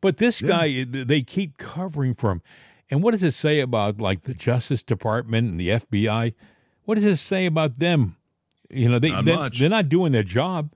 But 0.00 0.18
this 0.18 0.40
guy, 0.40 0.84
they 0.84 1.20
keep 1.22 1.56
covering 1.58 2.14
for 2.14 2.30
him. 2.30 2.42
And 2.90 3.02
what 3.02 3.10
does 3.10 3.22
it 3.22 3.32
say 3.34 3.60
about 3.60 4.00
like 4.00 4.22
the 4.22 4.34
Justice 4.34 4.82
Department 4.82 5.50
and 5.50 5.58
the 5.60 5.68
FBI? 5.70 6.34
What 6.84 6.94
does 6.94 7.04
it 7.04 7.16
say 7.16 7.44
about 7.46 7.78
them? 7.78 8.16
You 8.70 8.88
know, 8.88 8.98
they 8.98 9.10
Not 9.10 9.24
they're, 9.24 9.50
they're 9.50 9.68
not 9.68 9.88
doing 9.88 10.12
their 10.12 10.22
job. 10.22 10.70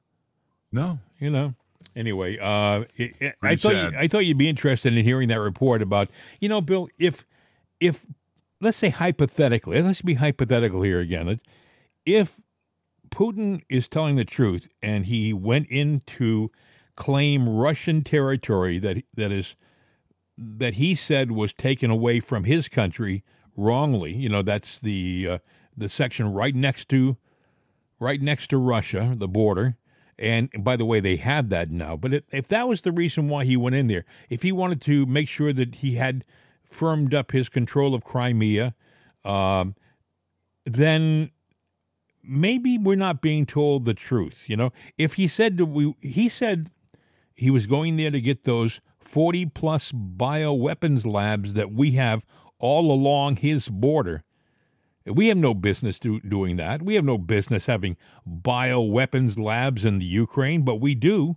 no. 0.72 0.98
You 1.20 1.30
know. 1.30 1.54
Anyway, 1.96 2.38
uh, 2.38 2.84
it, 2.96 3.12
it- 3.20 3.34
I 3.42 3.56
thought 3.56 3.72
sad. 3.72 3.92
you, 3.92 3.98
I 3.98 4.06
thought 4.08 4.24
you'd 4.24 4.38
be 4.38 4.48
interested 4.48 4.96
in 4.96 5.04
hearing 5.04 5.28
that 5.28 5.40
report 5.40 5.82
about 5.82 6.08
you 6.40 6.48
know, 6.48 6.60
Bill. 6.60 6.88
If 6.98 7.24
if 7.80 8.06
let's 8.60 8.76
say 8.78 8.90
hypothetically, 8.90 9.82
let's 9.82 10.02
be 10.02 10.14
hypothetical 10.14 10.82
here 10.82 11.00
again. 11.00 11.40
If 12.06 12.40
Putin 13.10 13.62
is 13.68 13.88
telling 13.88 14.16
the 14.16 14.24
truth 14.24 14.68
and 14.82 15.06
he 15.06 15.32
went 15.32 15.66
in 15.68 16.02
to 16.18 16.50
claim 16.98 17.48
Russian 17.48 18.02
territory 18.02 18.80
that 18.80 19.04
that 19.14 19.30
is 19.30 19.54
that 20.36 20.74
he 20.74 20.96
said 20.96 21.30
was 21.30 21.52
taken 21.52 21.90
away 21.90 22.18
from 22.18 22.44
his 22.44 22.68
country 22.68 23.22
wrongly. 23.56 24.12
You 24.12 24.28
know, 24.28 24.42
that's 24.42 24.80
the 24.80 25.28
uh, 25.30 25.38
the 25.76 25.88
section 25.88 26.32
right 26.32 26.54
next 26.54 26.88
to 26.88 27.16
right 28.00 28.20
next 28.20 28.48
to 28.48 28.58
Russia, 28.58 29.14
the 29.16 29.28
border. 29.28 29.76
And 30.18 30.50
by 30.58 30.74
the 30.76 30.84
way, 30.84 30.98
they 30.98 31.14
have 31.16 31.48
that 31.50 31.70
now. 31.70 31.96
But 31.96 32.14
if, 32.14 32.24
if 32.32 32.48
that 32.48 32.66
was 32.66 32.80
the 32.80 32.90
reason 32.90 33.28
why 33.28 33.44
he 33.44 33.56
went 33.56 33.76
in 33.76 33.86
there, 33.86 34.04
if 34.28 34.42
he 34.42 34.50
wanted 34.50 34.80
to 34.82 35.06
make 35.06 35.28
sure 35.28 35.52
that 35.52 35.76
he 35.76 35.94
had 35.94 36.24
firmed 36.64 37.14
up 37.14 37.30
his 37.30 37.48
control 37.48 37.94
of 37.94 38.02
Crimea, 38.02 38.74
um, 39.24 39.76
then 40.64 41.30
maybe 42.24 42.76
we're 42.76 42.96
not 42.96 43.22
being 43.22 43.46
told 43.46 43.84
the 43.84 43.94
truth. 43.94 44.48
You 44.48 44.56
know, 44.56 44.72
if 44.96 45.14
he 45.14 45.28
said 45.28 45.60
we, 45.60 45.94
he 46.00 46.28
said 46.28 46.70
he 47.38 47.50
was 47.50 47.66
going 47.66 47.96
there 47.96 48.10
to 48.10 48.20
get 48.20 48.42
those 48.42 48.80
40 48.98 49.46
plus 49.46 49.92
bioweapons 49.92 51.10
labs 51.10 51.54
that 51.54 51.72
we 51.72 51.92
have 51.92 52.26
all 52.58 52.90
along 52.90 53.36
his 53.36 53.68
border. 53.68 54.24
We 55.06 55.28
have 55.28 55.38
no 55.38 55.54
business 55.54 55.98
do, 55.98 56.20
doing 56.20 56.56
that. 56.56 56.82
We 56.82 56.96
have 56.96 57.04
no 57.04 57.16
business 57.16 57.66
having 57.66 57.96
bioweapons 58.28 59.38
labs 59.38 59.84
in 59.84 60.00
the 60.00 60.04
Ukraine, 60.04 60.62
but 60.62 60.80
we 60.80 60.96
do. 60.96 61.36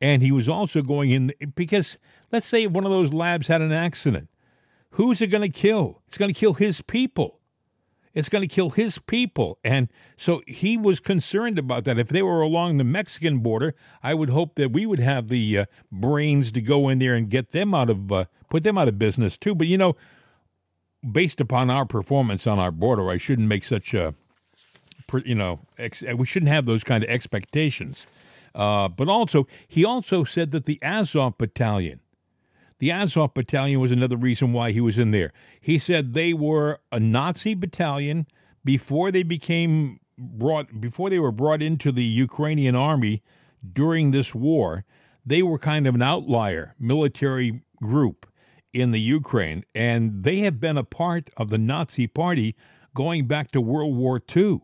And 0.00 0.22
he 0.22 0.32
was 0.32 0.48
also 0.48 0.80
going 0.80 1.10
in 1.10 1.32
because 1.54 1.98
let's 2.32 2.46
say 2.46 2.66
one 2.66 2.86
of 2.86 2.90
those 2.90 3.12
labs 3.12 3.48
had 3.48 3.60
an 3.60 3.72
accident. 3.72 4.30
Who's 4.92 5.20
it 5.20 5.28
going 5.28 5.42
to 5.42 5.60
kill? 5.60 6.02
It's 6.08 6.18
going 6.18 6.32
to 6.32 6.40
kill 6.40 6.54
his 6.54 6.80
people. 6.80 7.39
It's 8.12 8.28
going 8.28 8.42
to 8.42 8.52
kill 8.52 8.70
his 8.70 8.98
people. 8.98 9.58
And 9.62 9.88
so 10.16 10.42
he 10.46 10.76
was 10.76 11.00
concerned 11.00 11.58
about 11.58 11.84
that. 11.84 11.98
If 11.98 12.08
they 12.08 12.22
were 12.22 12.40
along 12.40 12.76
the 12.76 12.84
Mexican 12.84 13.38
border, 13.38 13.74
I 14.02 14.14
would 14.14 14.30
hope 14.30 14.56
that 14.56 14.72
we 14.72 14.84
would 14.86 14.98
have 14.98 15.28
the 15.28 15.58
uh, 15.58 15.64
brains 15.92 16.50
to 16.52 16.60
go 16.60 16.88
in 16.88 16.98
there 16.98 17.14
and 17.14 17.30
get 17.30 17.50
them 17.50 17.74
out 17.74 17.88
of, 17.88 18.10
uh, 18.10 18.24
put 18.48 18.62
them 18.64 18.76
out 18.76 18.88
of 18.88 18.98
business 18.98 19.36
too. 19.36 19.54
But 19.54 19.68
you 19.68 19.78
know, 19.78 19.96
based 21.08 21.40
upon 21.40 21.70
our 21.70 21.86
performance 21.86 22.46
on 22.46 22.58
our 22.58 22.72
border, 22.72 23.10
I 23.10 23.16
shouldn't 23.16 23.48
make 23.48 23.64
such 23.64 23.94
a, 23.94 24.14
you 25.24 25.34
know, 25.34 25.60
ex- 25.78 26.02
we 26.02 26.26
shouldn't 26.26 26.50
have 26.50 26.66
those 26.66 26.84
kind 26.84 27.04
of 27.04 27.10
expectations. 27.10 28.06
Uh, 28.54 28.88
but 28.88 29.08
also, 29.08 29.46
he 29.68 29.84
also 29.84 30.24
said 30.24 30.50
that 30.50 30.64
the 30.64 30.78
Azov 30.82 31.38
battalion, 31.38 32.00
the 32.80 32.90
Azov 32.90 33.34
battalion 33.34 33.78
was 33.78 33.92
another 33.92 34.16
reason 34.16 34.52
why 34.52 34.72
he 34.72 34.80
was 34.80 34.98
in 34.98 35.10
there. 35.10 35.32
He 35.60 35.78
said 35.78 36.14
they 36.14 36.32
were 36.32 36.80
a 36.90 36.98
Nazi 36.98 37.54
battalion 37.54 38.26
before 38.64 39.12
they 39.12 39.22
became 39.22 40.00
brought 40.18 40.80
before 40.80 41.08
they 41.08 41.18
were 41.18 41.32
brought 41.32 41.62
into 41.62 41.92
the 41.92 42.04
Ukrainian 42.04 42.74
army 42.74 43.22
during 43.72 44.10
this 44.10 44.34
war. 44.34 44.84
They 45.24 45.42
were 45.42 45.58
kind 45.58 45.86
of 45.86 45.94
an 45.94 46.02
outlier 46.02 46.74
military 46.78 47.62
group 47.76 48.26
in 48.72 48.92
the 48.92 49.00
Ukraine, 49.00 49.64
and 49.74 50.22
they 50.22 50.38
have 50.38 50.58
been 50.58 50.78
a 50.78 50.84
part 50.84 51.30
of 51.36 51.50
the 51.50 51.58
Nazi 51.58 52.06
Party 52.06 52.56
going 52.94 53.26
back 53.26 53.50
to 53.50 53.60
World 53.60 53.94
War 53.94 54.22
II. 54.34 54.60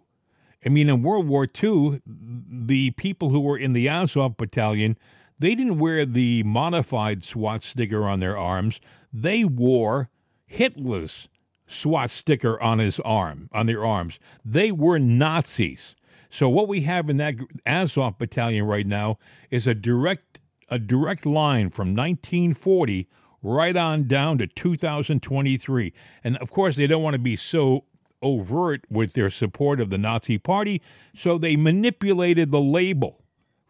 I 0.65 0.69
mean, 0.71 0.89
in 0.89 1.03
World 1.03 1.29
War 1.29 1.47
II, 1.47 2.01
the 2.07 2.93
people 2.93 3.31
who 3.31 3.41
were 3.41 3.59
in 3.59 3.73
the 3.73 3.89
Azov 3.89 4.37
battalion, 4.37 4.97
they 5.39 5.55
didn't 5.55 5.79
wear 5.79 6.07
the 6.07 6.43
modified 6.45 7.23
swastika 7.23 7.97
on 7.97 8.21
their 8.21 8.37
arms. 8.37 8.81
They 9.13 9.45
wore 9.45 10.11
Hitler's 10.47 11.29
swastika 11.67 12.59
on 12.61 12.79
his 12.79 13.01
arm, 13.01 13.49
on 13.53 13.67
their 13.67 13.85
arms. 13.85 14.19
They 14.45 14.73
were 14.73 14.99
Nazis. 14.99 15.95
So 16.31 16.49
what 16.49 16.69
we 16.69 16.83
have 16.83 17.09
in 17.11 17.17
that 17.19 17.35
Azov 17.65 18.19
battalion 18.19 18.67
right 18.67 18.87
now 18.87 19.19
is 19.51 19.67
a 19.67 19.75
direct 19.75 20.41
a 20.69 20.79
direct 20.81 21.25
line 21.25 21.71
from 21.71 21.95
1940 21.95 23.09
right 23.41 23.77
on 23.77 24.09
down 24.09 24.39
to 24.39 24.47
2023. 24.49 25.93
And 26.25 26.37
of 26.39 26.51
course, 26.51 26.77
they 26.77 26.89
don't 26.89 27.05
want 27.05 27.15
to 27.15 27.21
be 27.21 27.37
so 27.37 27.85
overt 28.21 28.85
with 28.91 29.13
their 29.13 29.31
support 29.31 29.81
of 29.81 29.91
the 29.91 29.99
Nazi 29.99 30.39
Party, 30.39 30.83
so 31.15 31.39
they 31.39 31.55
manipulated 31.55 32.51
the 32.51 32.61
label 32.61 33.26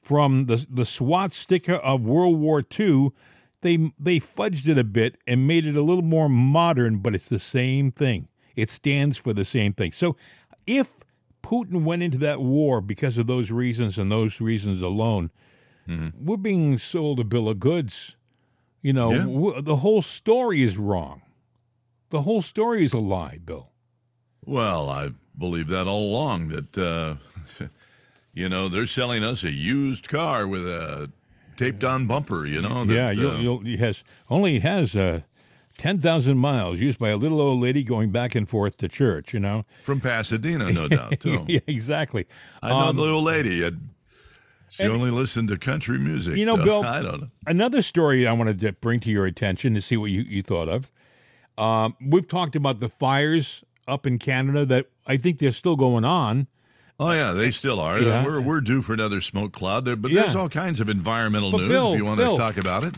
from 0.06 0.46
the, 0.46 0.64
the 0.70 0.84
swastika 0.84 1.76
of 1.82 2.00
World 2.02 2.38
War 2.38 2.62
II. 2.78 3.10
they 3.62 3.76
they 3.98 4.20
fudged 4.20 4.68
it 4.68 4.78
a 4.78 4.84
bit 4.84 5.16
and 5.26 5.48
made 5.48 5.66
it 5.66 5.76
a 5.76 5.82
little 5.82 6.04
more 6.04 6.28
modern, 6.28 6.98
but 6.98 7.12
it's 7.14 7.28
the 7.28 7.40
same 7.40 7.90
thing. 7.90 8.28
It 8.54 8.70
stands 8.70 9.18
for 9.18 9.32
the 9.34 9.44
same 9.44 9.72
thing. 9.72 9.90
So 9.92 10.16
if 10.66 10.98
Putin 11.42 11.82
went 11.82 12.02
into 12.04 12.18
that 12.18 12.40
war 12.40 12.80
because 12.80 13.18
of 13.18 13.26
those 13.26 13.50
reasons 13.50 13.98
and 13.98 14.10
those 14.10 14.40
reasons 14.40 14.80
alone, 14.80 15.30
we're 16.20 16.36
being 16.36 16.78
sold 16.78 17.18
a 17.20 17.24
bill 17.24 17.48
of 17.48 17.58
goods. 17.58 18.16
You 18.82 18.92
know, 18.92 19.10
Yeah. 19.12 19.60
the 19.60 19.76
whole 19.76 20.02
story 20.02 20.62
is 20.62 20.78
wrong. 20.78 21.22
The 22.10 22.22
whole 22.22 22.42
story 22.42 22.84
is 22.84 22.92
a 22.92 22.98
lie, 23.00 23.38
Bill. 23.44 23.70
Well, 24.44 24.88
I 24.88 25.10
believe 25.36 25.66
that 25.68 25.88
all 25.88 26.04
along 26.10 26.48
that 26.48 26.78
uh, 26.78 27.16
you 28.36 28.48
know 28.48 28.68
they're 28.68 28.86
selling 28.86 29.24
us 29.24 29.42
a 29.42 29.50
used 29.50 30.08
car 30.08 30.46
with 30.46 30.64
a 30.68 31.10
taped 31.56 31.82
on 31.82 32.06
bumper. 32.06 32.46
You 32.46 32.60
know, 32.62 32.84
that, 32.84 32.94
yeah, 32.94 33.10
you'll, 33.10 33.30
uh, 33.32 33.38
you'll, 33.38 33.66
it 33.66 33.78
has 33.80 34.04
only 34.30 34.60
has 34.60 34.94
uh, 34.94 35.22
ten 35.78 35.98
thousand 35.98 36.38
miles 36.38 36.78
used 36.78 36.98
by 36.98 37.08
a 37.08 37.16
little 37.16 37.40
old 37.40 37.60
lady 37.60 37.82
going 37.82 38.10
back 38.10 38.34
and 38.34 38.48
forth 38.48 38.76
to 38.76 38.88
church. 38.88 39.34
You 39.34 39.40
know, 39.40 39.64
from 39.82 40.00
Pasadena, 40.00 40.70
no 40.70 40.86
doubt. 40.96 41.18
Too. 41.18 41.44
yeah, 41.48 41.60
exactly. 41.66 42.26
I 42.62 42.68
know 42.68 42.76
Um, 42.76 42.96
the 42.96 43.04
old 43.08 43.24
lady. 43.24 43.64
I'd, 43.64 43.78
she 44.68 44.82
only 44.82 45.10
listened 45.12 45.48
to 45.48 45.56
country 45.56 45.96
music. 45.96 46.36
You 46.36 46.44
know, 46.44 46.56
so 46.56 46.64
Bill, 46.64 46.82
I 46.82 47.00
don't 47.00 47.20
know. 47.22 47.28
Another 47.46 47.80
story 47.82 48.26
I 48.26 48.32
wanted 48.32 48.58
to 48.60 48.72
bring 48.72 48.98
to 49.00 49.10
your 49.10 49.24
attention 49.24 49.72
to 49.74 49.80
see 49.80 49.96
what 49.96 50.10
you, 50.10 50.22
you 50.22 50.42
thought 50.42 50.68
of. 50.68 50.90
Um, 51.56 51.96
we've 52.04 52.26
talked 52.26 52.56
about 52.56 52.80
the 52.80 52.88
fires 52.88 53.64
up 53.88 54.06
in 54.06 54.18
Canada 54.18 54.66
that 54.66 54.86
I 55.06 55.16
think 55.16 55.38
they're 55.38 55.52
still 55.52 55.76
going 55.76 56.04
on. 56.04 56.48
Oh 56.98 57.12
yeah, 57.12 57.32
they 57.32 57.50
still 57.50 57.78
are. 57.80 57.98
Yeah. 57.98 58.24
We're 58.24 58.40
we're 58.40 58.60
due 58.60 58.80
for 58.82 58.94
another 58.94 59.20
smoke 59.20 59.52
cloud 59.52 59.84
there, 59.84 59.96
but 59.96 60.12
there's 60.12 60.34
all 60.34 60.48
kinds 60.48 60.80
of 60.80 60.88
environmental 60.88 61.50
But 61.50 61.58
news 61.58 61.68
Bill, 61.68 61.92
if 61.92 61.98
you 61.98 62.04
want 62.04 62.18
Bill. 62.18 62.36
to 62.36 62.42
talk 62.42 62.56
about 62.56 62.84
it. 62.84 62.96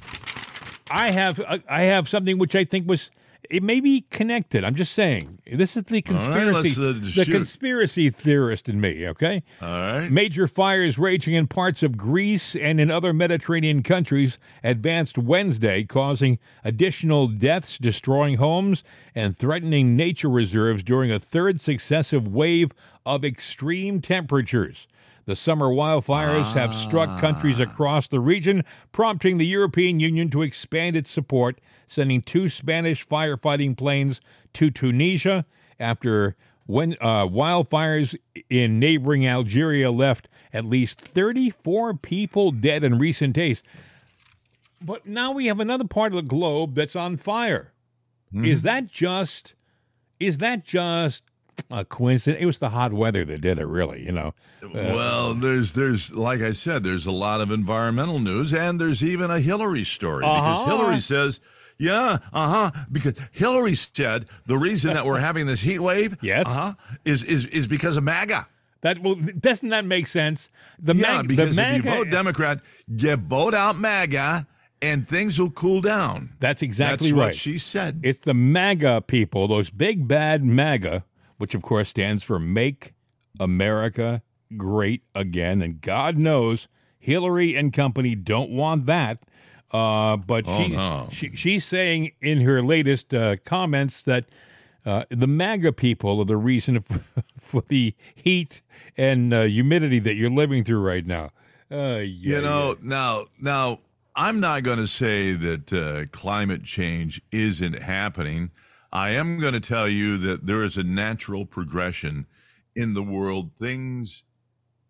I 0.91 1.11
have 1.11 1.41
I- 1.41 1.63
I 1.69 1.83
have 1.83 2.09
something 2.09 2.39
which 2.39 2.55
I 2.55 2.65
think 2.65 2.89
was 2.89 3.11
it 3.51 3.63
may 3.63 3.81
be 3.81 4.05
connected. 4.11 4.63
I'm 4.63 4.75
just 4.75 4.93
saying 4.93 5.39
this 5.51 5.77
is 5.77 5.85
the 5.85 6.03
conspiracy 6.03 6.79
let's, 6.79 6.79
uh, 6.79 7.23
the 7.25 7.25
conspiracy 7.31 8.11
theorist 8.11 8.69
in 8.69 8.81
me. 8.81 9.07
Okay, 9.09 9.43
All 9.63 9.69
right. 9.69 10.11
Major 10.11 10.47
fires 10.47 10.99
raging 10.99 11.35
in 11.35 11.47
parts 11.47 11.83
of 11.83 11.97
Greece 11.97 12.55
and 12.55 12.79
in 12.81 12.91
other 12.91 13.13
Mediterranean 13.15 13.83
countries 13.83 14.39
advanced 14.63 15.19
Wednesday, 15.19 15.85
causing 15.85 16.39
additional 16.65 17.27
deaths, 17.29 17.79
destroying 17.79 18.37
homes, 18.37 18.85
and 19.15 19.37
threatening 19.37 19.97
nature 19.97 20.29
reserves 20.31 20.83
during 20.83 21.11
a 21.11 21.19
third 21.21 21.61
successive 21.61 22.29
wave 22.29 22.73
of 23.09 23.25
extreme 23.25 24.01
temperatures. 24.01 24.87
The 25.25 25.37
summer 25.37 25.67
wildfires 25.67 26.55
have 26.55 26.73
struck 26.73 27.21
countries 27.21 27.61
across 27.61 28.09
the 28.09 28.21
region, 28.21 28.65
prompting 28.93 29.37
the 29.37 29.47
European 29.47 30.01
Union 30.01 30.31
to 30.31 30.43
expand 30.43 30.97
its 30.97 31.11
support, 31.11 31.61
sending 31.87 32.23
two 32.23 32.49
Spanish 32.49 33.07
firefighting 33.07 33.77
planes 33.77 34.21
to 34.55 34.71
Tunisia 34.71 35.45
after 35.79 36.37
when 36.67 36.97
uh, 37.01 37.27
wildfires 37.27 38.17
in 38.49 38.79
neighboring 38.79 39.27
Algeria 39.27 39.91
left 39.91 40.29
at 40.53 40.65
least 40.65 41.01
34 41.01 41.95
people 41.95 42.51
dead 42.51 42.85
in 42.85 42.99
recent 42.99 43.35
days. 43.35 43.63
But 44.81 45.07
now 45.07 45.33
we 45.33 45.47
have 45.47 45.61
another 45.61 45.87
part 45.87 46.13
of 46.13 46.17
the 46.17 46.23
globe 46.23 46.75
that's 46.75 46.97
on 46.97 47.17
fire. 47.17 47.73
Is 48.35 48.63
that 48.63 48.87
just 48.87 49.55
is 50.21 50.39
that 50.39 50.65
just 50.65 51.25
a 51.71 51.85
coincidence? 51.85 52.43
It 52.43 52.47
was 52.47 52.59
the 52.59 52.71
hot 52.71 52.93
weather 52.93 53.25
that 53.25 53.41
did 53.41 53.59
it, 53.59 53.67
really, 53.67 54.05
you 54.05 54.13
know. 54.13 54.35
well, 54.73 55.35
there's 55.35 55.73
there's 55.75 56.15
like 56.15 56.41
I 56.41 56.53
said, 56.53 56.83
there's 56.85 57.07
a 57.07 57.13
lot 57.13 57.41
of 57.41 57.51
environmental 57.51 58.19
news, 58.19 58.53
and 58.53 58.81
there's 58.81 59.03
even 59.05 59.31
a 59.31 59.41
Hillary 59.41 59.85
story 59.85 60.21
because 60.25 60.61
Uh-huh. 60.61 60.77
Hillary 60.77 61.01
says. 61.01 61.41
Yeah, 61.81 62.19
uh 62.33 62.71
huh. 62.73 62.85
Because 62.91 63.15
Hillary 63.31 63.75
said 63.77 64.27
the 64.47 64.59
reason 64.59 64.95
that 64.95 65.07
we're 65.07 65.21
having 65.21 65.47
this 65.47 65.61
heat 65.61 65.79
wave, 65.79 66.17
Yes. 66.23 66.45
uh 66.45 66.51
huh, 66.51 66.75
is 67.05 67.23
is 67.23 67.47
is 67.47 67.69
because 67.69 67.97
of 67.97 68.03
MAGA. 68.03 68.49
That 68.81 69.01
well, 69.01 69.15
doesn't 69.15 69.69
that 69.69 69.85
make 69.85 70.09
sense? 70.09 70.51
The 70.81 70.97
yeah, 70.97 71.19
mag- 71.19 71.29
because 71.29 71.55
the 71.55 71.63
if 71.77 71.85
you 71.85 71.91
vote 71.91 72.11
Democrat, 72.11 72.61
you 72.89 73.15
vote 73.15 73.55
out 73.55 73.79
MAGA, 73.79 74.49
and 74.83 75.07
things 75.09 75.39
will 75.39 75.51
cool 75.51 75.81
down. 75.81 76.31
That's 76.41 76.63
exactly 76.63 77.11
That's 77.11 77.19
right. 77.21 77.27
what 77.27 77.35
she 77.37 77.59
said. 77.59 78.01
It's 78.03 78.25
the 78.25 78.35
MAGA 78.35 79.03
people, 79.07 79.47
those 79.47 79.71
big 79.71 80.09
bad 80.09 80.43
MAGA, 80.45 81.05
which 81.39 81.55
of 81.55 81.63
course 81.63 81.89
stands 81.89 82.23
for 82.23 82.39
Make 82.39 82.93
America 83.41 84.23
Great 84.57 85.03
Again. 85.15 85.63
And 85.63 85.81
God 85.81 86.17
knows 86.17 86.69
Hillary 86.99 87.55
and 87.57 87.73
company 87.73 88.15
don't 88.15 88.51
want 88.51 88.87
that. 88.87 89.23
Uh, 89.71 90.17
but 90.17 90.45
Oh, 90.47 90.57
she, 90.63 90.69
no. 90.69 91.09
she 91.13 91.37
she's 91.37 91.65
saying 91.65 92.13
in 92.23 92.41
her 92.41 92.63
latest 92.63 93.13
uh, 93.13 93.37
comments 93.45 94.03
that 94.05 94.25
uh, 94.87 95.05
the 95.11 95.27
MAGA 95.27 95.73
people 95.75 96.21
are 96.21 96.25
the 96.25 96.37
reason 96.39 96.81
for, 96.81 97.01
for 97.37 97.63
the 97.69 97.95
heat 98.15 98.63
and 98.97 99.35
uh, 99.35 99.43
humidity 99.43 99.99
that 99.99 100.15
you're 100.15 100.31
living 100.31 100.65
through 100.65 100.81
right 100.81 101.05
now. 101.05 101.31
Uh, 101.71 101.99
yeah, 102.03 102.37
you 102.37 102.41
know, 102.41 102.77
now 102.81 103.27
now 103.39 103.81
I'm 104.17 104.41
not 104.41 104.63
going 104.63 104.79
to 104.79 104.87
say 104.89 105.33
that 105.33 105.71
uh, 105.73 106.07
climate 106.17 106.65
change 106.65 107.21
isn't 107.31 107.75
happening. 107.83 108.51
I 108.91 109.11
am 109.11 109.39
going 109.39 109.53
to 109.53 109.61
tell 109.61 109.89
you 109.89 110.17
that 110.19 110.47
there 110.47 110.63
is 110.63 110.77
a 110.77 110.83
natural 110.83 111.45
progression 111.45 112.27
in 112.75 112.95
the 112.95 113.03
world. 113.03 113.53
Things, 113.59 114.25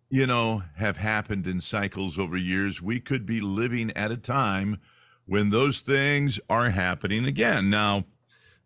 you 0.09 0.27
know, 0.27 0.63
have 0.77 0.99
happened 0.99 1.47
in 1.47 1.61
cycles 1.61 2.19
over 2.19 2.37
years. 2.37 2.81
We 2.81 3.01
could 3.01 3.27
be 3.27 3.41
living 3.41 3.91
at 3.97 4.13
a 4.13 4.17
time 4.17 4.79
when 5.27 5.51
those 5.51 5.81
things 5.81 6.39
are 6.49 6.71
happening 6.71 7.25
again. 7.25 7.71
Now, 7.71 8.05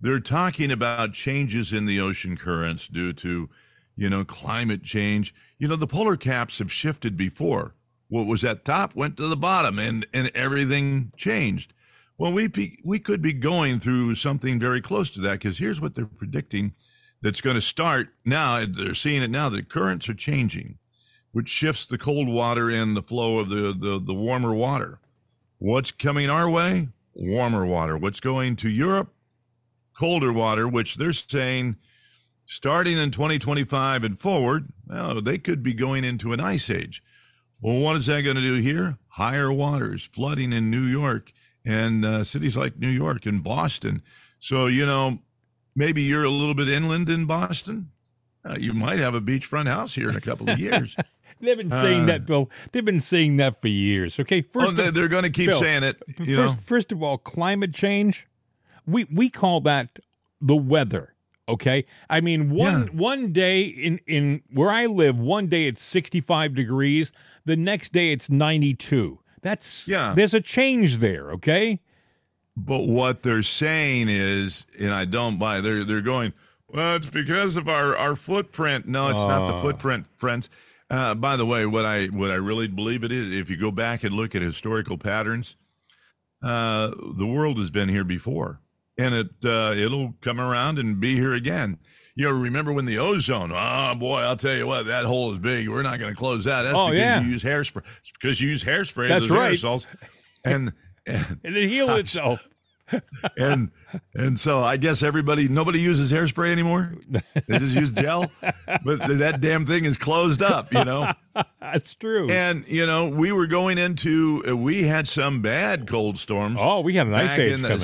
they're 0.00 0.20
talking 0.20 0.70
about 0.70 1.14
changes 1.14 1.72
in 1.72 1.86
the 1.86 2.00
ocean 2.00 2.36
currents 2.36 2.88
due 2.88 3.12
to, 3.14 3.48
you 3.96 4.10
know, 4.10 4.24
climate 4.24 4.82
change. 4.82 5.34
You 5.58 5.68
know, 5.68 5.76
the 5.76 5.86
polar 5.86 6.16
caps 6.16 6.58
have 6.58 6.72
shifted 6.72 7.16
before. 7.16 7.74
What 8.08 8.26
was 8.26 8.44
at 8.44 8.64
top 8.66 8.94
went 8.94 9.16
to 9.16 9.28
the 9.28 9.36
bottom, 9.36 9.78
and 9.78 10.06
and 10.12 10.30
everything 10.34 11.12
changed. 11.16 11.72
Well, 12.22 12.30
we 12.30 12.46
be, 12.46 12.78
we 12.84 13.00
could 13.00 13.20
be 13.20 13.32
going 13.32 13.80
through 13.80 14.14
something 14.14 14.60
very 14.60 14.80
close 14.80 15.10
to 15.10 15.20
that 15.22 15.40
because 15.40 15.58
here's 15.58 15.80
what 15.80 15.96
they're 15.96 16.06
predicting 16.06 16.72
that's 17.20 17.40
going 17.40 17.56
to 17.56 17.60
start 17.60 18.10
now. 18.24 18.64
They're 18.64 18.94
seeing 18.94 19.24
it 19.24 19.30
now. 19.30 19.48
The 19.48 19.64
currents 19.64 20.08
are 20.08 20.14
changing, 20.14 20.78
which 21.32 21.48
shifts 21.48 21.84
the 21.84 21.98
cold 21.98 22.28
water 22.28 22.70
and 22.70 22.96
the 22.96 23.02
flow 23.02 23.40
of 23.40 23.48
the 23.48 23.74
the, 23.76 24.00
the 24.00 24.14
warmer 24.14 24.54
water. 24.54 25.00
What's 25.58 25.90
coming 25.90 26.30
our 26.30 26.48
way? 26.48 26.90
Warmer 27.12 27.66
water. 27.66 27.96
What's 27.96 28.20
going 28.20 28.54
to 28.54 28.68
Europe? 28.68 29.12
Colder 29.92 30.32
water, 30.32 30.68
which 30.68 30.98
they're 30.98 31.12
saying 31.12 31.74
starting 32.46 32.98
in 32.98 33.10
2025 33.10 34.04
and 34.04 34.16
forward, 34.16 34.68
well, 34.86 35.20
they 35.20 35.38
could 35.38 35.64
be 35.64 35.74
going 35.74 36.04
into 36.04 36.32
an 36.32 36.38
ice 36.38 36.70
age. 36.70 37.02
Well, 37.60 37.80
what 37.80 37.96
is 37.96 38.06
that 38.06 38.22
going 38.22 38.36
to 38.36 38.42
do 38.42 38.60
here? 38.60 38.98
Higher 39.08 39.52
waters, 39.52 40.04
flooding 40.04 40.52
in 40.52 40.70
New 40.70 40.84
York 40.84 41.32
and 41.64 42.04
uh, 42.04 42.24
cities 42.24 42.56
like 42.56 42.78
New 42.78 42.88
York 42.88 43.26
and 43.26 43.42
Boston. 43.42 44.02
So, 44.40 44.66
you 44.66 44.84
know, 44.86 45.18
maybe 45.74 46.02
you're 46.02 46.24
a 46.24 46.30
little 46.30 46.54
bit 46.54 46.68
inland 46.68 47.08
in 47.08 47.26
Boston. 47.26 47.90
Uh, 48.44 48.56
you 48.58 48.72
might 48.72 48.98
have 48.98 49.14
a 49.14 49.20
beachfront 49.20 49.68
house 49.68 49.94
here 49.94 50.10
in 50.10 50.16
a 50.16 50.20
couple 50.20 50.50
of 50.50 50.58
years. 50.58 50.96
They've 51.40 51.56
been 51.56 51.70
saying 51.70 52.02
Uh, 52.02 52.06
that, 52.06 52.26
Bill. 52.26 52.50
They've 52.70 52.84
been 52.84 53.00
saying 53.00 53.36
that 53.36 53.60
for 53.60 53.66
years. 53.68 54.18
Okay, 54.20 54.44
oh, 54.46 54.50
first 54.60 54.78
of- 54.78 54.94
they're 54.94 55.08
going 55.08 55.24
to 55.24 55.30
keep 55.30 55.48
Bill, 55.48 55.58
saying 55.60 55.82
it. 55.82 56.00
You 56.20 56.36
first, 56.36 56.54
know, 56.56 56.60
first 56.64 56.92
of 56.92 57.02
all, 57.02 57.18
climate 57.18 57.72
change, 57.74 58.26
we 58.86 59.04
we 59.12 59.28
call 59.28 59.60
that 59.62 59.98
the 60.40 60.54
weather. 60.56 61.14
Okay, 61.48 61.84
I 62.08 62.20
mean 62.20 62.50
one 62.50 62.82
Yeah. 62.86 62.92
one 62.92 63.32
day 63.32 63.62
in 63.62 63.98
in 64.06 64.42
where 64.52 64.70
I 64.70 64.86
live, 64.86 65.18
one 65.18 65.48
day 65.48 65.66
it's 65.66 65.82
sixty 65.82 66.20
five 66.20 66.54
degrees, 66.54 67.10
the 67.44 67.56
next 67.56 67.92
day 67.92 68.12
it's 68.12 68.30
ninety 68.30 68.74
two. 68.74 69.18
That's 69.42 69.86
Yeah. 69.86 70.14
There's 70.14 70.34
a 70.34 70.40
change 70.40 70.96
there. 70.98 71.30
Okay. 71.32 71.80
But 72.56 72.80
what 72.86 73.22
they're 73.22 73.42
saying 73.42 74.08
is, 74.08 74.66
and 74.78 74.92
I 74.92 75.04
don't 75.04 75.38
buy. 75.38 75.60
They're 75.60 75.84
they're 75.84 76.00
going. 76.00 76.32
Well, 76.68 76.96
it's 76.96 77.08
because 77.10 77.56
of 77.56 77.68
our 77.68 77.96
our 77.96 78.14
footprint. 78.16 78.86
No, 78.88 79.08
it's 79.08 79.24
not 79.24 79.46
the 79.48 79.54
Oh. 79.56 79.60
footprint, 79.62 80.06
friends. 80.16 80.48
Uh, 80.90 81.14
by 81.14 81.36
the 81.36 81.46
way, 81.46 81.64
what 81.66 81.84
I 81.86 82.06
what 82.06 82.30
I 82.30 82.34
really 82.34 82.68
believe 82.68 83.04
it 83.04 83.12
is, 83.12 83.30
if 83.30 83.48
you 83.50 83.56
go 83.56 83.70
back 83.70 84.04
and 84.04 84.14
look 84.14 84.34
at 84.34 84.42
historical 84.42 84.98
patterns, 84.98 85.56
uh, 86.42 86.90
the 87.16 87.26
world 87.26 87.58
has 87.58 87.70
been 87.70 87.88
here 87.88 88.04
before, 88.04 88.60
and 88.98 89.14
it 89.14 89.30
uh, 89.44 89.72
it'll 89.76 90.14
come 90.20 90.38
around 90.40 90.78
and 90.78 91.00
be 91.00 91.14
here 91.14 91.32
again. 91.32 91.78
You 92.14 92.26
know, 92.26 92.32
remember 92.32 92.72
when 92.72 92.84
the 92.84 92.98
ozone? 92.98 93.52
Oh 93.52 93.94
boy, 93.94 94.20
I'll 94.20 94.36
tell 94.36 94.54
you 94.54 94.66
what, 94.66 94.86
that 94.86 95.04
hole 95.04 95.32
is 95.32 95.38
big. 95.38 95.68
We're 95.68 95.82
not 95.82 95.98
going 95.98 96.12
to 96.12 96.18
close 96.18 96.44
that. 96.44 96.62
That's 96.62 96.74
Oh, 96.76 96.88
because 96.88 97.00
yeah. 97.00 97.20
you 97.22 97.28
use 97.30 97.42
hairspray. 97.42 97.82
It's 98.00 98.12
because 98.12 98.40
you 98.40 98.50
use 98.50 98.62
hairspray. 98.64 99.08
That's 99.08 99.28
those 99.28 99.30
right. 99.38 99.52
Aerosols, 99.58 99.86
and 100.44 100.72
and 101.06 101.38
And 101.44 101.56
it 101.56 101.68
healed 101.68 101.98
itself. 101.98 102.40
and 103.38 103.70
and 104.14 104.38
so 104.38 104.60
I 104.60 104.76
guess 104.76 105.02
everybody 105.02 105.48
nobody 105.48 105.80
uses 105.80 106.12
hairspray 106.12 106.52
anymore. 106.52 106.94
They 107.48 107.58
just 107.58 107.74
use 107.74 107.88
gel, 107.90 108.30
but 108.84 108.98
that 109.18 109.40
damn 109.40 109.64
thing 109.64 109.86
is 109.86 109.96
closed 109.96 110.42
up. 110.42 110.74
You 110.74 110.84
know, 110.84 111.10
That's 111.60 111.94
true. 111.94 112.28
and 112.30 112.66
you 112.68 112.84
know 112.84 113.08
we 113.08 113.32
were 113.32 113.46
going 113.46 113.78
into 113.78 114.56
we 114.56 114.82
had 114.82 115.08
some 115.08 115.40
bad 115.40 115.86
cold 115.88 116.18
storms. 116.18 116.58
oh, 116.60 116.80
we 116.80 116.92
had 116.94 117.06
an 117.06 117.14
ice 117.14 117.38
age 117.38 117.52
in 117.54 117.62
the 117.62 117.68
coming. 117.68 117.80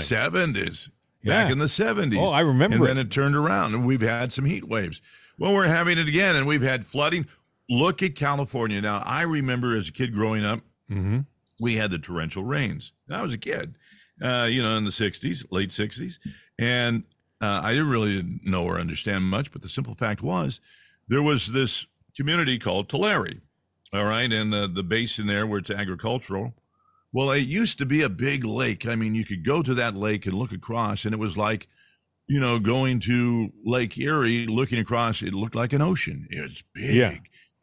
Seventies. 1.24 1.44
Back 1.44 1.52
in 1.52 1.58
the 1.58 1.68
seventies. 1.68 2.18
Oh, 2.20 2.26
I 2.32 2.40
remember 2.40 2.76
And 2.76 2.84
it. 2.84 2.86
then 2.88 2.98
it 2.98 3.10
turned 3.10 3.36
around, 3.36 3.74
and 3.74 3.84
we've 3.86 4.00
had 4.02 4.32
some 4.32 4.44
heat 4.44 4.68
waves. 4.68 5.00
Well, 5.38 5.54
we're 5.54 5.66
having 5.68 5.98
it 5.98 6.08
again, 6.08 6.34
and 6.36 6.46
we've 6.46 6.62
had 6.62 6.84
flooding. 6.84 7.26
Look 7.70 8.02
at 8.02 8.14
California 8.14 8.80
now. 8.80 9.02
I 9.04 9.22
remember 9.22 9.76
as 9.76 9.88
a 9.88 9.92
kid 9.92 10.12
growing 10.12 10.44
up, 10.44 10.60
Mm-hmm. 10.90 11.18
we 11.60 11.74
had 11.76 11.90
the 11.90 11.98
torrential 11.98 12.42
rains. 12.44 12.92
I 13.10 13.20
was 13.20 13.34
a 13.34 13.38
kid, 13.38 13.74
uh, 14.22 14.48
you 14.50 14.62
know, 14.62 14.74
in 14.78 14.84
the 14.84 14.90
'60s, 14.90 15.44
late 15.50 15.68
'60s, 15.68 16.14
and 16.58 17.02
uh, 17.42 17.60
I 17.62 17.72
didn't 17.72 17.90
really 17.90 18.40
know 18.42 18.64
or 18.64 18.80
understand 18.80 19.24
much. 19.24 19.52
But 19.52 19.60
the 19.62 19.68
simple 19.68 19.94
fact 19.94 20.22
was, 20.22 20.60
there 21.08 21.22
was 21.22 21.48
this 21.52 21.84
community 22.16 22.58
called 22.58 22.88
Tulare, 22.88 23.42
all 23.92 24.04
right, 24.04 24.32
and 24.32 24.50
the 24.50 24.66
the 24.66 24.82
basin 24.82 25.26
there 25.26 25.46
where 25.46 25.58
it's 25.58 25.70
agricultural. 25.70 26.54
Well, 27.12 27.30
it 27.30 27.46
used 27.46 27.78
to 27.78 27.86
be 27.86 28.02
a 28.02 28.08
big 28.08 28.44
lake. 28.44 28.86
I 28.86 28.94
mean, 28.94 29.14
you 29.14 29.24
could 29.24 29.44
go 29.44 29.62
to 29.62 29.74
that 29.74 29.94
lake 29.94 30.26
and 30.26 30.34
look 30.34 30.52
across, 30.52 31.04
and 31.04 31.14
it 31.14 31.18
was 31.18 31.36
like, 31.36 31.66
you 32.26 32.38
know, 32.38 32.58
going 32.58 33.00
to 33.00 33.50
Lake 33.64 33.96
Erie, 33.98 34.46
looking 34.46 34.78
across, 34.78 35.22
it 35.22 35.32
looked 35.32 35.54
like 35.54 35.72
an 35.72 35.80
ocean. 35.80 36.26
It 36.30 36.42
was 36.42 36.62
big, 36.74 36.94
Yeah. 36.94 37.16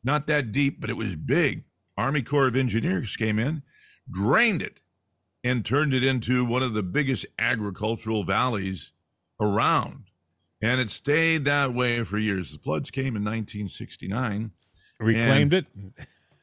not 0.04 0.26
that 0.28 0.52
deep, 0.52 0.82
but 0.82 0.90
it 0.90 0.98
was 0.98 1.16
big. 1.16 1.64
Army 1.96 2.24
Corps 2.24 2.48
of 2.48 2.56
Engineers 2.56 3.16
came 3.16 3.38
in, 3.38 3.62
drained 4.12 4.64
it, 4.64 4.80
and 5.44 5.64
turned 5.64 5.94
it 5.94 6.04
into 6.04 6.44
one 6.44 6.64
of 6.64 6.74
the 6.74 6.82
biggest 6.82 7.28
agricultural 7.38 8.24
valleys 8.24 8.92
around. 9.40 10.06
And 10.62 10.82
it 10.82 10.90
stayed 10.90 11.46
that 11.46 11.74
way 11.76 12.04
for 12.04 12.18
years. 12.18 12.52
The 12.52 12.58
floods 12.58 12.90
came 12.90 13.16
in 13.16 13.24
1969 13.24 14.52
Reclaimed 15.00 15.54
it. 15.54 15.66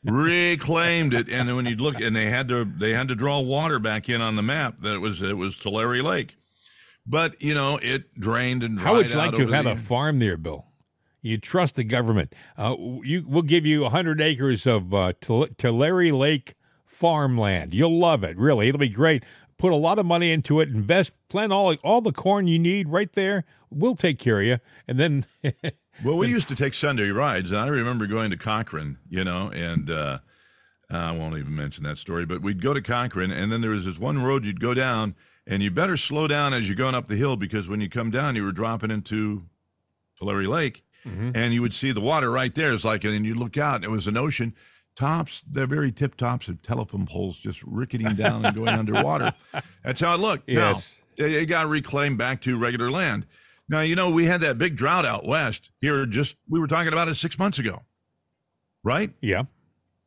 Reclaimed 0.05 1.15
it 1.15 1.29
and 1.29 1.55
when 1.55 1.65
you'd 1.65 1.81
look 1.81 2.01
and 2.01 2.17
they 2.17 2.27
had 2.27 2.49
to 2.49 2.65
they 2.65 2.93
had 2.93 3.07
to 3.09 3.15
draw 3.15 3.39
water 3.39 3.79
back 3.79 4.09
in 4.09 4.21
on 4.21 4.35
the 4.35 4.43
map 4.43 4.79
that 4.81 4.95
it 4.95 4.99
was 4.99 5.23
it 5.23 5.37
was 5.37 5.57
Tulare 5.57 6.03
Lake 6.03 6.37
but 7.07 7.41
you 7.43 7.55
know 7.55 7.79
it 7.79 8.19
drained 8.19 8.63
and 8.63 8.79
dried 8.79 8.87
How 8.87 8.97
would 8.97 9.11
you 9.11 9.17
like 9.17 9.35
to 9.35 9.43
have 9.43 9.51
had 9.51 9.67
a 9.67 9.77
farm 9.77 10.19
there, 10.19 10.37
Bill? 10.37 10.67
You 11.21 11.39
trust 11.39 11.77
the 11.77 11.85
government. 11.85 12.35
Uh, 12.59 12.75
you, 13.05 13.25
we'll 13.27 13.43
give 13.43 13.65
you 13.65 13.83
100 13.83 14.21
acres 14.21 14.67
of 14.67 14.93
uh, 14.93 15.13
Tul- 15.21 15.47
Tulare 15.57 16.13
Lake 16.13 16.55
farmland. 16.85 17.73
You'll 17.73 17.97
love 17.97 18.25
it, 18.25 18.37
really. 18.37 18.69
It'll 18.69 18.81
be 18.81 18.89
great. 18.89 19.25
Put 19.57 19.73
a 19.73 19.77
lot 19.77 20.01
of 20.01 20.07
money 20.07 20.33
into 20.33 20.59
it. 20.59 20.69
Invest, 20.69 21.13
plant 21.29 21.53
all 21.53 21.75
all 21.85 22.01
the 22.01 22.11
corn 22.13 22.49
you 22.49 22.59
need 22.59 22.89
right 22.89 23.13
there. 23.13 23.45
We'll 23.71 23.95
take 23.95 24.19
care 24.19 24.41
of 24.41 24.47
you. 24.47 24.59
And 24.89 24.99
then, 24.99 25.27
well 26.05 26.17
we 26.17 26.29
used 26.29 26.49
to 26.49 26.57
take 26.57 26.75
Sunday 26.75 27.11
rides 27.11 27.53
and 27.53 27.61
I 27.61 27.69
remember 27.69 28.07
going 28.07 28.31
to 28.31 28.37
Corcoran 28.37 28.99
you 29.09 29.25
know 29.25 29.51
and 29.51 29.91
uh 29.91 30.19
I 30.91 31.13
won't 31.13 31.39
even 31.39 31.55
mention 31.55 31.85
that 31.85 31.99
story 31.99 32.27
but 32.27 32.43
we'd 32.43 32.63
go 32.63 32.75
to 32.75 32.83
Corcoran 32.83 33.31
and 33.31 33.51
then 33.53 33.61
there 33.61 33.71
was 33.71 33.85
this 33.87 33.99
one 33.99 34.23
road 34.23 34.45
you'd 34.45 34.61
go 34.61 34.75
down 34.75 35.15
and 35.47 35.63
you 35.63 35.71
better 35.71 35.97
slow 35.97 36.29
down 36.29 36.55
as 36.55 36.69
you're 36.69 36.77
going 36.77 36.95
up 36.95 37.09
the 37.09 37.17
hill 37.17 37.37
because 37.37 37.69
when 37.69 37.81
you 37.81 37.89
come 37.89 38.11
down 38.11 38.37
you 38.37 38.45
were 38.45 38.53
dropping 38.53 38.91
into 38.91 39.45
Tulare 40.19 40.47
Lake, 40.47 40.85
and 41.05 41.53
you 41.53 41.61
would 41.63 41.75
see 41.75 41.91
the 41.91 42.01
water 42.01 42.31
right 42.31 42.55
there. 42.55 42.73
It's 42.73 42.85
like, 42.85 43.03
and 43.03 43.27
you 43.27 43.35
look 43.35 43.59
out, 43.59 43.77
and 43.77 43.85
it 43.85 43.91
was 43.91 44.07
an 44.07 44.17
ocean. 44.17 44.55
Tops, 44.95 45.43
the 45.51 45.67
very 45.67 45.91
tip 45.91 46.17
tops 46.17 46.47
of 46.47 46.63
telephone 46.63 47.07
poles 47.07 47.39
just 47.39 47.61
ricketing 47.65 48.15
down 48.15 48.45
and 48.45 48.55
going 48.55 48.69
underwater. 48.79 49.35
That's 49.83 50.01
how 50.01 50.15
it 50.15 50.19
looked. 50.19 50.49
Yes. 50.49 50.95
Now, 51.19 51.27
it 51.27 51.47
got 51.47 51.69
reclaimed 51.69 52.19
back 52.19 52.41
to 52.43 52.57
regular 52.57 52.89
land. 52.89 53.27
Now, 53.69 53.81
you 53.81 53.97
know, 53.97 54.11
we 54.11 54.27
had 54.27 54.41
that 54.43 54.59
big 54.59 54.77
drought 54.77 55.07
out 55.07 55.25
west 55.25 55.71
here 55.81 56.05
just, 56.05 56.37
we 56.49 56.61
were 56.61 56.67
talking 56.67 56.93
about 56.93 57.09
it 57.09 57.15
six 57.15 57.39
months 57.39 57.59
ago, 57.59 57.83
right? 58.83 59.11
yeah. 59.21 59.45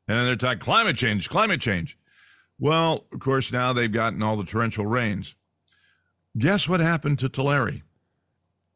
And 0.08 0.28
they're 0.28 0.36
talking 0.36 0.60
climate 0.60 0.96
change, 0.98 1.30
climate 1.30 1.60
change. 1.60 1.98
Well, 2.60 3.06
of 3.12 3.20
course, 3.20 3.52
now 3.52 3.74
they've 3.74 3.92
gotten 3.92 4.22
all 4.22 4.38
the 4.38 4.44
torrential 4.44 4.86
rains. 4.86 5.34
Guess 6.38 6.70
what 6.70 6.80
happened 6.80 7.18
to 7.20 7.30
Tulare? 7.30 7.82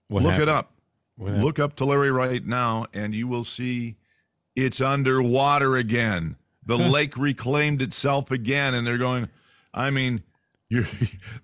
What 0.08 0.24
Look 0.24 0.32
happened? 0.32 0.50
it 0.50 0.54
up. 0.54 0.74
Look 1.20 1.60
up 1.60 1.76
Tulare 1.76 2.12
right 2.12 2.44
now, 2.46 2.88
and 2.94 3.14
you 3.14 3.28
will 3.28 3.44
see 3.44 3.98
it's 4.56 4.82
underwater 4.82 5.76
again. 5.76 6.38
The 6.66 6.78
lake 6.78 7.18
reclaimed 7.18 7.82
itself 7.82 8.32
again, 8.32 8.74
and 8.74 8.88
they're 8.88 8.98
going. 8.98 9.30
I 9.74 9.90
mean, 9.90 10.24
you're, 10.70 10.86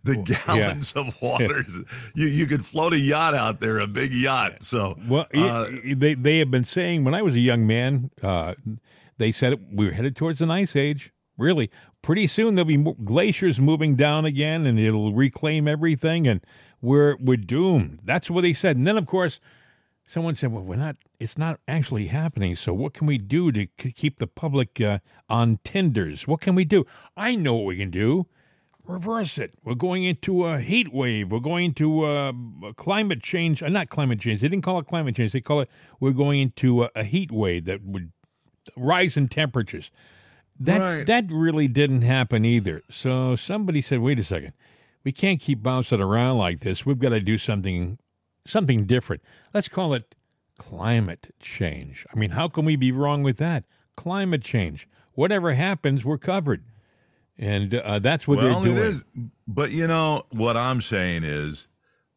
the 0.03 0.17
gallons 0.17 0.93
of 0.93 1.15
water. 1.21 1.65
You 2.13 2.27
you 2.27 2.45
could 2.45 2.63
float 2.63 2.93
a 2.93 2.99
yacht 2.99 3.33
out 3.33 3.59
there, 3.59 3.79
a 3.79 3.87
big 3.87 4.13
yacht. 4.13 4.63
So 4.63 4.97
Well, 5.07 5.25
uh, 5.33 5.67
they 5.83 6.13
they 6.13 6.37
have 6.39 6.51
been 6.51 6.63
saying 6.63 7.03
when 7.03 7.15
I 7.15 7.21
was 7.21 7.35
a 7.35 7.39
young 7.39 7.65
man, 7.65 8.11
uh, 8.21 8.53
they 9.17 9.31
said 9.31 9.59
we 9.71 9.85
were 9.85 9.93
headed 9.93 10.15
towards 10.15 10.41
an 10.41 10.51
ice 10.51 10.75
age. 10.75 11.11
Really, 11.37 11.69
pretty 12.01 12.27
soon 12.27 12.55
there'll 12.55 12.65
be 12.67 12.77
glaciers 13.03 13.59
moving 13.59 13.95
down 13.95 14.25
again, 14.25 14.65
and 14.65 14.79
it'll 14.79 15.13
reclaim 15.13 15.67
everything, 15.67 16.27
and 16.27 16.45
we're 16.81 17.17
we're 17.19 17.35
doomed. 17.35 17.99
That's 18.03 18.29
what 18.29 18.41
they 18.41 18.53
said. 18.53 18.77
And 18.77 18.85
then, 18.85 18.95
of 18.95 19.07
course, 19.07 19.39
someone 20.05 20.35
said, 20.35 20.51
"Well, 20.51 20.63
we're 20.63 20.75
not. 20.75 20.97
It's 21.19 21.37
not 21.37 21.59
actually 21.67 22.07
happening. 22.07 22.55
So 22.55 22.73
what 22.73 22.93
can 22.93 23.07
we 23.07 23.17
do 23.17 23.51
to 23.51 23.65
keep 23.65 24.17
the 24.17 24.27
public 24.27 24.79
uh, 24.79 24.99
on 25.29 25.59
tenders? 25.63 26.27
What 26.27 26.41
can 26.41 26.53
we 26.53 26.63
do? 26.63 26.85
I 27.17 27.35
know 27.35 27.55
what 27.55 27.65
we 27.65 27.77
can 27.77 27.89
do." 27.89 28.27
Reverse 28.87 29.37
it. 29.37 29.53
We're 29.63 29.75
going 29.75 30.03
into 30.03 30.45
a 30.45 30.59
heat 30.59 30.93
wave. 30.93 31.31
We're 31.31 31.39
going 31.39 31.73
to 31.75 32.03
uh, 32.03 32.33
climate 32.75 33.21
change. 33.21 33.61
Uh, 33.63 33.69
not 33.69 33.89
climate 33.89 34.19
change. 34.19 34.41
They 34.41 34.47
didn't 34.47 34.63
call 34.63 34.79
it 34.79 34.85
climate 34.87 35.15
change. 35.15 35.31
They 35.31 35.41
call 35.41 35.61
it 35.61 35.69
we're 35.99 36.11
going 36.11 36.39
into 36.39 36.83
a, 36.83 36.89
a 36.95 37.03
heat 37.03 37.31
wave 37.31 37.65
that 37.65 37.83
would 37.83 38.11
rise 38.75 39.17
in 39.17 39.27
temperatures. 39.27 39.91
That 40.59 40.79
Right. 40.79 41.05
that 41.05 41.31
really 41.31 41.67
didn't 41.67 42.03
happen 42.03 42.45
either. 42.45 42.81
So 42.89 43.35
somebody 43.35 43.81
said, 43.81 43.99
"Wait 43.99 44.19
a 44.19 44.23
second. 44.23 44.53
We 45.03 45.11
can't 45.11 45.39
keep 45.39 45.61
bouncing 45.61 46.01
around 46.01 46.37
like 46.37 46.61
this. 46.61 46.85
We've 46.85 46.97
got 46.99 47.09
to 47.09 47.19
do 47.19 47.37
something 47.37 47.99
something 48.47 48.85
different. 48.85 49.21
Let's 49.53 49.67
call 49.67 49.93
it 49.93 50.15
climate 50.57 51.33
change. 51.41 52.05
I 52.13 52.17
mean, 52.17 52.31
how 52.31 52.47
can 52.47 52.63
we 52.65 52.75
be 52.75 52.91
wrong 52.91 53.21
with 53.23 53.37
that? 53.37 53.65
Climate 53.97 54.43
change. 54.43 54.87
Whatever 55.13 55.53
happens, 55.53 56.05
we're 56.05 56.17
covered." 56.17 56.63
And 57.37 57.75
uh, 57.75 57.99
that's 57.99 58.27
what 58.27 58.37
well, 58.37 58.61
they're 58.61 58.73
doing. 58.73 58.85
it 58.85 58.89
is. 58.89 59.03
But 59.47 59.71
you 59.71 59.87
know 59.87 60.25
what 60.31 60.55
I'm 60.55 60.81
saying 60.81 61.23
is, 61.23 61.67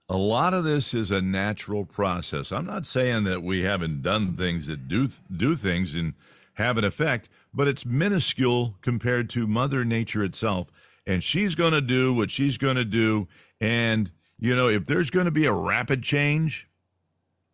a 0.09 0.17
lot 0.17 0.55
of 0.55 0.65
this 0.65 0.95
is 0.95 1.11
a 1.11 1.21
natural 1.21 1.85
process. 1.85 2.51
I'm 2.51 2.65
not 2.65 2.87
saying 2.87 3.25
that 3.25 3.43
we 3.43 3.61
haven't 3.61 4.03
done 4.03 4.37
things 4.37 4.67
that 4.69 4.89
do 4.89 5.09
do 5.37 5.55
things 5.55 5.95
and 5.95 6.15
have 6.55 6.79
an 6.79 6.85
effect, 6.85 7.29
but 7.53 7.69
it's 7.69 7.85
minuscule 7.85 8.77
compared 8.81 9.29
to 9.31 9.47
Mother 9.47 9.85
Nature 9.85 10.25
itself. 10.25 10.69
And 11.07 11.23
she's 11.23 11.55
going 11.55 11.73
to 11.73 11.81
do 11.81 12.15
what 12.15 12.31
she's 12.31 12.59
going 12.59 12.77
to 12.77 12.85
do. 12.85 13.29
And 13.61 14.11
you 14.39 14.55
know, 14.55 14.69
if 14.69 14.87
there's 14.87 15.11
going 15.11 15.27
to 15.27 15.31
be 15.31 15.47
a 15.47 15.53
rapid 15.53 16.03
change, 16.03 16.69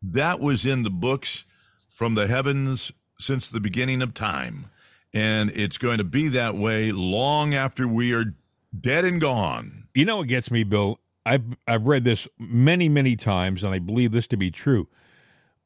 that 0.03 0.39
was 0.39 0.67
in 0.67 0.83
the 0.83 0.91
books 0.91 1.47
from 1.89 2.15
the 2.15 2.27
heavens 2.27 2.93
since 3.19 3.49
the 3.49 3.61
beginning 3.61 4.03
of 4.03 4.12
time. 4.15 4.67
And 5.15 5.51
it's 5.51 5.79
going 5.79 5.99
to 5.99 6.05
be 6.05 6.29
that 6.29 6.57
way 6.57 6.91
long 6.91 7.55
after 7.55 7.87
we 7.87 8.12
are 8.12 8.35
dead 8.79 9.05
and 9.05 9.21
gone. 9.21 9.85
You 9.95 10.05
know 10.05 10.19
what 10.19 10.29
gets 10.29 10.51
me, 10.51 10.65
Bill? 10.65 10.99
I've 11.25 11.45
I've 11.67 11.87
read 11.87 12.05
this 12.05 12.29
many, 12.39 12.89
many 12.89 13.17
times, 13.17 13.65
and 13.65 13.73
I 13.73 13.79
believe 13.79 14.12
this 14.12 14.27
to 14.29 14.37
be 14.37 14.51
true. 14.51 14.89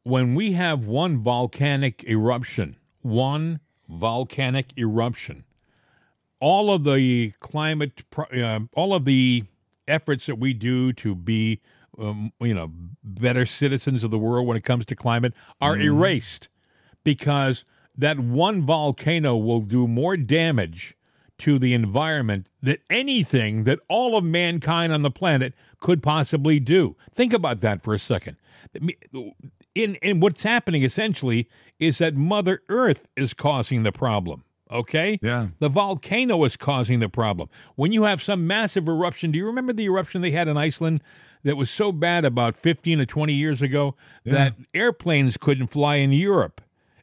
When 0.04 0.34
we 0.34 0.52
have 0.52 0.84
one 0.84 1.18
volcanic 1.18 2.04
eruption, 2.04 2.76
one 3.02 3.60
volcanic 3.88 4.72
eruption, 4.78 5.44
all 6.40 6.70
of 6.70 6.84
the 6.84 7.32
climate, 7.40 8.04
uh, 8.16 8.60
all 8.74 8.94
of 8.94 9.04
the 9.04 9.44
efforts 9.88 10.26
that 10.26 10.36
we 10.36 10.52
do 10.52 10.92
to 10.92 11.14
be, 11.14 11.60
um, 11.98 12.32
you 12.40 12.54
know, 12.54 12.70
better 13.02 13.46
citizens 13.46 14.04
of 14.04 14.10
the 14.10 14.18
world 14.18 14.46
when 14.46 14.56
it 14.56 14.64
comes 14.64 14.86
to 14.86 14.94
climate 14.94 15.32
are 15.60 15.76
erased 15.76 16.48
because 17.02 17.64
that 17.98 18.20
one 18.20 18.62
volcano 18.62 19.36
will 19.36 19.60
do 19.60 19.88
more 19.88 20.16
damage 20.16 20.96
to 21.38 21.58
the 21.58 21.74
environment 21.74 22.48
than 22.62 22.78
anything 22.88 23.64
that 23.64 23.78
all 23.88 24.16
of 24.16 24.24
mankind 24.24 24.92
on 24.92 25.02
the 25.02 25.10
planet 25.10 25.52
could 25.80 26.02
possibly 26.02 26.58
do. 26.58 26.96
Think 27.12 27.32
about 27.32 27.60
that 27.60 27.82
for 27.82 27.92
a 27.92 27.98
second. 27.98 28.36
In, 29.74 29.94
in 29.96 30.20
what's 30.20 30.42
happening 30.42 30.82
essentially 30.82 31.48
is 31.78 31.98
that 31.98 32.14
Mother 32.14 32.62
Earth 32.68 33.08
is 33.16 33.34
causing 33.34 33.82
the 33.82 33.92
problem. 33.92 34.44
Okay? 34.70 35.18
Yeah. 35.22 35.48
The 35.60 35.68
volcano 35.68 36.42
is 36.44 36.56
causing 36.56 37.00
the 37.00 37.08
problem. 37.08 37.48
When 37.76 37.92
you 37.92 38.02
have 38.04 38.22
some 38.22 38.46
massive 38.46 38.88
eruption, 38.88 39.30
do 39.30 39.38
you 39.38 39.46
remember 39.46 39.72
the 39.72 39.86
eruption 39.86 40.20
they 40.20 40.32
had 40.32 40.48
in 40.48 40.56
Iceland 40.56 41.02
that 41.44 41.56
was 41.56 41.70
so 41.70 41.92
bad 41.92 42.24
about 42.24 42.56
15 42.56 43.00
or 43.00 43.06
20 43.06 43.32
years 43.32 43.62
ago 43.62 43.94
that 44.24 44.54
airplanes 44.74 45.36
couldn't 45.36 45.68
fly 45.68 45.96
in 45.96 46.12
Europe? 46.12 46.60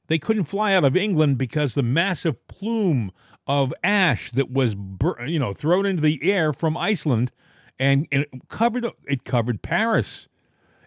They 0.08 0.20
couldn't 0.20 0.43
fly 0.45 0.74
out 0.74 0.84
of 0.84 0.95
England 0.95 1.38
because 1.38 1.74
the 1.76 1.84
massive 1.84 2.47
plume 2.47 3.12
of 3.47 3.74
ash 3.84 4.32
that 4.32 4.51
was 4.51 4.76
bur- 4.76 5.26
you 5.26 5.39
know 5.39 5.53
thrown 5.53 5.86
into 5.86 6.01
the 6.01 6.32
air 6.32 6.53
from 6.53 6.76
Iceland 6.78 7.32
and, 7.80 8.08
and 8.12 8.24
it 8.24 8.47
covered 8.47 8.88
it 9.06 9.24
covered 9.24 9.62
Paris, 9.62 10.28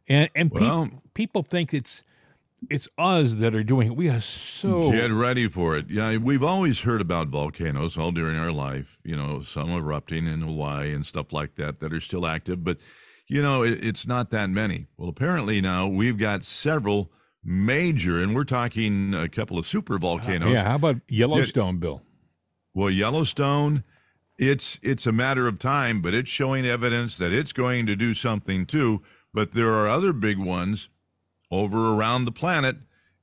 and 0.09 0.31
and 0.35 0.51
Well- 0.51 0.91
people 1.15 1.43
think 1.43 1.75
it's 1.75 2.03
it's 2.69 2.89
us 2.99 3.35
that 3.37 3.55
are 3.55 3.63
doing 3.63 3.89
it. 3.89 3.97
We 3.97 4.09
are 4.09 4.19
so 4.21 4.91
Get 4.91 5.13
ready 5.13 5.49
for 5.49 5.77
it. 5.77 5.89
Yeah, 5.91 6.17
we've 6.17 6.43
always 6.43 6.81
heard 6.81 7.01
about 7.01 7.29
volcanoes 7.29 7.97
all 7.97 8.11
during 8.11 8.37
our 8.37 8.51
life. 8.51 8.99
You 9.05 9.15
know, 9.15 9.43
some 9.43 9.71
erupting 9.71 10.27
in 10.27 10.41
Hawaii 10.41 10.93
and 10.93 11.07
stuff 11.07 11.33
like 11.33 11.55
that 11.55 11.79
that 11.79 11.93
are 11.93 12.01
still 12.01 12.27
active, 12.27 12.65
but 12.65 12.79
you 13.29 13.43
know, 13.43 13.63
it, 13.63 13.85
it's 13.85 14.07
not 14.07 14.31
that 14.31 14.51
many. 14.51 14.87
Well, 14.97 15.09
apparently 15.09 15.61
now 15.61 15.87
we've 15.87 16.19
got 16.19 16.45
several 16.45 17.13
major, 17.45 18.23
and 18.23 18.35
we're 18.35 18.45
talking 18.45 19.15
a 19.15 19.29
couple 19.29 19.59
of 19.59 19.67
super 19.67 19.99
volcanoes. 19.99 20.53
yeah. 20.53 20.65
How 20.65 20.77
about 20.77 20.97
Yellowstone, 21.09 21.79
Bill? 21.79 22.03
Well, 22.75 22.91
Yellowstone, 22.91 23.85
it's 24.39 24.79
it's 24.83 25.07
a 25.07 25.13
matter 25.13 25.47
of 25.49 25.59
time, 25.59 26.01
but 26.01 26.15
it's 26.15 26.31
showing 26.31 26.67
evidence 26.67 27.17
that 27.19 27.33
it's 27.33 27.53
going 27.53 27.87
to 27.87 27.97
do 27.97 28.15
something 28.15 28.67
too. 28.67 29.03
But 29.35 29.53
there 29.53 29.71
are 29.71 29.89
other 29.89 30.13
big 30.13 30.39
ones 30.39 30.89
over 31.51 31.95
around 31.95 32.25
the 32.25 32.33
planet, 32.33 32.77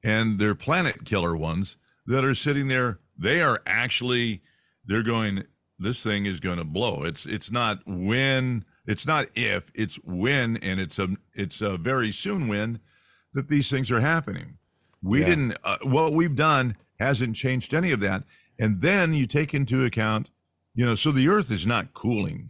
and 0.04 0.40
they're 0.40 0.56
planet 0.56 1.06
killer 1.06 1.36
ones 1.36 1.78
that 2.06 2.24
are 2.24 2.36
sitting 2.36 2.68
there. 2.68 3.00
They 3.18 3.42
are 3.42 3.62
actually 3.66 4.42
they're 4.86 5.04
going. 5.04 5.46
This 5.78 6.02
thing 6.02 6.26
is 6.26 6.40
going 6.40 6.58
to 6.58 6.64
blow. 6.64 7.04
It's 7.04 7.26
it's 7.26 7.52
not 7.52 7.80
when. 7.86 8.66
It's 8.88 9.06
not 9.06 9.28
if. 9.36 9.72
It's 9.74 9.96
when, 10.04 10.58
and 10.58 10.80
it's 10.80 11.00
a 11.00 11.10
it's 11.34 11.60
a 11.60 11.76
very 11.78 12.12
soon 12.12 12.48
when 12.48 12.80
that 13.36 13.48
these 13.50 13.70
things 13.70 13.92
are 13.92 14.02
happening. 14.02 14.58
We 15.04 15.20
Yeah. 15.22 15.26
didn't. 15.28 15.58
Uh, 15.64 15.78
what 15.84 16.14
we've 16.14 16.36
done 16.36 16.76
hasn't 17.00 17.36
changed 17.36 17.74
any 17.74 17.92
of 17.92 18.00
that. 18.00 18.24
And 18.58 18.82
then 18.82 19.14
you 19.14 19.28
take 19.28 19.54
into 19.54 19.84
account, 19.86 20.30
you 20.74 20.86
know, 20.86 20.96
so 20.96 21.12
the 21.12 21.28
Earth 21.28 21.52
is 21.52 21.66
not 21.68 21.94
cooling. 21.94 22.50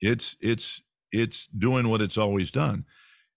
It's 0.00 0.36
it's 0.40 0.82
it's 1.12 1.46
doing 1.48 1.88
what 1.88 2.00
it's 2.02 2.18
always 2.18 2.50
done. 2.50 2.84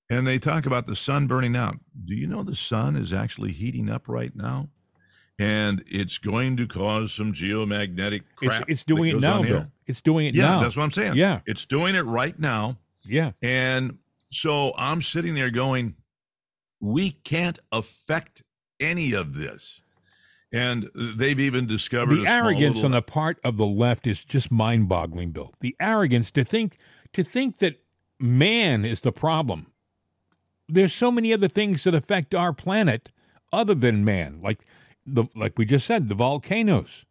And 0.10 0.28
they 0.28 0.38
talk 0.40 0.66
about 0.66 0.86
the 0.88 0.96
sun 0.96 1.28
burning 1.28 1.56
out. 1.56 1.78
Do 2.06 2.16
you 2.16 2.28
know 2.28 2.44
the 2.44 2.56
sun 2.56 2.96
is 2.96 3.14
actually 3.14 3.52
heating 3.54 3.90
up 3.90 4.08
right 4.10 4.36
now? 4.36 4.70
And 5.38 5.84
it's 5.88 6.18
going 6.18 6.58
to 6.58 6.68
cause 6.68 7.14
some 7.14 7.32
geomagnetic 7.32 8.24
It's 8.42 8.58
crap. 8.58 8.70
it's 8.70 8.84
that 8.84 8.94
doing 8.96 9.16
it 9.16 9.20
now, 9.22 9.42
Bill. 9.42 9.68
It's 9.86 10.02
doing 10.02 10.26
it 10.28 10.36
Yeah, 10.36 10.56
now. 10.56 10.62
that's 10.64 10.76
what 10.76 10.84
I'm 10.84 10.92
saying. 10.92 11.16
Yeah. 11.16 11.40
It's 11.46 11.66
doing 11.66 11.96
it 11.96 12.06
right 12.06 12.38
now. 12.38 12.78
Yeah. 13.06 13.32
And 13.42 14.00
so 14.32 14.74
I'm 14.78 15.02
sitting 15.02 15.36
there 15.36 15.50
going, 15.52 15.96
we 16.80 17.12
can't 17.12 17.60
affect 17.72 18.44
any 18.80 19.14
of 19.14 19.36
this. 19.36 19.84
And 20.52 20.90
they've 20.96 21.40
even 21.40 21.68
discovered 21.68 22.16
the 22.16 22.28
arrogance 22.28 22.78
little- 22.78 22.86
on 22.86 22.92
the 22.92 23.02
part 23.02 23.40
of 23.44 23.58
the 23.58 23.68
left 23.68 24.08
is 24.08 24.26
just 24.26 24.52
mind-boggling, 24.52 25.32
Bill. 25.32 25.54
The 25.60 25.76
arrogance 25.80 26.32
to 26.32 26.44
think 26.44 26.78
to 27.14 27.24
think 27.24 27.58
that 27.58 27.84
man 28.20 28.86
is 28.86 29.02
the 29.02 29.12
problem. 29.12 29.68
There's 30.68 30.94
so 30.94 31.12
many 31.12 31.34
other 31.34 31.48
things 31.48 31.84
that 31.84 31.96
affect 31.96 32.34
our 32.36 32.54
planet 32.54 33.12
other 33.52 33.76
than 33.76 34.06
man, 34.06 34.40
like 34.42 34.66
the 35.06 35.26
like 35.36 35.58
we 35.58 35.66
just 35.66 35.86
said, 35.86 36.08
the 36.08 36.16
volcanoes. 36.16 37.06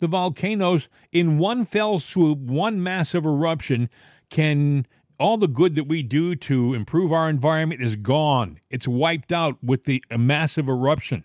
The 0.00 0.06
volcanoes 0.06 0.88
in 1.12 1.38
one 1.38 1.64
fell 1.64 1.98
swoop, 1.98 2.38
one 2.38 2.82
massive 2.82 3.26
eruption 3.26 3.90
can 4.30 4.86
all 5.18 5.36
the 5.36 5.48
good 5.48 5.74
that 5.74 5.84
we 5.84 6.02
do 6.02 6.34
to 6.36 6.74
improve 6.74 7.12
our 7.12 7.28
environment 7.28 7.82
is 7.82 7.96
gone. 7.96 8.58
It's 8.70 8.86
wiped 8.88 9.32
out 9.32 9.62
with 9.62 9.84
the 9.84 10.02
massive 10.16 10.68
eruption. 10.68 11.24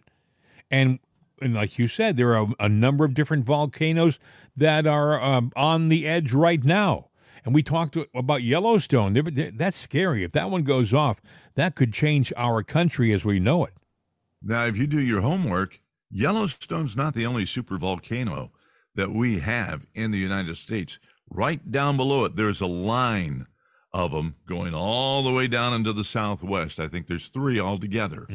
And 0.72 1.00
and 1.42 1.54
like 1.54 1.78
you 1.78 1.88
said, 1.88 2.16
there 2.16 2.36
are 2.36 2.48
a 2.60 2.70
number 2.70 3.04
of 3.04 3.14
different 3.14 3.44
volcanoes 3.44 4.18
that 4.56 4.88
are 4.88 5.22
um, 5.22 5.52
on 5.56 5.90
the 5.90 6.08
edge 6.08 6.32
right 6.32 6.64
now. 6.64 7.10
And 7.44 7.54
we 7.54 7.62
talked 7.62 7.98
about 8.16 8.44
Yellowstone. 8.44 9.14
That's 9.58 9.78
scary. 9.78 10.24
If 10.24 10.32
that 10.32 10.50
one 10.50 10.64
goes 10.64 10.94
off, 10.94 11.22
that 11.56 11.76
could 11.76 11.92
change 11.92 12.32
our 12.38 12.64
country 12.64 13.12
as 13.12 13.26
we 13.26 13.40
know 13.40 13.66
it. 13.66 13.74
Now, 14.42 14.66
if 14.66 14.78
you 14.78 14.88
do 14.88 15.02
your 15.02 15.22
homework, 15.22 15.82
Yellowstone's 16.10 16.96
not 16.96 17.14
the 17.14 17.26
only 17.26 17.46
super 17.46 17.78
volcano 17.78 18.52
that 18.96 19.12
we 19.12 19.40
have 19.40 19.86
in 19.94 20.12
the 20.12 20.20
United 20.20 20.56
States. 20.56 21.00
Right 21.30 21.72
down 21.72 21.98
below 21.98 22.24
it, 22.26 22.36
there's 22.36 22.62
a 22.62 22.68
line 22.68 23.48
of 23.94 24.12
them 24.12 24.36
going 24.48 24.74
all 24.74 25.22
the 25.24 25.32
way 25.32 25.48
down 25.48 25.74
into 25.74 25.94
the 25.94 26.04
southwest. 26.04 26.80
I 26.80 26.88
think 26.88 27.08
there's 27.08 27.30
three 27.30 27.60
altogether. 27.60 28.28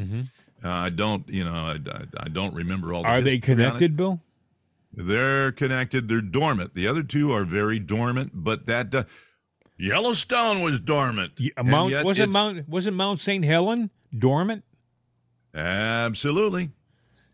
Uh, 0.65 0.69
I 0.69 0.91
don't, 0.91 1.29
you 1.29 1.45
know, 1.45 1.53
I, 1.53 1.79
I, 1.91 2.05
I 2.25 2.29
don't 2.29 2.55
remember 2.55 2.93
all. 2.95 3.03
The 3.03 3.09
Are 3.09 3.21
they 3.21 3.37
history 3.37 3.55
on 3.55 3.61
it. 3.61 3.65
connected, 3.65 3.97
Bill? 3.97 4.21
They're 4.93 5.53
connected. 5.53 6.09
They're 6.09 6.21
dormant. 6.21 6.75
The 6.75 6.87
other 6.89 7.03
two 7.03 7.33
are 7.33 7.45
very 7.45 7.79
dormant, 7.79 8.33
but 8.35 8.67
that 8.67 8.95
uh, 8.95 9.05
Yellowstone 9.77 10.63
was 10.63 10.81
dormant. 10.81 11.33
Y- 11.41 11.51
And 11.57 11.69
Mount 11.69 12.05
wasn't 12.05 12.33
Mount 12.33 12.69
wasn't 12.69 12.97
Mount 12.97 13.21
St. 13.21 13.45
Helen 13.45 13.91
dormant? 14.17 14.65
Absolutely. 15.55 16.71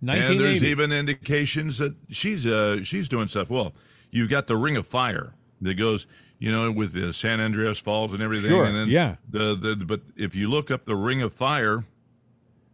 And 0.07 0.39
there's 0.41 0.62
even 0.62 0.93
indications 0.93 1.79
that 1.79 1.95
she's 2.11 2.47
uh 2.47 2.83
she's 2.83 3.09
doing 3.09 3.29
stuff. 3.29 3.49
Well, 3.49 3.72
you've 4.11 4.29
got 4.29 4.47
the 4.47 4.57
Ring 4.57 4.77
of 4.77 4.87
Fire 4.87 5.35
that 5.62 5.75
goes, 5.75 6.07
you 6.45 6.53
know, 6.53 6.70
with 6.70 6.92
the 6.92 7.11
San 7.14 7.40
Andreas 7.40 7.78
Falls 7.78 8.12
and 8.12 8.20
everything. 8.20 8.51
Sure, 8.51 8.66
And 8.66 8.76
then 8.76 8.88
yeah. 8.88 9.16
The 9.26 9.55
the 9.55 9.76
but 9.76 10.03
if 10.14 10.34
you 10.34 10.51
look 10.51 10.70
up 10.70 10.84
the 10.84 10.95
Ring 10.95 11.22
of 11.22 11.32
Fire, 11.32 11.84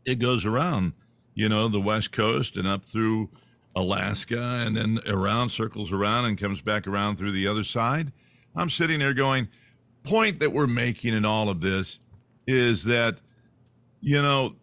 it 0.05 0.16
goes 0.16 0.45
around, 0.45 0.93
you 1.35 1.49
know, 1.49 1.68
the 1.68 1.81
west 1.81 2.11
coast 2.11 2.57
and 2.57 2.66
up 2.66 2.85
through 2.85 3.29
Alaska 3.77 4.43
and 4.43 4.77
then 4.77 4.99
around, 5.07 5.51
circles 5.51 5.93
around 5.93 6.25
and 6.25 6.37
comes 6.37 6.61
back 6.61 6.89
around 6.89 7.16
through 7.16 7.31
the 7.31 7.47
other 7.47 7.62
side. 7.62 8.11
I'm 8.57 8.71
sitting 8.71 8.99
there 8.99 9.14
going, 9.14 9.47
point 10.03 10.41
that 10.41 10.51
we're 10.53 10.66
making 10.66 11.14
in 11.14 11.25
all 11.25 11.49
of 11.49 11.61
this 11.61 12.01
is 12.49 12.83
that, 12.85 13.18
you 14.01 14.21
know, 14.21 14.57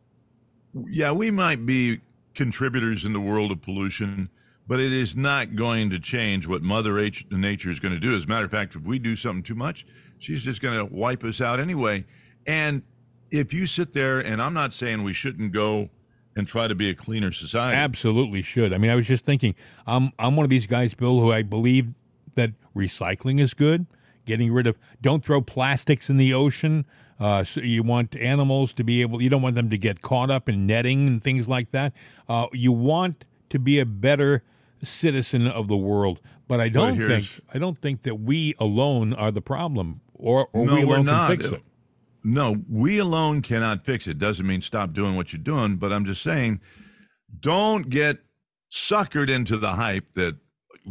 yeah, 0.85 1.13
we 1.13 1.31
might 1.31 1.65
be 1.65 2.01
contributors 2.33 3.05
in 3.05 3.13
the 3.13 3.21
world 3.21 3.53
of 3.53 3.61
pollution, 3.61 4.29
but 4.67 4.79
it 4.79 4.91
is 4.91 5.15
not 5.15 5.55
going 5.55 5.89
to 5.89 5.99
change 5.99 6.47
what 6.47 6.61
Mother 6.61 6.93
Nature 7.31 7.69
is 7.69 7.79
going 7.79 7.93
to 7.93 7.99
do. 7.99 8.15
As 8.15 8.25
a 8.25 8.27
matter 8.27 8.45
of 8.45 8.51
fact, 8.51 8.75
if 8.75 8.83
we 8.83 8.99
do 8.99 9.15
something 9.15 9.43
too 9.43 9.55
much, 9.55 9.85
she's 10.19 10.41
just 10.41 10.61
going 10.61 10.77
to 10.77 10.85
wipe 10.93 11.23
us 11.23 11.39
out 11.41 11.59
anyway. 11.59 12.05
And 12.45 12.83
if 13.31 13.53
you 13.53 13.67
sit 13.67 13.93
there, 13.93 14.19
and 14.19 14.41
I'm 14.41 14.53
not 14.53 14.73
saying 14.73 15.03
we 15.03 15.13
shouldn't 15.13 15.51
go 15.51 15.89
and 16.35 16.47
try 16.47 16.67
to 16.67 16.75
be 16.75 16.89
a 16.89 16.93
cleaner 16.93 17.31
society. 17.31 17.75
Absolutely 17.77 18.41
should. 18.41 18.71
I 18.71 18.77
mean, 18.77 18.91
I 18.91 18.95
was 18.95 19.07
just 19.07 19.25
thinking, 19.25 19.55
I'm 19.87 20.11
I'm 20.19 20.35
one 20.35 20.43
of 20.43 20.49
these 20.49 20.67
guys, 20.67 20.93
Bill, 20.93 21.19
who 21.19 21.31
I 21.31 21.41
believe 21.41 21.93
that 22.35 22.51
recycling 22.75 23.39
is 23.39 23.53
good. 23.53 23.87
Getting 24.25 24.53
rid 24.53 24.67
of, 24.67 24.77
don't 25.01 25.23
throw 25.23 25.41
plastics 25.41 26.09
in 26.09 26.17
the 26.17 26.33
ocean. 26.33 26.85
Uh, 27.19 27.43
so 27.43 27.61
you 27.61 27.81
want 27.81 28.15
animals 28.15 28.73
to 28.73 28.83
be 28.83 29.01
able, 29.01 29.21
you 29.21 29.29
don't 29.29 29.41
want 29.41 29.55
them 29.55 29.69
to 29.71 29.77
get 29.77 30.01
caught 30.01 30.29
up 30.29 30.47
in 30.47 30.67
netting 30.67 31.07
and 31.07 31.23
things 31.23 31.49
like 31.49 31.71
that. 31.71 31.93
Uh, 32.29 32.45
you 32.53 32.71
want 32.71 33.25
to 33.49 33.57
be 33.57 33.79
a 33.79 33.85
better 33.85 34.43
citizen 34.83 35.47
of 35.47 35.67
the 35.67 35.77
world, 35.77 36.19
but 36.47 36.59
I 36.59 36.69
don't 36.69 36.97
think 36.97 37.27
I 37.53 37.57
don't 37.59 37.77
think 37.77 38.03
that 38.03 38.15
we 38.15 38.53
alone 38.59 39.13
are 39.13 39.31
the 39.31 39.41
problem, 39.41 40.01
or, 40.13 40.47
or 40.53 40.65
no, 40.65 40.75
we 40.75 40.85
we're 40.85 40.95
alone 40.95 41.05
not. 41.05 41.29
can 41.31 41.37
fix 41.39 41.51
it. 41.51 41.63
No, 42.23 42.57
we 42.69 42.97
alone 42.99 43.41
cannot 43.41 43.85
fix 43.85 44.07
it. 44.07 44.19
Doesn't 44.19 44.45
mean 44.45 44.61
stop 44.61 44.91
doing 44.93 45.15
what 45.15 45.31
you're 45.31 45.41
doing, 45.41 45.77
but 45.77 45.93
I'm 45.93 46.03
just 46.05 46.21
saying, 46.21 46.59
don't 47.39 47.89
get 47.89 48.17
suckered 48.71 49.29
into 49.29 49.57
the 49.57 49.73
hype 49.73 50.13
that 50.15 50.35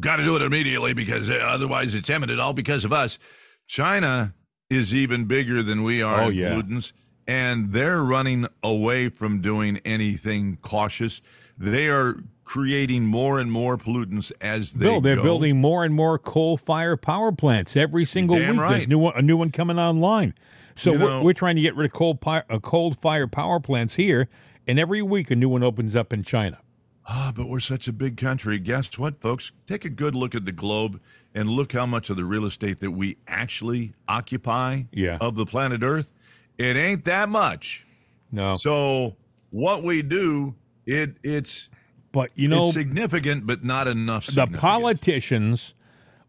got 0.01 0.17
to 0.17 0.25
do 0.25 0.37
it 0.37 0.43
immediately 0.43 0.95
because 0.95 1.31
uh, 1.31 1.35
otherwise 1.35 1.95
it's 1.95 2.09
imminent, 2.09 2.41
all 2.41 2.53
because 2.55 2.85
of 2.85 2.93
us. 2.93 3.19
China 3.67 4.35
is 4.71 4.95
even 4.95 5.25
bigger 5.27 5.63
than 5.63 5.83
we 5.83 6.01
are 6.03 6.23
Oh, 6.25 6.29
yeah. 6.29 6.51
pollutants, 6.55 6.93
and 7.27 7.73
they're 7.73 8.03
running 8.03 8.47
away 8.63 9.09
from 9.11 9.41
doing 9.41 9.79
anything 9.85 10.57
cautious. 10.63 11.21
They 11.59 11.89
are 11.89 12.17
creating 12.47 13.05
more 13.05 13.41
and 13.41 13.51
more 13.51 13.77
pollutants 13.77 14.31
as 14.41 14.73
they 14.75 14.87
Bill, 14.87 15.01
they're 15.01 15.17
go. 15.17 15.23
building 15.25 15.61
more 15.61 15.85
and 15.85 15.93
more 15.93 16.17
coal-fired 16.19 17.03
power 17.03 17.33
plants 17.33 17.77
every 17.77 18.05
single 18.05 18.39
Damn 18.39 18.57
week. 18.57 18.69
There's 18.69 18.89
new 18.89 18.99
one, 18.99 19.15
a 19.17 19.21
new 19.21 19.37
one 19.37 19.51
coming 19.51 19.79
online. 19.81 20.33
So 20.77 20.93
You 20.93 20.99
we're, 21.01 21.09
know- 21.11 21.23
we're 21.25 21.33
trying 21.33 21.57
to 21.57 21.63
get 21.63 21.75
rid 21.75 21.87
of 21.87 21.93
coal 21.93 22.15
pi- 22.15 22.45
uh, 22.49 22.61
coal-fired 22.61 23.33
power 23.33 23.59
plants 23.59 23.97
here, 23.97 24.29
and 24.67 24.79
every 24.79 25.03
week 25.03 25.31
a 25.33 25.37
new 25.37 25.49
one 25.49 25.65
opens 25.65 25.97
up 25.97 26.13
in 26.13 26.23
China. 26.23 26.61
Ah, 27.09 27.33
but 27.35 27.49
we're 27.49 27.59
such 27.61 27.89
a 27.89 27.93
big 27.93 28.17
country. 28.17 28.59
Guess 28.61 28.97
what, 28.99 29.21
folks? 29.21 29.51
Take 29.67 29.85
a 29.85 29.89
good 29.91 30.15
look 30.15 30.35
at 30.35 30.45
the 30.45 30.53
globe 30.53 31.01
and 31.35 31.49
look 31.51 31.73
how 31.73 31.85
much 31.87 32.11
of 32.11 32.17
the 32.17 32.25
real 32.25 32.45
estate 32.47 32.79
that 32.81 32.93
we 32.93 33.17
actually 33.27 33.93
occupy 34.09 34.83
Yeah. 34.93 35.19
of 35.21 35.35
the 35.35 35.47
planet 35.47 35.83
Earth. 35.83 36.13
It 36.59 36.77
ain't 36.77 37.05
that 37.05 37.29
much. 37.29 37.85
No, 38.33 38.55
So 38.57 39.17
what 39.51 39.83
we 39.83 40.03
do, 40.03 40.55
it 40.85 41.17
it's 41.25 41.71
but 42.17 42.31
you 42.35 42.49
know 42.49 42.65
it's 42.65 42.73
significant, 42.73 43.47
but 43.47 43.63
not 43.63 43.87
enough. 43.87 44.27
the 44.29 44.47
politicians 44.47 45.75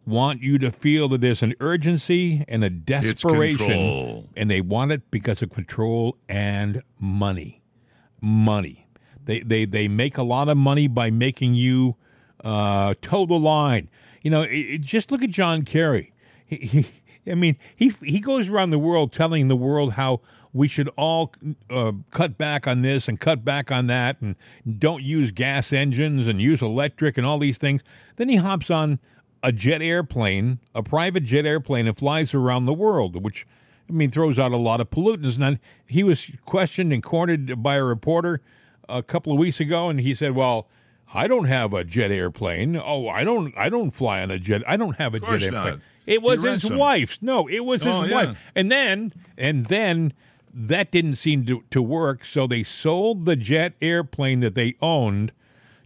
want 0.05 0.41
you 0.41 0.57
to 0.57 0.69
feel 0.69 1.07
that 1.07 1.21
there's 1.21 1.41
an 1.41 1.53
urgency 1.61 2.43
and 2.49 2.61
a 2.61 2.69
desperation, 2.69 4.27
and 4.35 4.49
they 4.49 4.59
want 4.59 4.91
it 4.91 5.09
because 5.11 5.41
of 5.41 5.49
control 5.49 6.17
and 6.27 6.83
money. 6.99 7.61
Money. 8.19 8.89
They 9.23 9.39
they 9.39 9.63
they 9.63 9.87
make 9.87 10.17
a 10.17 10.23
lot 10.23 10.49
of 10.49 10.57
money 10.57 10.89
by 10.89 11.09
making 11.09 11.53
you 11.53 11.95
uh, 12.43 12.93
toe 13.01 13.25
the 13.25 13.35
line. 13.39 13.87
You 14.21 14.31
know, 14.31 14.41
it, 14.41 14.49
it- 14.57 14.81
just 14.81 15.09
look 15.09 15.23
at 15.23 15.29
John 15.29 15.63
Kerry. 15.63 16.11
He, 16.45 16.57
he 16.57 17.31
I 17.31 17.35
mean, 17.35 17.55
he 17.77 17.93
he 18.03 18.19
goes 18.19 18.49
around 18.49 18.71
the 18.71 18.79
world 18.79 19.13
telling 19.13 19.47
the 19.47 19.55
world 19.55 19.93
how 19.93 20.19
we 20.53 20.67
should 20.67 20.89
all 20.95 21.33
uh, 21.69 21.91
cut 22.11 22.37
back 22.37 22.67
on 22.67 22.81
this 22.81 23.07
and 23.07 23.19
cut 23.19 23.43
back 23.45 23.71
on 23.71 23.87
that, 23.87 24.21
and 24.21 24.35
don't 24.79 25.03
use 25.03 25.31
gas 25.31 25.71
engines 25.73 26.27
and 26.27 26.41
use 26.41 26.61
electric 26.61 27.17
and 27.17 27.25
all 27.27 27.37
these 27.37 27.57
things. 27.57 27.83
Then 28.15 28.29
he 28.29 28.37
hops 28.37 28.69
on 28.71 28.99
a 29.43 29.51
jet 29.51 29.81
airplane, 29.81 30.59
a 30.73 30.81
private 30.81 31.23
jet 31.23 31.45
airplane, 31.45 31.87
and 31.87 31.95
flies 31.97 32.33
around 32.33 32.65
the 32.65 32.73
world, 32.73 33.23
which 33.23 33.45
I 33.89 33.93
mean 33.93 34.09
throws 34.11 34.39
out 34.39 34.51
a 34.51 34.57
lot 34.57 34.81
of 34.81 34.89
pollutants. 34.89 35.35
And 35.35 35.43
then 35.43 35.59
he 35.85 36.03
was 36.03 36.29
questioned 36.43 36.91
and 36.91 37.03
cornered 37.03 37.61
by 37.61 37.75
a 37.75 37.83
reporter 37.83 38.41
a 38.89 39.03
couple 39.03 39.31
of 39.33 39.39
weeks 39.39 39.59
ago, 39.59 39.89
and 39.89 39.99
he 39.99 40.13
said, 40.13 40.33
"Well." 40.35 40.67
I 41.13 41.29
don't 41.29 41.45
have 41.45 41.73
a 41.73 41.85
jet 41.85 42.11
airplane. 42.11 42.75
Oh, 42.75 43.07
I 43.07 43.23
don't. 43.23 43.53
I 43.57 43.69
don't 43.69 43.91
fly 43.91 44.21
on 44.21 44.29
a 44.29 44.37
jet. 44.37 44.61
I 44.67 44.75
don't 44.75 44.97
have 44.97 45.13
a 45.13 45.21
jet 45.21 45.41
airplane. 45.41 45.51
not. 45.53 45.79
It 46.05 46.21
was 46.21 46.43
his 46.43 46.63
some. 46.63 46.75
wife's. 46.77 47.21
No, 47.21 47.47
it 47.47 47.63
was 47.63 47.83
his 47.83 47.93
Oh, 47.93 48.03
yeah. 48.03 48.13
wife. 48.25 48.51
And 48.55 48.69
then, 48.69 49.13
and 49.37 49.67
then 49.67 50.11
that 50.59 50.89
didn't 50.89 51.17
seem 51.17 51.45
to, 51.45 51.63
to 51.69 51.81
work. 51.81 52.25
So 52.25 52.47
they 52.47 52.63
sold 52.63 53.25
the 53.25 53.35
jet 53.35 53.73
airplane 53.79 54.39
that 54.39 54.55
they 54.55 54.75
owned 54.81 55.31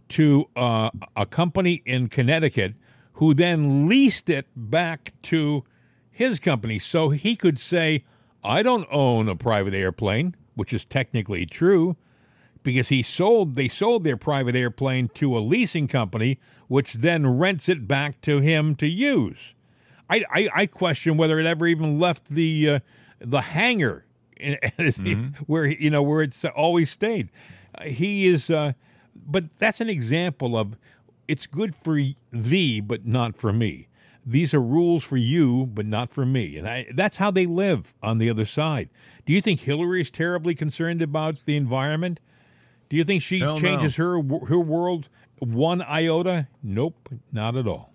to 0.08 0.48
uh, 0.56 0.90
a 1.14 1.26
company 1.26 1.82
in 1.84 2.08
Connecticut, 2.08 2.74
who 3.14 3.34
then 3.34 3.86
leased 3.86 4.30
it 4.30 4.46
back 4.56 5.12
to 5.22 5.64
his 6.10 6.38
company, 6.38 6.78
so 6.78 7.10
he 7.10 7.34
could 7.36 7.58
say, 7.58 8.04
"I 8.44 8.62
don't 8.62 8.86
own 8.90 9.28
a 9.28 9.36
private 9.36 9.74
airplane," 9.74 10.34
which 10.54 10.72
is 10.72 10.84
technically 10.84 11.46
true 11.46 11.96
because 12.62 12.88
he 12.88 13.02
sold 13.02 13.54
they 13.54 13.68
sold 13.68 14.04
their 14.04 14.16
private 14.16 14.54
airplane 14.54 15.08
to 15.08 15.36
a 15.36 15.40
leasing 15.40 15.88
company 15.88 16.38
which 16.68 16.94
then 16.94 17.38
rents 17.38 17.68
it 17.68 17.88
back 17.88 18.20
to 18.20 18.38
him 18.38 18.74
to 18.76 18.86
use 18.86 19.54
i 20.08 20.24
i, 20.30 20.48
I 20.54 20.66
question 20.66 21.16
whether 21.16 21.38
it 21.40 21.46
ever 21.46 21.66
even 21.66 21.98
left 21.98 22.28
the 22.28 22.68
uh, 22.68 22.80
the 23.18 23.40
hangar 23.40 24.04
where 25.46 25.66
you 25.66 25.90
know 25.90 26.02
where 26.02 26.22
it's 26.22 26.44
always 26.44 26.90
stayed 26.90 27.28
Uh, 27.76 27.84
he 27.84 28.26
is 28.26 28.50
uh, 28.50 28.72
but 29.14 29.44
that's 29.58 29.80
an 29.80 29.88
example 29.88 30.56
of 30.56 30.76
it's 31.28 31.46
good 31.46 31.74
for 31.74 31.98
thee 32.30 32.80
but 32.80 33.06
not 33.06 33.36
for 33.36 33.52
me 33.52 33.88
these 34.26 34.54
are 34.54 34.62
rules 34.62 35.02
for 35.04 35.16
you 35.16 35.66
but 35.66 35.86
not 35.86 36.12
for 36.12 36.24
me 36.26 36.56
and 36.58 36.68
I, 36.68 36.86
that's 36.94 37.16
how 37.16 37.30
they 37.30 37.46
live 37.46 37.94
on 38.02 38.18
the 38.18 38.28
other 38.30 38.44
side 38.44 38.88
do 39.26 39.32
you 39.32 39.40
think 39.40 39.60
hillary 39.60 40.00
is 40.00 40.10
terribly 40.10 40.54
concerned 40.54 41.02
about 41.02 41.44
the 41.44 41.56
environment 41.56 42.20
do 42.88 42.96
you 42.96 43.04
think 43.04 43.22
she 43.22 43.38
Hell 43.38 43.54
no. 43.54 43.60
changes 43.60 43.96
her 43.96 44.20
her 44.48 44.58
world 44.60 45.08
one 45.38 45.80
iota? 45.82 46.46
Nope, 46.62 47.08
not 47.32 47.56
at 47.56 47.66
all. 47.66 47.90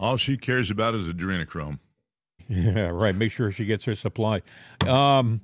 All 0.00 0.16
she 0.16 0.36
cares 0.38 0.70
about 0.70 0.94
is 0.94 1.06
adrenochrome. 1.06 1.78
Yeah, 2.48 2.88
right. 2.88 3.14
Make 3.14 3.30
sure 3.30 3.52
she 3.52 3.66
gets 3.66 3.84
her 3.84 3.94
supply. 3.94 4.40
Um, 4.86 5.42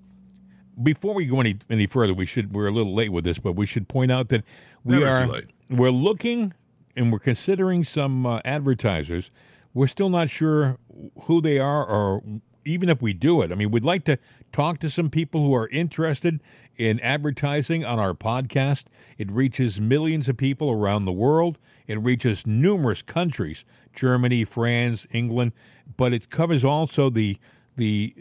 before 0.82 1.14
we 1.14 1.26
go 1.26 1.40
any 1.40 1.58
any 1.70 1.86
further, 1.86 2.14
we 2.14 2.26
should 2.26 2.52
we're 2.54 2.66
a 2.66 2.70
little 2.70 2.94
late 2.94 3.10
with 3.10 3.24
this, 3.24 3.38
but 3.38 3.52
we 3.52 3.66
should 3.66 3.88
point 3.88 4.10
out 4.10 4.28
that 4.28 4.44
we 4.84 4.98
Never 4.98 5.06
are 5.08 5.42
we're 5.70 5.90
looking 5.90 6.52
and 6.96 7.12
we're 7.12 7.18
considering 7.18 7.84
some 7.84 8.26
uh, 8.26 8.40
advertisers. 8.44 9.30
We're 9.72 9.88
still 9.88 10.10
not 10.10 10.30
sure 10.30 10.78
who 11.22 11.40
they 11.40 11.58
are 11.58 11.84
or 11.84 12.22
even 12.64 12.88
if 12.88 13.02
we 13.02 13.12
do 13.12 13.42
it. 13.42 13.52
I 13.52 13.54
mean, 13.56 13.70
we'd 13.70 13.84
like 13.84 14.04
to 14.04 14.18
talk 14.52 14.78
to 14.80 14.88
some 14.88 15.10
people 15.10 15.44
who 15.44 15.54
are 15.54 15.68
interested 15.68 16.40
in 16.76 17.00
advertising 17.00 17.84
on 17.84 17.98
our 17.98 18.14
podcast. 18.14 18.84
It 19.18 19.30
reaches 19.30 19.80
millions 19.80 20.28
of 20.28 20.36
people 20.36 20.70
around 20.70 21.04
the 21.04 21.12
world. 21.12 21.58
It 21.86 22.00
reaches 22.00 22.46
numerous 22.46 23.02
countries, 23.02 23.64
Germany, 23.94 24.44
France, 24.44 25.06
England, 25.10 25.52
but 25.96 26.12
it 26.12 26.30
covers 26.30 26.64
also 26.64 27.10
the 27.10 27.38
the 27.76 28.14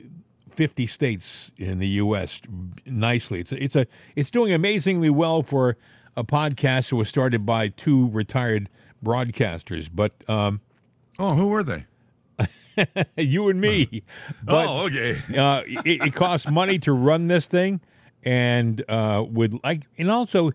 50 0.54 0.88
states 0.88 1.51
in 1.58 1.80
the 1.80 1.88
U.S. 1.88 2.41
nicely. 2.86 3.39
It's 3.39 3.51
a, 3.51 3.64
it's 3.64 3.76
a 3.76 3.88
it's 4.16 4.30
doing 4.30 4.54
amazingly 4.54 5.10
well 5.10 5.43
for 5.43 5.78
a 6.16 6.24
podcast 6.24 6.89
that 6.89 6.95
was 6.95 7.10
started 7.10 7.45
by 7.45 7.70
two 7.70 8.10
retired 8.10 8.70
broadcasters. 9.04 9.89
But 9.93 10.14
um, 10.30 10.62
Oh, 11.20 11.36
who 11.36 11.49
were 11.49 11.64
they? 11.64 11.86
you 13.18 13.49
and 13.49 13.62
me. 13.62 14.04
But, 14.43 14.68
oh, 14.68 14.86
okay. 14.86 15.18
uh, 15.38 15.64
it, 15.66 16.08
it 16.08 16.14
costs 16.14 16.49
money 16.49 16.80
to 16.80 16.91
run 16.91 17.28
this 17.28 17.47
thing, 17.47 17.82
and 18.24 18.84
uh, 18.89 19.24
would 19.28 19.64
like, 19.64 19.84
and 19.97 20.10
also 20.12 20.51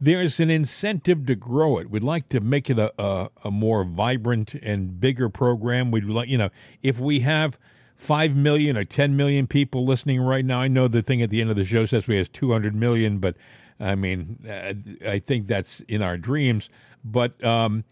there's 0.00 0.40
an 0.40 0.50
incentive 0.50 1.26
to 1.26 1.34
grow 1.34 1.78
it. 1.78 1.90
We'd 1.90 2.02
like 2.02 2.28
to 2.30 2.40
make 2.40 2.68
it 2.68 2.78
a, 2.78 2.92
a, 3.02 3.30
a 3.44 3.50
more 3.50 3.84
vibrant 3.84 4.54
and 4.54 5.00
bigger 5.00 5.28
program. 5.28 5.90
We'd 5.90 6.04
like, 6.04 6.28
you 6.28 6.38
know, 6.38 6.50
if 6.82 6.98
we 6.98 7.20
have 7.20 7.58
five 7.96 8.34
million 8.36 8.76
or 8.76 8.84
ten 8.84 9.16
million 9.16 9.46
people 9.46 9.84
listening 9.84 10.20
right 10.20 10.44
now, 10.44 10.60
I 10.60 10.68
know 10.68 10.88
the 10.88 11.02
thing 11.02 11.22
at 11.22 11.30
the 11.30 11.40
end 11.40 11.50
of 11.50 11.56
the 11.56 11.64
show 11.64 11.86
says 11.86 12.06
we 12.06 12.16
have 12.16 12.32
two 12.32 12.52
hundred 12.52 12.74
million, 12.74 13.18
but 13.18 13.36
I 13.80 13.94
mean, 13.94 14.38
uh, 14.48 15.08
I 15.08 15.18
think 15.18 15.46
that's 15.46 15.80
in 15.80 16.02
our 16.02 16.16
dreams. 16.16 16.70
But 17.04 17.42
um, 17.44 17.84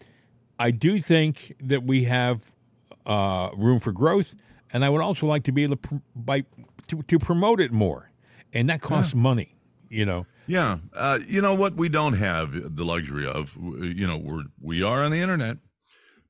I 0.57 0.71
do 0.71 0.99
think 0.99 1.55
that 1.59 1.83
we 1.83 2.05
have 2.05 2.53
uh, 3.05 3.49
room 3.55 3.79
for 3.79 3.91
growth, 3.91 4.35
and 4.71 4.83
I 4.85 4.89
would 4.89 5.01
also 5.01 5.27
like 5.27 5.43
to 5.43 5.51
be 5.51 5.63
able 5.63 5.75
to 5.75 5.87
pr- 5.89 5.95
by 6.15 6.45
to, 6.87 7.01
to 7.03 7.19
promote 7.19 7.59
it 7.59 7.71
more, 7.71 8.11
and 8.53 8.69
that 8.69 8.81
costs 8.81 9.13
money. 9.15 9.55
You 9.89 10.05
know, 10.05 10.25
Yeah, 10.47 10.79
uh, 10.93 11.19
you 11.27 11.41
know 11.41 11.53
what 11.53 11.75
we 11.75 11.89
don't 11.89 12.13
have 12.13 12.75
the 12.75 12.83
luxury 12.83 13.27
of. 13.27 13.55
You 13.55 14.07
know, 14.07 14.17
we're 14.17 14.43
we 14.59 14.81
are 14.81 15.03
on 15.03 15.11
the 15.11 15.19
internet, 15.19 15.57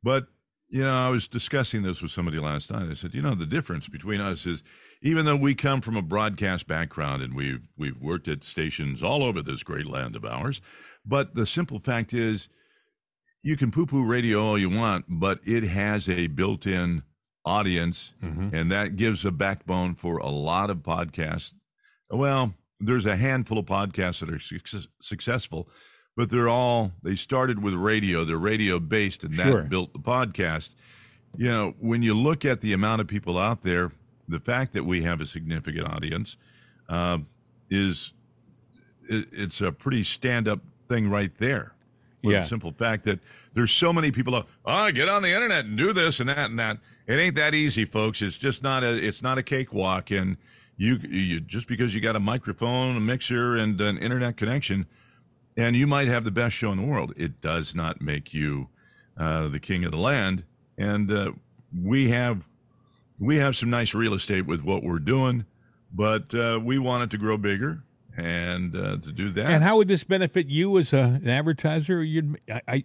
but 0.03 0.27
you 0.73 0.83
know, 0.83 0.91
I 0.91 1.09
was 1.09 1.27
discussing 1.27 1.83
this 1.83 2.01
with 2.01 2.09
somebody 2.09 2.39
last 2.39 2.71
night. 2.71 2.89
I 2.89 2.95
said, 2.95 3.13
you 3.13 3.21
know, 3.21 3.35
the 3.35 3.45
difference 3.45 3.87
between 3.87 4.19
us 4.19 4.47
is 4.47 4.63
even 5.03 5.23
though 5.25 5.35
we 5.35 5.53
come 5.53 5.81
from 5.81 5.95
a 5.95 6.01
broadcast 6.01 6.65
background 6.65 7.21
and 7.21 7.35
we've 7.35 7.69
we've 7.77 8.01
worked 8.01 8.27
at 8.27 8.43
stations 8.43 9.03
all 9.03 9.21
over 9.21 9.43
this 9.43 9.61
great 9.61 9.85
land 9.85 10.15
of 10.15 10.25
ours, 10.25 10.61
but 11.05 11.35
the 11.35 11.45
simple 11.45 11.77
fact 11.77 12.11
is, 12.11 12.49
you 13.43 13.55
can 13.55 13.69
poo-poo 13.69 14.03
radio 14.03 14.43
all 14.43 14.57
you 14.57 14.69
want, 14.69 15.05
but 15.07 15.39
it 15.45 15.63
has 15.63 16.09
a 16.09 16.25
built-in 16.25 17.03
audience, 17.45 18.15
mm-hmm. 18.23 18.55
and 18.55 18.71
that 18.71 18.95
gives 18.95 19.23
a 19.23 19.31
backbone 19.31 19.93
for 19.93 20.17
a 20.17 20.29
lot 20.29 20.71
of 20.71 20.77
podcasts. 20.77 21.53
Well, 22.09 22.55
there's 22.79 23.05
a 23.05 23.15
handful 23.15 23.59
of 23.59 23.65
podcasts 23.65 24.21
that 24.21 24.31
are 24.31 24.39
success- 24.39 24.87
successful, 25.01 25.69
but 26.15 26.29
they're 26.29 26.49
all 26.49 26.91
they 27.01 27.15
started 27.15 27.61
with 27.61 27.73
radio. 27.73 28.23
They're 28.23 28.37
radio 28.37 28.79
based, 28.79 29.23
and 29.23 29.33
that 29.35 29.47
Sure. 29.47 29.61
built 29.63 29.93
the 29.93 29.99
podcast. 29.99 30.75
You 31.35 31.49
know, 31.49 31.75
when 31.79 32.03
you 32.03 32.13
look 32.13 32.45
at 32.45 32.61
the 32.61 32.73
amount 32.73 33.01
of 33.01 33.07
people 33.07 33.37
out 33.37 33.63
there, 33.63 33.91
the 34.27 34.39
fact 34.39 34.73
that 34.73 34.85
we 34.85 35.01
have 35.03 35.19
a 35.21 35.25
significant 35.25 35.87
audience 35.87 36.37
uh, 36.89 37.19
is 37.69 38.13
it, 39.09 39.27
it's 39.31 39.59
a 39.61 39.71
pretty 39.71 40.03
stand-up 40.03 40.59
thing 40.87 41.09
right 41.09 41.35
there. 41.37 41.73
Yeah. 42.21 42.39
the 42.39 42.45
simple 42.45 42.71
fact 42.71 43.03
that 43.03 43.19
there's 43.53 43.71
so 43.71 43.91
many 43.91 44.09
people. 44.11 44.33
Out, 44.33 44.47
oh, 44.65 44.89
get 44.91 45.09
on 45.09 45.23
the 45.23 45.33
internet 45.33 45.65
and 45.65 45.77
do 45.77 45.91
this 45.91 46.21
and 46.21 46.29
that 46.29 46.49
and 46.49 46.57
that. 46.57 46.77
It 47.05 47.15
ain't 47.15 47.35
that 47.35 47.53
easy, 47.53 47.83
folks. 47.83 48.21
It's 48.21 48.37
just 48.37 48.63
not 48.63 48.81
a. 48.81 48.93
It's 48.95 49.21
not 49.21 49.37
a 49.37 49.43
cakewalk. 49.43 50.09
And 50.09 50.37
you, 50.77 50.95
you 51.03 51.41
just 51.41 51.67
because 51.67 51.93
you 51.93 51.99
got 51.99 52.15
a 52.15 52.21
microphone, 52.21 52.95
a 52.95 52.99
mixer, 53.01 53.57
and 53.57 53.79
an 53.81 53.97
internet 53.97 54.37
connection, 54.37 54.85
and 55.57 55.75
you 55.75 55.87
might 55.87 56.07
have 56.07 56.23
the 56.23 56.31
best 56.31 56.55
show 56.55 56.71
in 56.71 56.77
the 56.77 56.85
world, 56.85 57.13
it 57.15 57.41
does 57.41 57.75
not 57.75 58.01
make 58.01 58.33
you 58.33 58.69
uh, 59.17 59.47
the 59.47 59.59
king 59.59 59.85
of 59.85 59.91
the 59.91 59.97
land. 59.97 60.43
And 60.77 61.11
uh, 61.11 61.31
we 61.75 62.09
have 62.09 62.49
we 63.19 63.37
have 63.37 63.55
some 63.55 63.69
nice 63.69 63.93
real 63.93 64.13
estate 64.13 64.45
with 64.45 64.63
what 64.63 64.83
we're 64.83 64.99
doing, 64.99 65.45
but 65.93 66.33
uh, 66.33 66.59
we 66.63 66.79
want 66.79 67.03
it 67.03 67.11
to 67.11 67.17
grow 67.17 67.37
bigger. 67.37 67.83
And 68.15 68.75
uh, 68.75 68.97
to 68.97 69.11
do 69.11 69.31
that, 69.31 69.47
and 69.47 69.63
how 69.63 69.77
would 69.77 69.87
this 69.87 70.03
benefit 70.03 70.45
you 70.45 70.77
as 70.77 70.93
a, 70.93 71.19
an 71.23 71.27
advertiser? 71.27 72.03
You'd, 72.03 72.39
I, 72.47 72.61
I, 72.67 72.83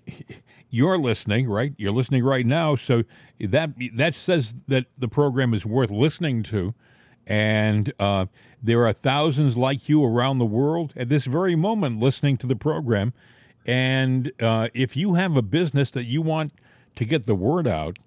you're 0.70 0.96
listening, 0.96 1.50
right? 1.50 1.74
You're 1.76 1.92
listening 1.92 2.24
right 2.24 2.46
now, 2.46 2.76
so 2.76 3.02
that 3.38 3.72
that 3.92 4.14
says 4.14 4.62
that 4.68 4.86
the 4.96 5.06
program 5.06 5.52
is 5.52 5.66
worth 5.66 5.90
listening 5.90 6.42
to, 6.44 6.72
and 7.28 7.92
uh, 8.00 8.26
there 8.62 8.86
are 8.86 8.92
thousands 8.92 9.56
like 9.56 9.88
you 9.88 10.02
around 10.04 10.38
the 10.38 10.46
world 10.46 10.94
at 10.96 11.10
this 11.10 11.26
very 11.26 11.54
moment 11.54 12.00
listening 12.00 12.38
to 12.38 12.46
the 12.46 12.56
program. 12.56 13.12
And 13.66 14.32
uh, 14.40 14.68
if 14.72 14.96
you 14.96 15.14
have 15.14 15.36
a 15.36 15.42
business 15.42 15.90
that 15.90 16.04
you 16.04 16.22
want 16.22 16.52
to 16.96 17.04
get 17.04 17.26
the 17.26 17.34
word 17.34 17.68
out, 17.68 17.98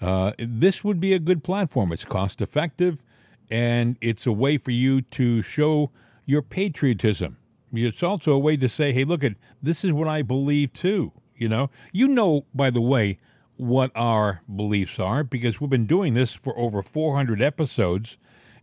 uh, 0.00 0.32
this 0.38 0.84
would 0.84 1.00
be 1.00 1.12
a 1.12 1.18
good 1.18 1.42
platform. 1.42 1.92
It's 1.92 2.04
cost 2.04 2.40
effective, 2.40 3.02
and 3.50 3.98
it's 4.00 4.24
a 4.24 4.32
way 4.32 4.56
for 4.56 4.70
you 4.70 5.02
to 5.02 5.42
show 5.42 5.90
your 6.24 6.40
patriotism. 6.40 7.38
It's 7.72 8.02
also 8.02 8.32
a 8.32 8.38
way 8.38 8.56
to 8.56 8.68
say, 8.68 8.92
"Hey, 8.92 9.04
look 9.04 9.22
at 9.22 9.34
this 9.60 9.84
is 9.84 9.92
what 9.92 10.08
I 10.08 10.22
believe 10.22 10.72
too." 10.72 11.12
You 11.36 11.48
know, 11.48 11.70
you 11.92 12.08
know. 12.08 12.46
By 12.54 12.70
the 12.70 12.80
way, 12.80 13.18
what 13.56 13.90
our 13.94 14.40
beliefs 14.54 14.98
are 14.98 15.22
because 15.22 15.60
we've 15.60 15.68
been 15.68 15.86
doing 15.86 16.14
this 16.14 16.34
for 16.34 16.56
over 16.58 16.82
400 16.82 17.42
episodes, 17.42 18.16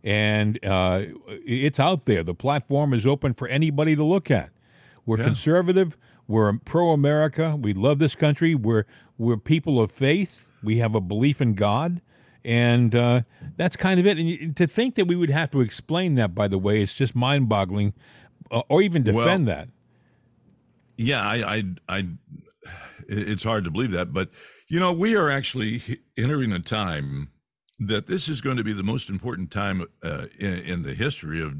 and 0.04 0.64
uh, 0.64 1.02
it's 1.26 1.80
out 1.80 2.04
there. 2.06 2.22
The 2.22 2.34
platform 2.34 2.94
is 2.94 3.06
open 3.06 3.32
for 3.32 3.48
anybody 3.48 3.96
to 3.96 4.04
look 4.04 4.30
at. 4.30 4.50
We're 5.06 5.18
conservative. 5.18 5.96
We're 6.26 6.52
pro 6.58 6.90
America. 6.90 7.56
We 7.56 7.72
love 7.72 7.98
this 7.98 8.14
country. 8.14 8.54
We're 8.54 8.84
we're 9.16 9.38
people 9.38 9.80
of 9.80 9.90
faith. 9.90 10.48
We 10.62 10.78
have 10.78 10.94
a 10.94 11.00
belief 11.00 11.40
in 11.40 11.54
God, 11.54 12.02
and 12.44 12.94
uh, 12.94 13.22
that's 13.56 13.76
kind 13.76 13.98
of 13.98 14.06
it. 14.06 14.18
And 14.18 14.54
to 14.56 14.66
think 14.66 14.96
that 14.96 15.06
we 15.06 15.16
would 15.16 15.30
have 15.30 15.50
to 15.52 15.60
explain 15.60 16.16
that, 16.16 16.34
by 16.34 16.48
the 16.48 16.58
way, 16.58 16.82
it's 16.82 16.92
just 16.92 17.14
mind-boggling, 17.14 17.94
uh, 18.50 18.62
or 18.68 18.82
even 18.82 19.02
defend 19.02 19.46
Well, 19.46 19.56
that. 19.56 19.68
Yeah, 20.96 21.22
I, 21.22 21.56
I, 21.56 21.64
I, 21.88 22.08
it's 23.08 23.44
hard 23.44 23.64
to 23.64 23.70
believe 23.70 23.92
that, 23.92 24.12
but 24.12 24.30
you 24.66 24.78
know, 24.78 24.92
we 24.92 25.16
are 25.16 25.30
actually 25.30 26.00
entering 26.16 26.52
a 26.52 26.58
time 26.58 27.30
that 27.78 28.06
this 28.06 28.28
is 28.28 28.40
going 28.40 28.56
to 28.56 28.64
be 28.64 28.72
the 28.72 28.82
most 28.82 29.08
important 29.08 29.50
time 29.50 29.86
uh, 30.02 30.26
in, 30.38 30.58
in 30.58 30.82
the 30.82 30.94
history 30.94 31.40
of 31.42 31.54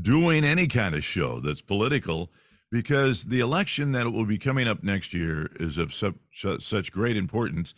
doing 0.00 0.44
any 0.44 0.66
kind 0.66 0.94
of 0.94 1.02
show 1.02 1.40
that's 1.40 1.62
political, 1.62 2.30
because 2.70 3.24
the 3.24 3.40
election 3.40 3.92
that 3.92 4.12
will 4.12 4.26
be 4.26 4.36
coming 4.36 4.68
up 4.68 4.82
next 4.82 5.14
year 5.14 5.50
is 5.58 5.78
of 5.78 5.94
such, 5.94 6.16
such 6.60 6.92
great 6.92 7.16
importance. 7.16 7.72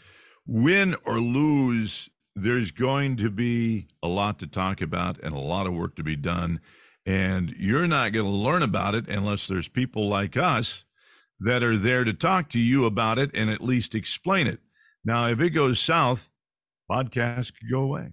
Win 0.46 0.96
or 1.04 1.20
lose, 1.20 2.10
there's 2.34 2.72
going 2.72 3.16
to 3.16 3.30
be 3.30 3.86
a 4.02 4.08
lot 4.08 4.40
to 4.40 4.48
talk 4.48 4.80
about 4.80 5.18
and 5.20 5.32
a 5.32 5.38
lot 5.38 5.68
of 5.68 5.74
work 5.74 5.94
to 5.94 6.02
be 6.02 6.16
done. 6.16 6.60
And 7.06 7.52
you're 7.56 7.86
not 7.86 8.12
going 8.12 8.26
to 8.26 8.32
learn 8.32 8.62
about 8.62 8.96
it 8.96 9.08
unless 9.08 9.46
there's 9.46 9.68
people 9.68 10.08
like 10.08 10.36
us 10.36 10.84
that 11.38 11.62
are 11.62 11.76
there 11.76 12.02
to 12.02 12.12
talk 12.12 12.48
to 12.50 12.58
you 12.58 12.84
about 12.84 13.18
it 13.18 13.30
and 13.32 13.48
at 13.48 13.62
least 13.62 13.94
explain 13.94 14.48
it. 14.48 14.58
Now, 15.04 15.28
if 15.28 15.40
it 15.40 15.50
goes 15.50 15.78
south, 15.78 16.29
podcast 16.90 17.52
could 17.58 17.70
go 17.70 17.82
away. 17.82 18.12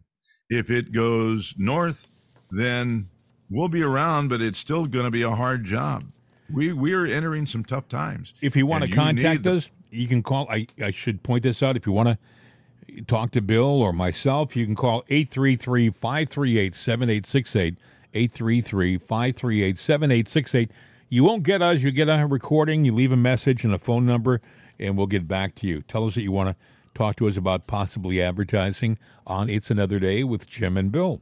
If 0.50 0.70
it 0.70 0.92
goes 0.92 1.56
north, 1.58 2.12
then 2.52 3.10
we'll 3.50 3.68
be 3.68 3.82
around, 3.82 4.30
but 4.30 4.42
it's 4.42 4.60
still 4.60 4.86
going 4.86 5.06
to 5.06 5.12
be 5.12 5.24
a 5.24 5.32
hard 5.32 5.64
job. 5.64 6.06
We 6.54 6.72
we 6.72 6.94
are 6.94 7.06
entering 7.06 7.46
some 7.46 7.66
tough 7.66 7.90
times. 7.90 8.34
If 8.42 8.56
you 8.56 8.66
want 8.66 8.86
to 8.86 8.90
contact 8.90 9.40
need 9.40 9.44
the- 9.44 9.58
us, 9.58 9.70
you 9.92 10.08
can 10.08 10.24
call. 10.24 10.48
I, 10.50 10.68
I 10.82 10.92
should 10.92 11.24
point 11.24 11.44
this 11.44 11.62
out. 11.62 11.76
If 11.76 11.86
you 11.86 11.92
want 11.92 12.10
to 12.10 13.04
talk 13.04 13.32
to 13.32 13.42
Bill 13.42 13.82
or 13.82 13.92
myself, 13.92 14.56
you 14.56 14.66
can 14.66 14.76
call 14.76 15.04
833 15.10 15.90
538 15.90 16.76
7868. 16.76 17.80
833 18.14 18.98
538 18.98 19.78
7868. 19.78 20.72
You 21.10 21.24
won't 21.24 21.44
get 21.44 21.62
us. 21.62 21.82
You 21.82 21.92
get 21.92 22.08
a 22.10 22.26
recording, 22.26 22.86
you 22.86 22.94
leave 22.94 23.12
a 23.12 23.18
message 23.18 23.64
and 23.66 23.74
a 23.74 23.78
phone 23.78 24.06
number, 24.06 24.42
and 24.80 24.98
we'll 24.98 25.08
get 25.08 25.28
back 25.28 25.56
to 25.56 25.68
you. 25.68 25.82
Tell 25.82 26.06
us 26.06 26.16
that 26.16 26.22
you 26.22 26.32
want 26.32 26.50
to 26.50 26.56
talk 26.98 27.16
to 27.18 27.28
us 27.28 27.38
about 27.38 27.68
possibly 27.68 28.22
advertising 28.22 28.98
on 29.28 29.50
It's 29.50 29.70
Another 29.70 30.00
Day 30.00 30.24
with 30.24 30.50
Jim 30.50 30.76
and 30.78 30.92
Bill. 30.92 31.22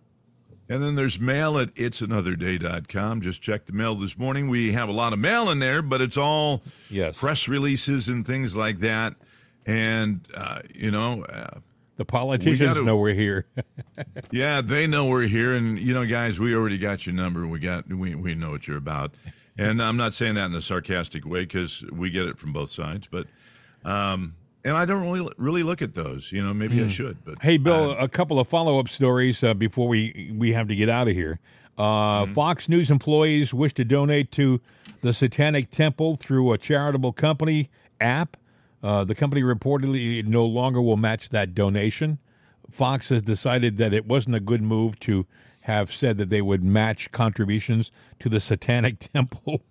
And 0.70 0.82
then 0.82 0.96
there's 0.96 1.20
mail 1.20 1.60
at 1.60 1.74
it'sanotherday.com. 1.76 3.22
Just 3.22 3.42
check 3.42 3.66
the 3.66 3.74
mail 3.74 3.94
this 3.96 4.18
morning. 4.18 4.48
We 4.48 4.72
have 4.72 4.90
a 4.90 4.94
lot 4.94 5.14
of 5.14 5.20
mail 5.20 5.50
in 5.52 5.60
there, 5.60 5.82
but 5.82 6.02
it's 6.02 6.18
all 6.18 6.64
Yes. 6.90 7.20
press 7.20 7.48
releases 7.48 8.08
and 8.08 8.26
things 8.26 8.56
like 8.56 8.80
that. 8.80 9.16
And, 9.66 10.22
uh, 10.36 10.60
you 10.74 10.92
know, 10.92 11.24
uh, 11.26 11.60
The 11.98 12.06
politicians 12.06 12.60
gotta- 12.60 12.84
know 12.84 12.98
we're 12.98 13.14
here. 13.14 13.46
yeah, 14.32 14.62
they 14.62 14.88
know 14.88 15.06
we're 15.06 15.28
here. 15.28 15.54
And, 15.54 15.78
you 15.78 15.94
know, 15.94 16.06
guys, 16.06 16.40
we 16.40 16.56
already 16.56 16.78
got 16.78 17.06
your 17.06 17.14
number. 17.16 17.46
We 17.46 17.60
got, 17.60 17.88
we, 17.88 18.16
we 18.16 18.34
know 18.34 18.52
what 18.52 18.68
you're 18.68 18.78
about. 18.78 19.14
And 19.58 19.82
I'm 19.82 19.98
not 19.98 20.14
saying 20.14 20.36
that 20.36 20.46
in 20.48 20.56
a 20.56 20.62
sarcastic 20.62 21.26
way 21.28 21.42
because 21.42 21.84
we 21.92 22.10
get 22.10 22.26
it 22.28 22.38
from 22.40 22.54
both 22.54 22.70
sides. 22.70 23.08
But, 23.12 23.28
um, 23.84 24.36
and 24.66 24.76
I 24.76 24.84
don't 24.84 25.10
really, 25.10 25.32
really 25.38 25.64
look 25.64 25.82
at 25.82 25.96
those. 25.96 26.32
You 26.32 26.44
know, 26.44 26.54
maybe 26.54 26.84
I 26.84 26.90
should. 26.90 27.24
But 27.24 27.36
Mm. 27.36 27.42
Hey, 27.44 27.58
Bill, 27.58 27.92
a 27.92 28.10
couple 28.10 28.40
of 28.40 28.48
follow 28.48 28.80
up 28.80 28.90
stories 28.90 29.44
uh, 29.44 29.54
before 29.54 29.88
we, 29.88 30.34
we 30.36 30.52
have 30.54 30.68
to 30.68 30.76
get 30.76 30.90
out 30.90 31.08
of 31.08 31.14
here. 31.14 31.40
Uh, 31.78 32.26
Fox 32.26 32.68
News 32.68 32.90
employees 32.90 33.54
wish 33.54 33.74
to 33.76 33.86
donate 33.86 34.32
to 34.32 34.62
the 35.02 35.14
Satanic 35.14 35.70
Temple 35.70 36.16
through 36.16 36.52
a 36.52 36.58
charitable 36.58 37.14
company 37.14 37.70
app. 38.02 38.38
Uh, 38.82 39.04
the 39.04 39.16
company 39.16 39.42
reportedly 39.42 40.26
no 40.26 40.46
longer 40.46 40.82
will 40.82 40.98
match 40.98 41.30
that 41.30 41.54
donation. 41.54 42.18
Fox 42.70 43.10
has 43.10 43.22
decided 43.22 43.78
that 43.78 43.94
it 43.94 44.06
wasn't 44.08 44.36
a 44.36 44.40
good 44.40 44.62
move 44.62 45.00
to 45.02 45.28
have 45.64 45.92
said 45.92 46.18
that 46.18 46.30
they 46.30 46.42
would 46.42 46.64
match 46.64 47.12
contributions 47.12 47.92
to 48.20 48.30
the 48.30 48.40
Satanic 48.40 49.00
Temple. 49.14 49.62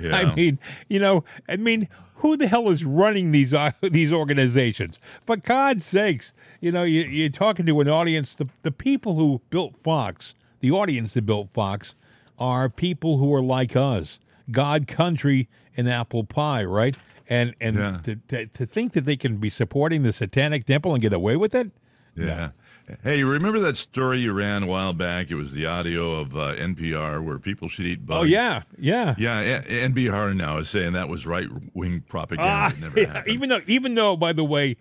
I 0.00 0.34
mean, 0.34 0.58
you 0.88 0.98
know, 0.98 1.24
I 1.48 1.56
mean, 1.56 1.88
who 2.18 2.36
the 2.36 2.46
hell 2.48 2.68
is 2.70 2.84
running 2.84 3.30
these 3.32 3.52
uh, 3.54 3.72
these 3.82 4.12
organizations? 4.12 5.00
For 5.24 5.36
God's 5.36 5.84
sakes, 5.84 6.32
you 6.60 6.72
know, 6.72 6.82
you, 6.84 7.02
you're 7.02 7.28
talking 7.30 7.66
to 7.66 7.80
an 7.80 7.88
audience. 7.88 8.34
The 8.34 8.48
the 8.62 8.72
people 8.72 9.14
who 9.16 9.40
built 9.50 9.76
Fox, 9.76 10.34
the 10.60 10.70
audience 10.70 11.14
that 11.14 11.26
built 11.26 11.48
Fox, 11.50 11.94
are 12.38 12.68
people 12.68 13.18
who 13.18 13.34
are 13.34 13.42
like 13.42 13.74
us, 13.76 14.18
God, 14.50 14.86
country, 14.86 15.48
and 15.76 15.88
apple 15.88 16.24
pie, 16.24 16.64
right? 16.64 16.94
And 17.28 17.54
and 17.60 17.76
Yeah. 17.76 17.98
to, 18.04 18.16
to 18.28 18.46
to 18.46 18.66
think 18.66 18.92
that 18.92 19.04
they 19.04 19.16
can 19.16 19.36
be 19.36 19.50
supporting 19.50 20.02
the 20.02 20.12
Satanic 20.12 20.64
Temple 20.64 20.92
and 20.94 21.02
get 21.02 21.12
away 21.12 21.36
with 21.36 21.54
it. 21.54 21.70
Yeah. 22.26 22.50
Hey, 23.04 23.18
you 23.18 23.30
remember 23.30 23.58
that 23.60 23.76
story 23.76 24.18
you 24.20 24.32
ran 24.32 24.62
a 24.62 24.66
while 24.66 24.94
back? 24.94 25.30
It 25.30 25.34
was 25.34 25.52
the 25.52 25.66
audio 25.66 26.12
of 26.14 26.34
uh, 26.34 26.54
NPR 26.54 27.22
where 27.22 27.38
people 27.38 27.68
should 27.68 27.84
eat 27.84 28.06
bugs. 28.06 28.20
Oh 28.20 28.24
yeah, 28.24 28.62
yeah. 28.78 29.14
Yeah, 29.18 29.60
NPR 29.62 30.34
now 30.34 30.56
is 30.56 30.70
saying 30.70 30.94
that 30.94 31.08
was 31.10 31.26
right 31.26 31.48
wing 31.74 32.02
propaganda. 32.08 32.74
It 32.74 32.80
never 32.80 32.98
yeah, 33.00 33.06
happened. 33.12 33.34
even 33.34 33.48
though, 33.50 33.60
even 33.66 33.94
though, 33.94 34.16
by 34.16 34.32
the 34.32 34.44
way, 34.44 34.78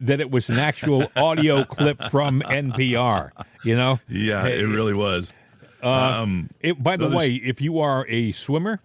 that 0.00 0.20
it 0.20 0.30
was 0.30 0.48
an 0.48 0.58
actual 0.60 1.10
audio 1.16 1.64
clip 1.64 2.00
from 2.12 2.42
NPR. 2.42 3.30
You 3.64 3.74
know, 3.74 3.98
yeah, 4.08 4.46
it 4.46 4.62
really 4.62 4.94
was. 4.94 5.32
um, 5.82 6.50
It, 6.60 6.80
by 6.84 6.96
the 6.96 7.08
way, 7.08 7.34
if 7.34 7.60
you 7.60 7.80
are 7.80 8.06
a 8.08 8.30
swimmer, 8.32 8.80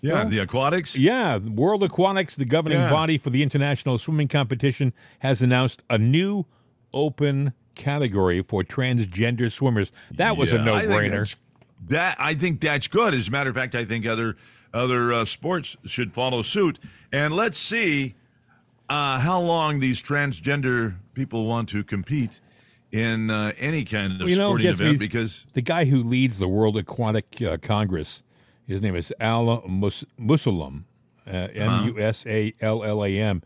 yeah, 0.00 0.12
Well, 0.12 0.28
the 0.28 0.38
aquatics. 0.38 0.96
yeah, 0.96 1.38
World 1.38 1.82
Aquatics, 1.82 2.36
the 2.36 2.44
governing 2.44 2.78
Yeah. 2.78 2.90
body 2.90 3.18
for 3.18 3.30
the 3.30 3.42
international 3.42 3.98
swimming 3.98 4.28
competition, 4.28 4.92
has 5.20 5.42
announced 5.42 5.82
a 5.90 5.98
new 5.98 6.46
open 6.94 7.52
category 7.74 8.40
for 8.40 8.62
transgender 8.62 9.50
swimmers. 9.52 9.92
That 10.12 10.36
was 10.38 10.52
a 10.52 10.56
Yeah, 10.56 10.72
I 10.72 10.80
think 10.80 10.90
no-brainer. 10.90 11.10
that's- 11.10 11.36
That 11.88 12.16
I 12.18 12.34
think 12.34 12.60
that's 12.62 12.88
good. 12.88 13.12
As 13.12 13.28
a 13.28 13.30
matter 13.30 13.50
of 13.50 13.56
fact, 13.56 13.74
I 13.74 13.84
think 13.84 14.06
other 14.06 14.36
other 14.72 15.12
uh, 15.12 15.24
sports 15.26 15.76
should 15.84 16.10
follow 16.10 16.40
suit. 16.42 16.78
And 17.12 17.34
let's 17.34 17.58
see 17.58 18.14
uh, 18.88 19.18
how 19.18 19.38
long 19.40 19.80
these 19.80 20.02
transgender 20.02 20.94
people 21.14 21.44
want 21.46 21.68
to 21.70 21.84
compete 21.84 22.40
in 22.90 23.30
uh, 23.30 23.52
any 23.58 23.84
kind 23.84 24.20
of 24.22 24.28
You 24.28 24.36
know, 24.36 24.50
sporting 24.50 24.66
event 24.68 24.92
me- 24.92 24.96
because 24.98 25.46
the 25.52 25.62
guy 25.62 25.84
who 25.84 26.02
leads 26.02 26.38
the 26.38 26.48
World 26.48 26.76
Aquatic 26.78 27.40
uh, 27.42 27.56
Congress, 27.58 28.22
his 28.66 28.80
name 28.80 28.96
is 28.96 29.12
Al 29.20 29.62
Mus- 29.68 30.04
Musallam, 30.18 30.84
uh, 31.26 31.48
M 31.54 31.84
U 31.88 32.00
S 32.00 32.24
A 32.26 32.54
L 32.60 32.82
L 32.82 33.04
A 33.04 33.18
M. 33.18 33.42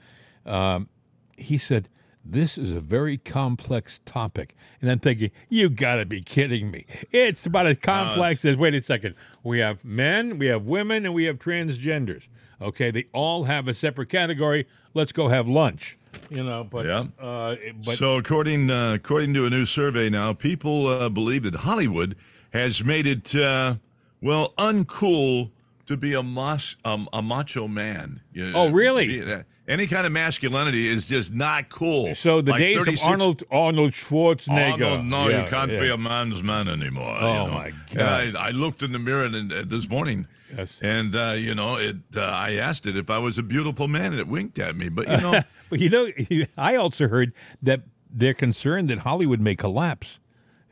Um, 0.46 0.88
he 1.36 1.58
said, 1.58 1.88
This 2.30 2.58
is 2.58 2.72
a 2.72 2.80
very 2.80 3.16
complex 3.16 4.00
topic. 4.04 4.54
And 4.82 4.90
I'm 4.90 4.98
thinking, 4.98 5.30
You 5.48 5.70
got 5.70 5.96
to 5.96 6.04
be 6.04 6.20
kidding 6.20 6.70
me. 6.70 6.84
It's 7.10 7.46
about 7.46 7.66
as 7.66 7.78
complex 7.78 8.44
as, 8.44 8.56
wait 8.56 8.74
a 8.74 8.82
second, 8.82 9.14
we 9.42 9.60
have 9.60 9.82
men, 9.84 10.38
we 10.38 10.46
have 10.46 10.66
women, 10.66 11.06
and 11.06 11.14
we 11.14 11.24
have 11.24 11.38
transgenders. 11.38 12.28
Okay, 12.60 12.90
they 12.90 13.06
all 13.12 13.44
have 13.44 13.66
a 13.66 13.72
separate 13.72 14.10
category. 14.10 14.66
Let's 14.92 15.12
go 15.12 15.28
have 15.28 15.48
lunch. 15.48 15.96
You 16.28 16.42
know, 16.44 16.64
but, 16.64 16.84
Yeah. 16.86 17.04
uh, 17.18 17.56
but 17.84 17.96
so 17.96 18.16
according 18.16 18.70
uh, 18.70 18.94
according 18.94 19.32
to 19.34 19.46
a 19.46 19.50
new 19.50 19.64
survey 19.64 20.10
now, 20.10 20.32
people 20.34 20.86
uh, 20.86 21.08
believe 21.08 21.44
that 21.44 21.54
Hollywood 21.56 22.14
has 22.52 22.82
made 22.84 23.06
it 23.06 23.34
uh, 23.34 23.76
well 24.20 24.52
uncool 24.58 25.50
to 25.86 25.96
be 25.96 26.12
a 26.14 26.22
mas- 26.22 26.76
um, 26.84 27.08
a 27.12 27.22
macho 27.22 27.68
man. 27.68 28.20
You- 28.32 28.52
Oh, 28.54 28.68
really? 28.70 29.22
Any 29.68 29.86
kind 29.86 30.06
of 30.06 30.12
masculinity 30.12 30.88
is 30.88 31.06
just 31.06 31.30
not 31.32 31.68
cool. 31.68 32.14
So 32.14 32.40
the 32.40 32.52
Like 32.52 32.60
days 32.60 32.78
36 32.78 33.02
of 33.02 33.08
Arnold 33.10 33.42
Arnold 33.50 33.90
Schwarzenegger. 33.92 34.82
Oh, 34.98 35.02
no, 35.02 35.28
Yeah, 35.28 35.42
you 35.44 35.48
can't 35.50 35.70
yeah. 35.70 35.80
be 35.80 35.90
a 35.90 35.98
man's 35.98 36.42
man 36.42 36.68
anymore. 36.68 37.14
Oh, 37.20 37.28
you 37.28 37.34
know? 37.34 37.54
my 37.54 37.72
God. 37.92 38.34
I, 38.36 38.46
I 38.46 38.50
looked 38.52 38.82
in 38.82 38.92
the 38.92 38.98
mirror 38.98 39.24
and, 39.24 39.52
uh, 39.52 39.64
this 39.66 39.86
morning, 39.90 40.26
Yes. 40.56 40.80
and 40.80 41.14
uh, 41.14 41.34
you 41.36 41.54
know, 41.54 41.76
it. 41.76 41.96
Uh, 42.16 42.22
I 42.22 42.54
asked 42.54 42.86
it 42.86 42.96
if 42.96 43.10
I 43.10 43.18
was 43.18 43.36
a 43.36 43.42
beautiful 43.42 43.88
man, 43.88 44.12
and 44.12 44.18
it 44.20 44.26
winked 44.26 44.58
at 44.58 44.74
me. 44.74 44.88
But 44.88 45.06
you 45.08 45.18
know, 45.18 45.40
But 45.68 45.80
you 45.80 45.90
know, 45.90 46.08
I 46.56 46.76
also 46.76 47.06
heard 47.08 47.34
that 47.60 47.82
they're 48.10 48.32
concerned 48.32 48.88
that 48.88 49.00
Hollywood 49.00 49.40
may 49.40 49.54
collapse. 49.54 50.18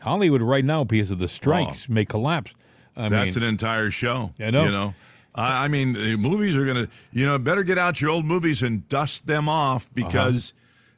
Hollywood 0.00 0.40
right 0.40 0.64
now, 0.64 0.84
because 0.84 1.10
of 1.10 1.18
the 1.18 1.28
strikes, 1.28 1.88
may 1.90 2.06
collapse. 2.06 2.54
I 2.96 3.10
That's 3.10 3.34
mean, 3.36 3.44
an 3.44 3.48
entire 3.50 3.90
show. 3.90 4.32
I 4.40 4.50
know. 4.50 4.64
You 4.64 4.70
know, 4.70 4.94
I, 5.36 5.64
I 5.64 5.68
mean, 5.68 5.92
the 5.92 6.16
movies 6.16 6.56
are 6.56 6.64
gonna. 6.64 6.88
You 7.12 7.26
know, 7.26 7.38
better 7.38 7.62
get 7.62 7.78
out 7.78 8.00
your 8.00 8.10
old 8.10 8.24
movies 8.24 8.62
and 8.62 8.88
dust 8.88 9.26
them 9.26 9.48
off 9.48 9.92
because 9.94 10.54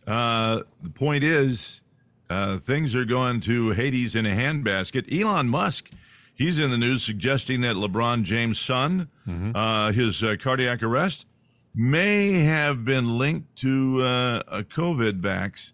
uh 0.06 0.62
the 0.82 0.90
point 0.90 1.24
is, 1.24 1.82
uh, 2.30 2.58
things 2.58 2.94
are 2.94 3.04
going 3.04 3.40
to 3.40 3.70
Hades 3.70 4.14
in 4.14 4.24
a 4.26 4.30
handbasket. 4.30 5.12
Elon 5.12 5.48
Musk, 5.48 5.90
he's 6.34 6.58
in 6.58 6.70
the 6.70 6.78
news 6.78 7.02
suggesting 7.02 7.60
that 7.62 7.76
LeBron 7.76 8.22
James' 8.22 8.58
son, 8.58 9.08
Mm-hmm. 9.28 9.54
uh, 9.54 9.92
his 9.92 10.22
uh, 10.22 10.36
cardiac 10.40 10.82
arrest, 10.82 11.26
may 11.74 12.32
have 12.44 12.84
been 12.84 13.18
linked 13.18 13.56
to 13.56 14.02
uh, 14.02 14.42
a 14.48 14.62
COVID 14.62 15.20
vax. 15.20 15.72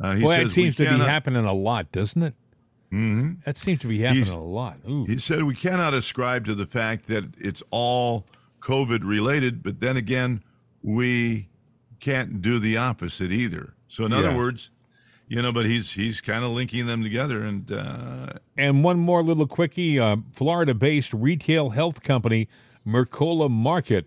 Uh, 0.00 0.14
he 0.14 0.22
boy, 0.22 0.36
it 0.36 0.50
seems 0.50 0.74
to 0.76 0.84
be 0.84 0.88
happening 1.04 1.44
a 1.44 1.52
lot, 1.52 1.90
doesn't 1.92 2.22
it? 2.22 2.34
Mm-hmm. 2.92 3.40
That 3.46 3.56
seems 3.56 3.80
to 3.80 3.86
be 3.86 4.00
happening 4.00 4.24
He's- 4.24 4.34
a 4.34 4.38
lot. 4.38 4.78
Ooh. 4.88 5.06
He 5.06 5.18
said 5.18 5.44
we 5.44 5.54
cannot 5.54 5.94
ascribe 5.94 6.44
to 6.44 6.54
the 6.54 6.66
fact 6.66 7.06
that 7.08 7.24
it's 7.38 7.62
all 7.70 8.26
COVID 8.60 9.00
related, 9.02 9.62
but 9.62 9.80
then 9.80 9.96
again, 9.96 10.42
we 10.82 11.48
can't 12.00 12.42
do 12.42 12.58
the 12.58 12.76
opposite 12.76 13.32
either. 13.32 13.74
So, 13.88 14.04
in 14.04 14.12
other 14.12 14.36
words, 14.36 14.70
you 15.28 15.40
know, 15.40 15.52
but 15.52 15.64
he's 15.66 15.92
he's 15.92 16.20
kind 16.20 16.44
of 16.44 16.50
linking 16.50 16.86
them 16.86 17.02
together, 17.02 17.42
and 17.42 17.70
uh, 17.72 18.34
And 18.56 18.84
one 18.84 18.98
more 18.98 19.22
little 19.22 19.46
quickie 19.46 19.98
uh, 19.98 20.16
Florida 20.32 20.74
based 20.74 21.12
retail 21.14 21.70
health 21.70 22.02
company, 22.02 22.48
Mercola 22.86 23.50
Market, 23.50 24.06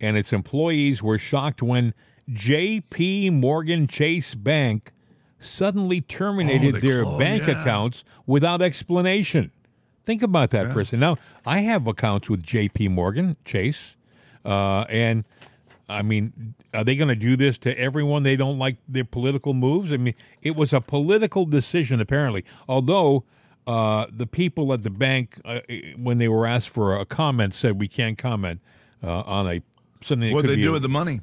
and 0.00 0.16
its 0.16 0.32
employees 0.32 1.02
were 1.02 1.18
shocked 1.18 1.62
when 1.62 1.94
JP 2.30 3.32
Morgan 3.32 3.86
Chase 3.86 4.34
Bank 4.34 4.92
suddenly 5.38 6.00
terminated 6.00 6.76
Oh, 6.76 6.78
their 6.80 7.04
bank 7.18 7.46
yeah. 7.46 7.60
accounts 7.60 8.04
without 8.26 8.60
explanation. 8.62 9.50
Think 10.04 10.22
about 10.22 10.50
that 10.50 10.72
for 10.72 10.80
a. 10.80 10.98
Now, 11.00 11.16
I 11.44 11.60
have 11.60 11.86
accounts 11.86 12.30
with 12.30 12.42
JP 12.42 12.90
Morgan 12.90 13.36
Chase, 13.44 13.94
uh, 14.44 14.84
and 14.88 15.24
I 15.88 16.00
mean, 16.02 16.54
are 16.72 16.82
they 16.84 16.96
going 16.96 17.08
to 17.08 17.14
do 17.16 17.36
this 17.36 17.58
to 17.58 17.78
everyone 17.78 18.22
they 18.22 18.36
don't 18.36 18.58
like 18.58 18.76
their 18.88 19.04
political 19.04 19.52
moves? 19.54 19.92
I 19.92 19.96
mean, 19.98 20.14
it 20.42 20.56
was 20.56 20.72
a 20.72 20.80
political 20.80 21.44
decision, 21.44 22.00
apparently. 22.00 22.44
Although 22.68 23.24
uh, 23.66 24.06
the 24.10 24.26
people 24.26 24.72
at 24.72 24.82
the 24.82 24.90
bank, 24.90 25.38
uh, 25.44 25.60
when 25.98 26.16
they 26.18 26.28
were 26.28 26.46
asked 26.46 26.70
for 26.70 26.96
a 26.96 27.04
comment, 27.04 27.52
said 27.52 27.78
we 27.78 27.88
can't 27.88 28.16
comment 28.16 28.60
uh, 29.02 29.20
on 29.20 29.46
a 29.46 29.62
something. 30.02 30.32
What 30.32 30.46
they 30.46 30.56
do 30.56 30.70
a- 30.70 30.72
with 30.72 30.82
the 30.82 30.88
money? 30.88 31.20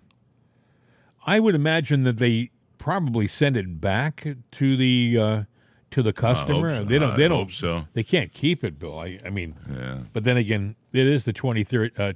I 1.26 1.40
would 1.40 1.56
imagine 1.56 2.04
that 2.04 2.18
they 2.18 2.52
probably 2.78 3.28
send 3.28 3.58
it 3.58 3.80
back 3.82 4.26
to 4.52 4.78
the 4.78 5.18
uh, 5.20 5.44
to 5.92 6.04
the 6.04 6.14
customer. 6.14 6.78
so. 6.78 6.84
They 6.86 7.00
don't. 7.00 7.16
They 7.18 7.26
I 7.26 7.28
don't. 7.30 7.40
hope 7.40 7.52
so. 7.52 7.88
They 7.94 8.04
can't 8.04 8.34
keep 8.34 8.64
it, 8.64 8.78
Bill. 8.80 9.00
I, 9.00 9.20
I 9.26 9.30
mean, 9.30 9.56
Yeah. 9.72 10.00
but 10.14 10.24
then 10.24 10.38
again, 10.38 10.76
it 10.92 11.08
is 11.08 11.26
the 11.26 11.34
twenty 11.34 11.64
third, 11.64 11.92
uh, 12.00 12.14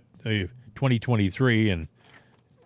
twenty 0.75 0.99
twenty 0.99 1.29
three, 1.29 1.69
and 1.69 1.87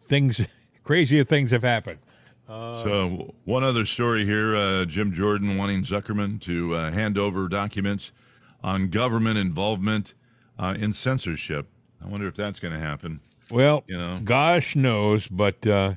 things 0.05 0.41
crazier 0.83 1.23
things 1.23 1.51
have 1.51 1.63
happened. 1.63 1.99
So 2.47 3.33
one 3.45 3.63
other 3.63 3.83
story 3.85 4.25
here: 4.25 4.55
uh, 4.55 4.85
Jim 4.85 5.11
Jordan 5.13 5.57
wanting 5.57 5.83
Zuckerman 5.83 6.39
to 6.41 6.75
uh, 6.75 6.91
hand 6.91 7.17
over 7.17 7.47
documents 7.47 8.11
on 8.63 8.89
government 8.89 9.37
involvement 9.39 10.13
uh, 10.59 10.75
in 10.77 10.93
censorship. 10.93 11.67
I 12.03 12.07
wonder 12.07 12.27
if 12.27 12.35
that's 12.35 12.59
going 12.59 12.73
to 12.73 12.79
happen. 12.79 13.21
Well, 13.49 13.83
You 13.87 13.97
know. 13.97 14.19
gosh 14.23 14.75
knows, 14.75 15.27
but 15.27 15.65
uh, 15.65 15.93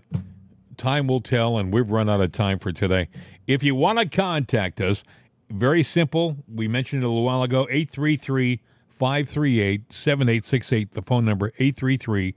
time 0.76 1.06
will 1.06 1.20
tell, 1.20 1.58
and 1.58 1.72
we've 1.72 1.90
run 1.90 2.08
out 2.08 2.20
of 2.20 2.32
time 2.32 2.58
for 2.58 2.72
today. 2.72 3.08
If 3.46 3.62
you 3.62 3.74
want 3.74 3.98
to 3.98 4.08
contact 4.08 4.80
us, 4.80 5.02
very 5.50 5.82
simple. 5.82 6.38
We 6.52 6.68
mentioned 6.68 7.02
it 7.02 7.06
a 7.06 7.08
little 7.08 7.24
while 7.24 7.42
ago 7.42 7.66
833 7.70 8.60
538 8.88 9.92
7868. 9.92 10.92
The 10.92 11.02
phone 11.02 11.24
number 11.24 11.48
833 11.58 12.34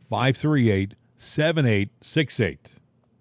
538 0.00 0.94
7868. 1.16 2.68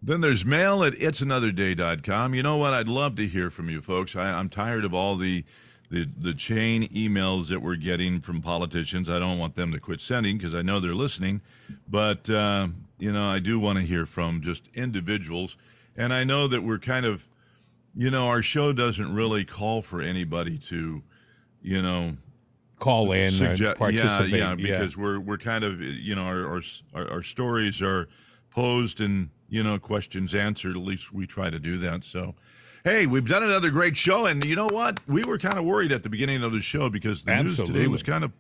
Then 0.02 0.22
there's 0.22 0.46
mail 0.46 0.84
at 0.84 0.94
it'sanotherday.com. 0.94 2.34
You 2.34 2.44
know 2.44 2.58
what? 2.58 2.74
I'd 2.74 2.88
love 2.88 3.16
to 3.18 3.28
hear 3.28 3.50
from 3.50 3.70
you 3.70 3.82
folks. 3.82 4.16
I, 4.16 4.32
I'm 4.32 4.50
tired 4.50 4.86
of 4.86 4.94
all 4.94 5.18
the, 5.18 5.44
the 5.90 6.08
the 6.18 6.34
chain 6.34 6.88
emails 6.90 7.48
that 7.50 7.62
we're 7.62 7.76
getting 7.76 8.22
from 8.22 8.42
politicians. 8.42 9.10
I 9.10 9.20
don't 9.20 9.40
want 9.40 9.56
them 9.56 9.72
to 9.72 9.80
quit 9.80 10.02
sending 10.02 10.38
because 10.38 10.54
I 10.54 10.62
know 10.62 10.80
they're 10.80 10.94
listening. 10.94 11.42
But, 11.88 12.30
uh, 12.30 12.70
you 12.98 13.12
know, 13.12 13.28
I 13.28 13.40
do 13.40 13.60
want 13.60 13.80
to 13.80 13.84
hear 13.84 14.06
from 14.06 14.42
just 14.42 14.70
individuals. 14.74 15.58
And 15.98 16.14
I 16.14 16.24
know 16.24 16.48
that 16.48 16.62
we're 16.62 16.80
kind 16.80 17.06
of, 17.06 17.28
you 17.96 18.12
know, 18.12 18.28
our 18.28 18.42
show 18.42 18.72
doesn't 18.72 19.14
really 19.14 19.44
call 19.44 19.82
for 19.82 20.02
anybody 20.02 20.58
to, 20.60 21.02
you 21.62 21.82
know, 21.82 22.18
Call 22.78 23.12
in, 23.12 23.34
Sugge- 23.34 23.66
uh, 23.66 23.76
participate. 23.76 24.30
Yeah, 24.30 24.56
yeah, 24.58 24.78
because 24.78 24.96
we're 24.96 25.20
we're 25.20 25.38
kind 25.38 25.66
of 25.66 25.82
you 25.82 26.16
know 26.16 26.24
our 26.24 26.62
our 26.94 27.12
our 27.12 27.22
stories 27.22 27.82
are 27.82 28.08
posed 28.52 29.02
and 29.02 29.32
you 29.50 29.62
know 29.62 29.78
questions 29.78 30.34
answered. 30.34 30.78
At 30.78 30.84
least 30.84 31.12
we 31.12 31.28
try 31.28 31.50
to 31.50 31.60
do 31.60 31.78
that. 31.80 32.06
So, 32.06 32.36
hey, 32.84 33.06
we've 33.06 33.28
done 33.28 33.44
another 33.44 33.70
great 33.70 33.96
show, 33.98 34.26
and 34.26 34.44
you 34.46 34.56
know 34.56 34.68
what? 34.68 35.00
We 35.08 35.24
were 35.24 35.38
kind 35.38 35.58
of 35.58 35.66
worried 35.66 35.92
at 35.92 36.04
the 36.04 36.10
beginning 36.10 36.44
of 36.44 36.52
the 36.52 36.62
show 36.62 36.90
because 36.90 37.24
the 37.24 37.32
news 37.44 37.58
today 37.68 37.88
was 37.88 38.04
kind 38.04 38.24
of 38.24 38.32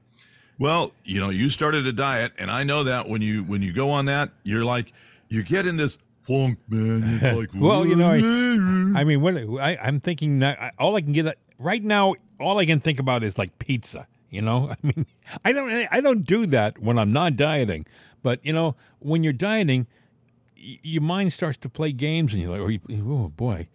well, 0.57 0.91
you 1.05 1.21
know, 1.21 1.29
you 1.29 1.49
started 1.49 1.87
a 1.87 1.93
diet, 1.93 2.33
and 2.37 2.51
I 2.51 2.63
know 2.63 2.83
that 2.83 3.07
when 3.07 3.21
you 3.21 3.43
when 3.43 3.61
you 3.61 3.71
go 3.73 3.91
on 3.91 4.05
that, 4.05 4.31
you're 4.43 4.65
like 4.65 4.91
you 5.29 5.41
get 5.43 5.65
in 5.65 5.77
this 5.77 5.97
funk, 6.21 6.59
man. 6.67 7.19
You're 7.21 7.35
like, 7.39 7.49
Well, 7.55 7.85
you 7.85 7.95
know, 7.95 8.09
I, 8.09 8.17
I 8.99 9.03
mean, 9.03 9.21
what 9.21 9.35
I, 9.61 9.77
I'm 9.81 9.99
thinking 9.99 10.39
that 10.39 10.59
I- 10.61 10.71
all 10.77 10.95
I 10.95 11.01
can 11.01 11.13
get 11.13 11.37
right 11.57 11.83
now, 11.83 12.15
all 12.39 12.57
I 12.59 12.65
can 12.65 12.79
think 12.79 12.99
about 12.99 13.23
is 13.23 13.37
like 13.37 13.57
pizza. 13.59 14.07
You 14.29 14.41
know, 14.43 14.69
I 14.71 14.75
mean, 14.83 15.05
I 15.45 15.53
don't, 15.53 15.87
I 15.91 16.01
don't 16.01 16.25
do 16.25 16.45
that 16.47 16.77
when 16.79 16.99
I'm 16.99 17.11
not 17.13 17.35
dieting. 17.37 17.85
But 18.21 18.45
you 18.45 18.51
know, 18.53 18.75
when 18.99 19.23
you're 19.23 19.31
dieting, 19.33 19.87
y- 20.57 20.79
your 20.83 21.01
mind 21.01 21.31
starts 21.33 21.57
to 21.59 21.69
play 21.69 21.93
games, 21.93 22.33
and 22.33 22.41
you're 22.41 22.51
like, 22.51 22.59
oh, 22.61 22.67
you- 22.67 23.05
oh 23.09 23.29
boy, 23.29 23.69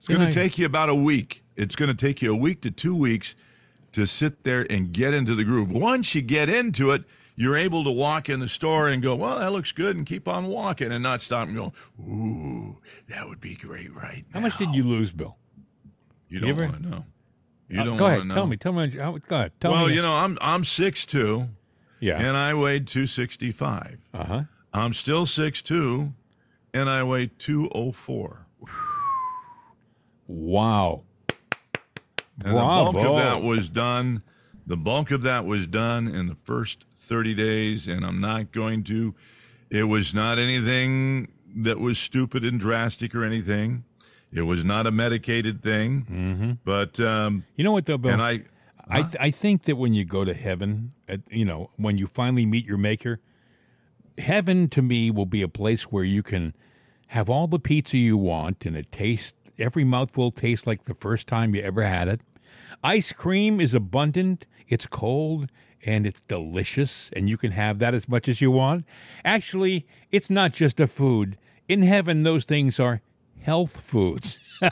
It's 0.00 0.08
going 0.08 0.26
to 0.26 0.32
take 0.32 0.56
you 0.56 0.64
about 0.64 0.88
a 0.88 0.94
week. 0.94 1.42
It's 1.56 1.76
going 1.76 1.90
to 1.90 1.94
take 1.94 2.22
you 2.22 2.32
a 2.32 2.36
week 2.36 2.62
to 2.62 2.70
two 2.70 2.96
weeks 2.96 3.36
to 3.92 4.06
sit 4.06 4.44
there 4.44 4.66
and 4.70 4.92
get 4.94 5.12
into 5.12 5.34
the 5.34 5.44
groove. 5.44 5.70
Once 5.70 6.14
you 6.14 6.22
get 6.22 6.48
into 6.48 6.90
it, 6.92 7.04
you're 7.36 7.56
able 7.56 7.84
to 7.84 7.90
walk 7.90 8.30
in 8.30 8.40
the 8.40 8.48
store 8.48 8.88
and 8.88 9.02
go, 9.02 9.14
well, 9.14 9.38
that 9.40 9.52
looks 9.52 9.72
good, 9.72 9.96
and 9.96 10.06
keep 10.06 10.26
on 10.26 10.46
walking 10.46 10.90
and 10.90 11.02
not 11.02 11.20
stop 11.20 11.48
and 11.48 11.56
go, 11.56 11.72
ooh, 12.02 12.78
that 13.08 13.28
would 13.28 13.42
be 13.42 13.54
great 13.54 13.94
right 13.94 14.24
now. 14.32 14.40
How 14.40 14.40
much 14.40 14.56
did 14.56 14.74
you 14.74 14.84
lose, 14.84 15.10
Bill? 15.12 15.36
You 16.30 16.40
You 16.40 16.46
don't 16.54 16.56
want 16.70 16.82
to 16.82 16.88
know. 16.88 17.04
You 17.68 17.80
Uh, 17.80 17.84
don't 17.84 17.96
go 17.98 18.04
want 18.04 18.12
ahead, 18.14 18.22
to 18.22 18.28
know. 18.28 18.34
tell 18.34 18.46
me, 18.46 18.56
tell 18.56 18.72
me. 18.72 18.90
How, 18.90 19.18
go 19.18 19.36
ahead, 19.36 19.52
tell 19.60 19.72
well, 19.72 19.86
me. 19.88 19.94
you 19.94 20.00
know, 20.02 20.14
I'm 20.14 20.38
I'm 20.40 20.62
6'2", 20.62 21.48
yeah, 22.00 22.16
and 22.18 22.36
I 22.38 22.54
weighed 22.54 22.86
265. 22.86 23.98
uh 24.14 24.24
huh. 24.24 24.42
I'm 24.72 24.92
still 24.94 25.26
6'2", 25.26 26.12
and 26.72 26.88
I 26.88 27.02
weigh 27.04 27.26
204. 27.38 28.46
Wow. 30.30 31.02
And 32.44 32.52
the 32.56 32.60
bulk 32.60 32.96
of 32.96 33.16
that 33.16 33.42
was 33.42 33.68
done. 33.68 34.22
The 34.66 34.76
bulk 34.76 35.10
of 35.10 35.22
that 35.22 35.44
was 35.44 35.66
done 35.66 36.06
in 36.06 36.26
the 36.28 36.36
first 36.36 36.84
30 36.96 37.34
days, 37.34 37.88
and 37.88 38.04
I'm 38.04 38.20
not 38.20 38.52
going 38.52 38.84
to. 38.84 39.14
It 39.70 39.84
was 39.84 40.14
not 40.14 40.38
anything 40.38 41.32
that 41.56 41.80
was 41.80 41.98
stupid 41.98 42.44
and 42.44 42.60
drastic 42.60 43.14
or 43.14 43.24
anything. 43.24 43.84
It 44.32 44.42
was 44.42 44.62
not 44.62 44.86
a 44.86 44.92
medicated 44.92 45.62
thing. 45.62 46.02
Mm-hmm. 46.08 46.52
But 46.64 47.00
um, 47.00 47.44
You 47.56 47.64
know 47.64 47.72
what, 47.72 47.86
though, 47.86 47.98
Bill? 47.98 48.12
and 48.12 48.22
I, 48.22 48.42
I 48.88 49.02
th- 49.02 49.16
I 49.18 49.30
think 49.30 49.64
that 49.64 49.76
when 49.76 49.92
you 49.92 50.04
go 50.04 50.24
to 50.24 50.32
heaven, 50.34 50.92
at, 51.08 51.20
you 51.30 51.44
know, 51.44 51.70
when 51.76 51.98
you 51.98 52.06
finally 52.06 52.46
meet 52.46 52.64
your 52.64 52.78
maker, 52.78 53.20
heaven 54.18 54.68
to 54.68 54.82
me 54.82 55.10
will 55.10 55.26
be 55.26 55.42
a 55.42 55.48
place 55.48 55.84
where 55.84 56.04
you 56.04 56.22
can 56.22 56.54
have 57.08 57.28
all 57.28 57.48
the 57.48 57.58
pizza 57.58 57.98
you 57.98 58.16
want 58.16 58.64
and 58.64 58.76
it 58.76 58.92
tastes 58.92 59.34
every 59.60 59.84
mouthful 59.84 60.30
tastes 60.30 60.66
like 60.66 60.84
the 60.84 60.94
first 60.94 61.26
time 61.26 61.54
you 61.54 61.62
ever 61.62 61.82
had 61.82 62.08
it. 62.08 62.20
Ice 62.82 63.12
cream 63.12 63.60
is 63.60 63.74
abundant, 63.74 64.46
it's 64.68 64.86
cold, 64.86 65.50
and 65.84 66.06
it's 66.06 66.20
delicious, 66.22 67.10
and 67.14 67.28
you 67.28 67.36
can 67.36 67.52
have 67.52 67.78
that 67.78 67.94
as 67.94 68.08
much 68.08 68.28
as 68.28 68.40
you 68.40 68.50
want. 68.50 68.84
Actually, 69.24 69.86
it's 70.10 70.30
not 70.30 70.52
just 70.52 70.80
a 70.80 70.86
food. 70.86 71.36
In 71.68 71.82
heaven, 71.82 72.22
those 72.22 72.44
things 72.44 72.80
are 72.80 73.00
health 73.40 73.80
foods. 73.80 74.38
well, 74.60 74.70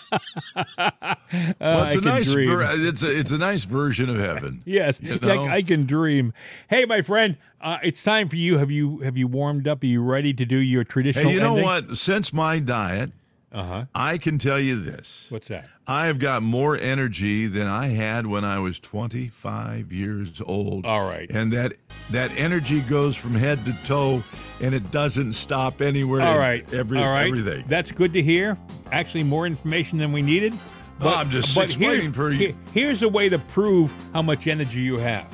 it's 1.60 1.60
I 1.60 1.92
a 1.94 2.00
nice, 2.00 2.32
ver- 2.32 2.68
it's 2.86 3.02
a, 3.02 3.18
it's 3.18 3.30
a 3.30 3.38
nice 3.38 3.64
version 3.64 4.08
of 4.08 4.18
heaven. 4.18 4.62
Yes, 4.66 5.00
You 5.02 5.18
know? 5.18 5.44
I 5.44 5.62
can 5.62 5.86
dream. 5.86 6.34
Hey, 6.68 6.84
my 6.84 7.00
friend, 7.00 7.36
uh, 7.60 7.78
it's 7.82 8.02
time 8.02 8.28
for 8.28 8.36
you. 8.36 8.58
Have 8.58 8.70
you 8.70 8.98
have 8.98 9.16
you 9.16 9.26
warmed 9.26 9.66
up? 9.66 9.82
Are 9.82 9.86
you 9.86 10.02
ready 10.02 10.34
to 10.34 10.44
do 10.44 10.58
your 10.58 10.84
traditional? 10.84 11.28
Hey, 11.28 11.34
you 11.34 11.40
know 11.40 11.56
ending? 11.56 11.64
what? 11.64 11.96
Since 11.96 12.32
my 12.32 12.58
diet, 12.58 13.12
Uh-huh. 13.50 13.86
I 13.94 14.18
can 14.18 14.36
tell 14.38 14.60
you 14.60 14.78
this. 14.80 15.26
What's 15.30 15.48
that? 15.48 15.68
I 15.86 16.06
have 16.06 16.18
got 16.18 16.42
more 16.42 16.76
energy 16.76 17.46
than 17.46 17.66
I 17.66 17.86
had 17.88 18.26
when 18.26 18.44
I 18.44 18.58
was 18.58 18.78
25 18.78 19.90
years 19.92 20.42
old. 20.44 20.84
All 20.84 21.08
right. 21.08 21.30
And 21.30 21.52
that 21.54 21.72
that 22.10 22.30
energy 22.36 22.80
goes 22.82 23.16
from 23.16 23.34
head 23.34 23.64
to 23.64 23.72
toe 23.84 24.22
and 24.60 24.74
it 24.74 24.90
doesn't 24.90 25.32
stop 25.32 25.80
anywhere. 25.80 26.20
All 26.22 26.38
right, 26.38 26.70
Every, 26.74 26.98
all 26.98 27.08
right. 27.10 27.28
everything. 27.28 27.64
That's 27.68 27.90
good 27.92 28.12
to 28.12 28.22
hear. 28.22 28.58
Actually, 28.92 29.24
more 29.24 29.46
information 29.46 29.96
than 29.98 30.12
we 30.12 30.20
needed. 30.22 30.52
Well, 31.00 31.14
I'm 31.14 31.30
just 31.30 31.54
here- 31.54 31.64
explaining 31.64 32.12
for 32.12 32.30
you. 32.30 32.38
here- 32.38 32.54
here's 32.74 33.02
a 33.02 33.08
way 33.08 33.28
to 33.28 33.38
prove 33.38 33.94
how 34.12 34.20
much 34.22 34.46
energy 34.46 34.80
you 34.82 34.98
have. 34.98 35.26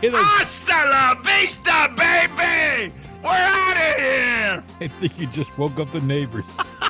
Here 0.00 0.10
there's- 0.12 0.24
Hasta 0.26 0.72
la 0.72 1.14
vista, 1.22 1.92
baby! 1.96 2.94
We're 3.22 3.30
out 3.30 3.76
of 3.76 4.00
here! 4.00 4.64
I 4.80 4.88
think 4.88 5.18
you 5.20 5.26
just 5.26 5.56
woke 5.58 5.78
up 5.80 5.90
the 5.92 6.00
neighbors. 6.00 6.44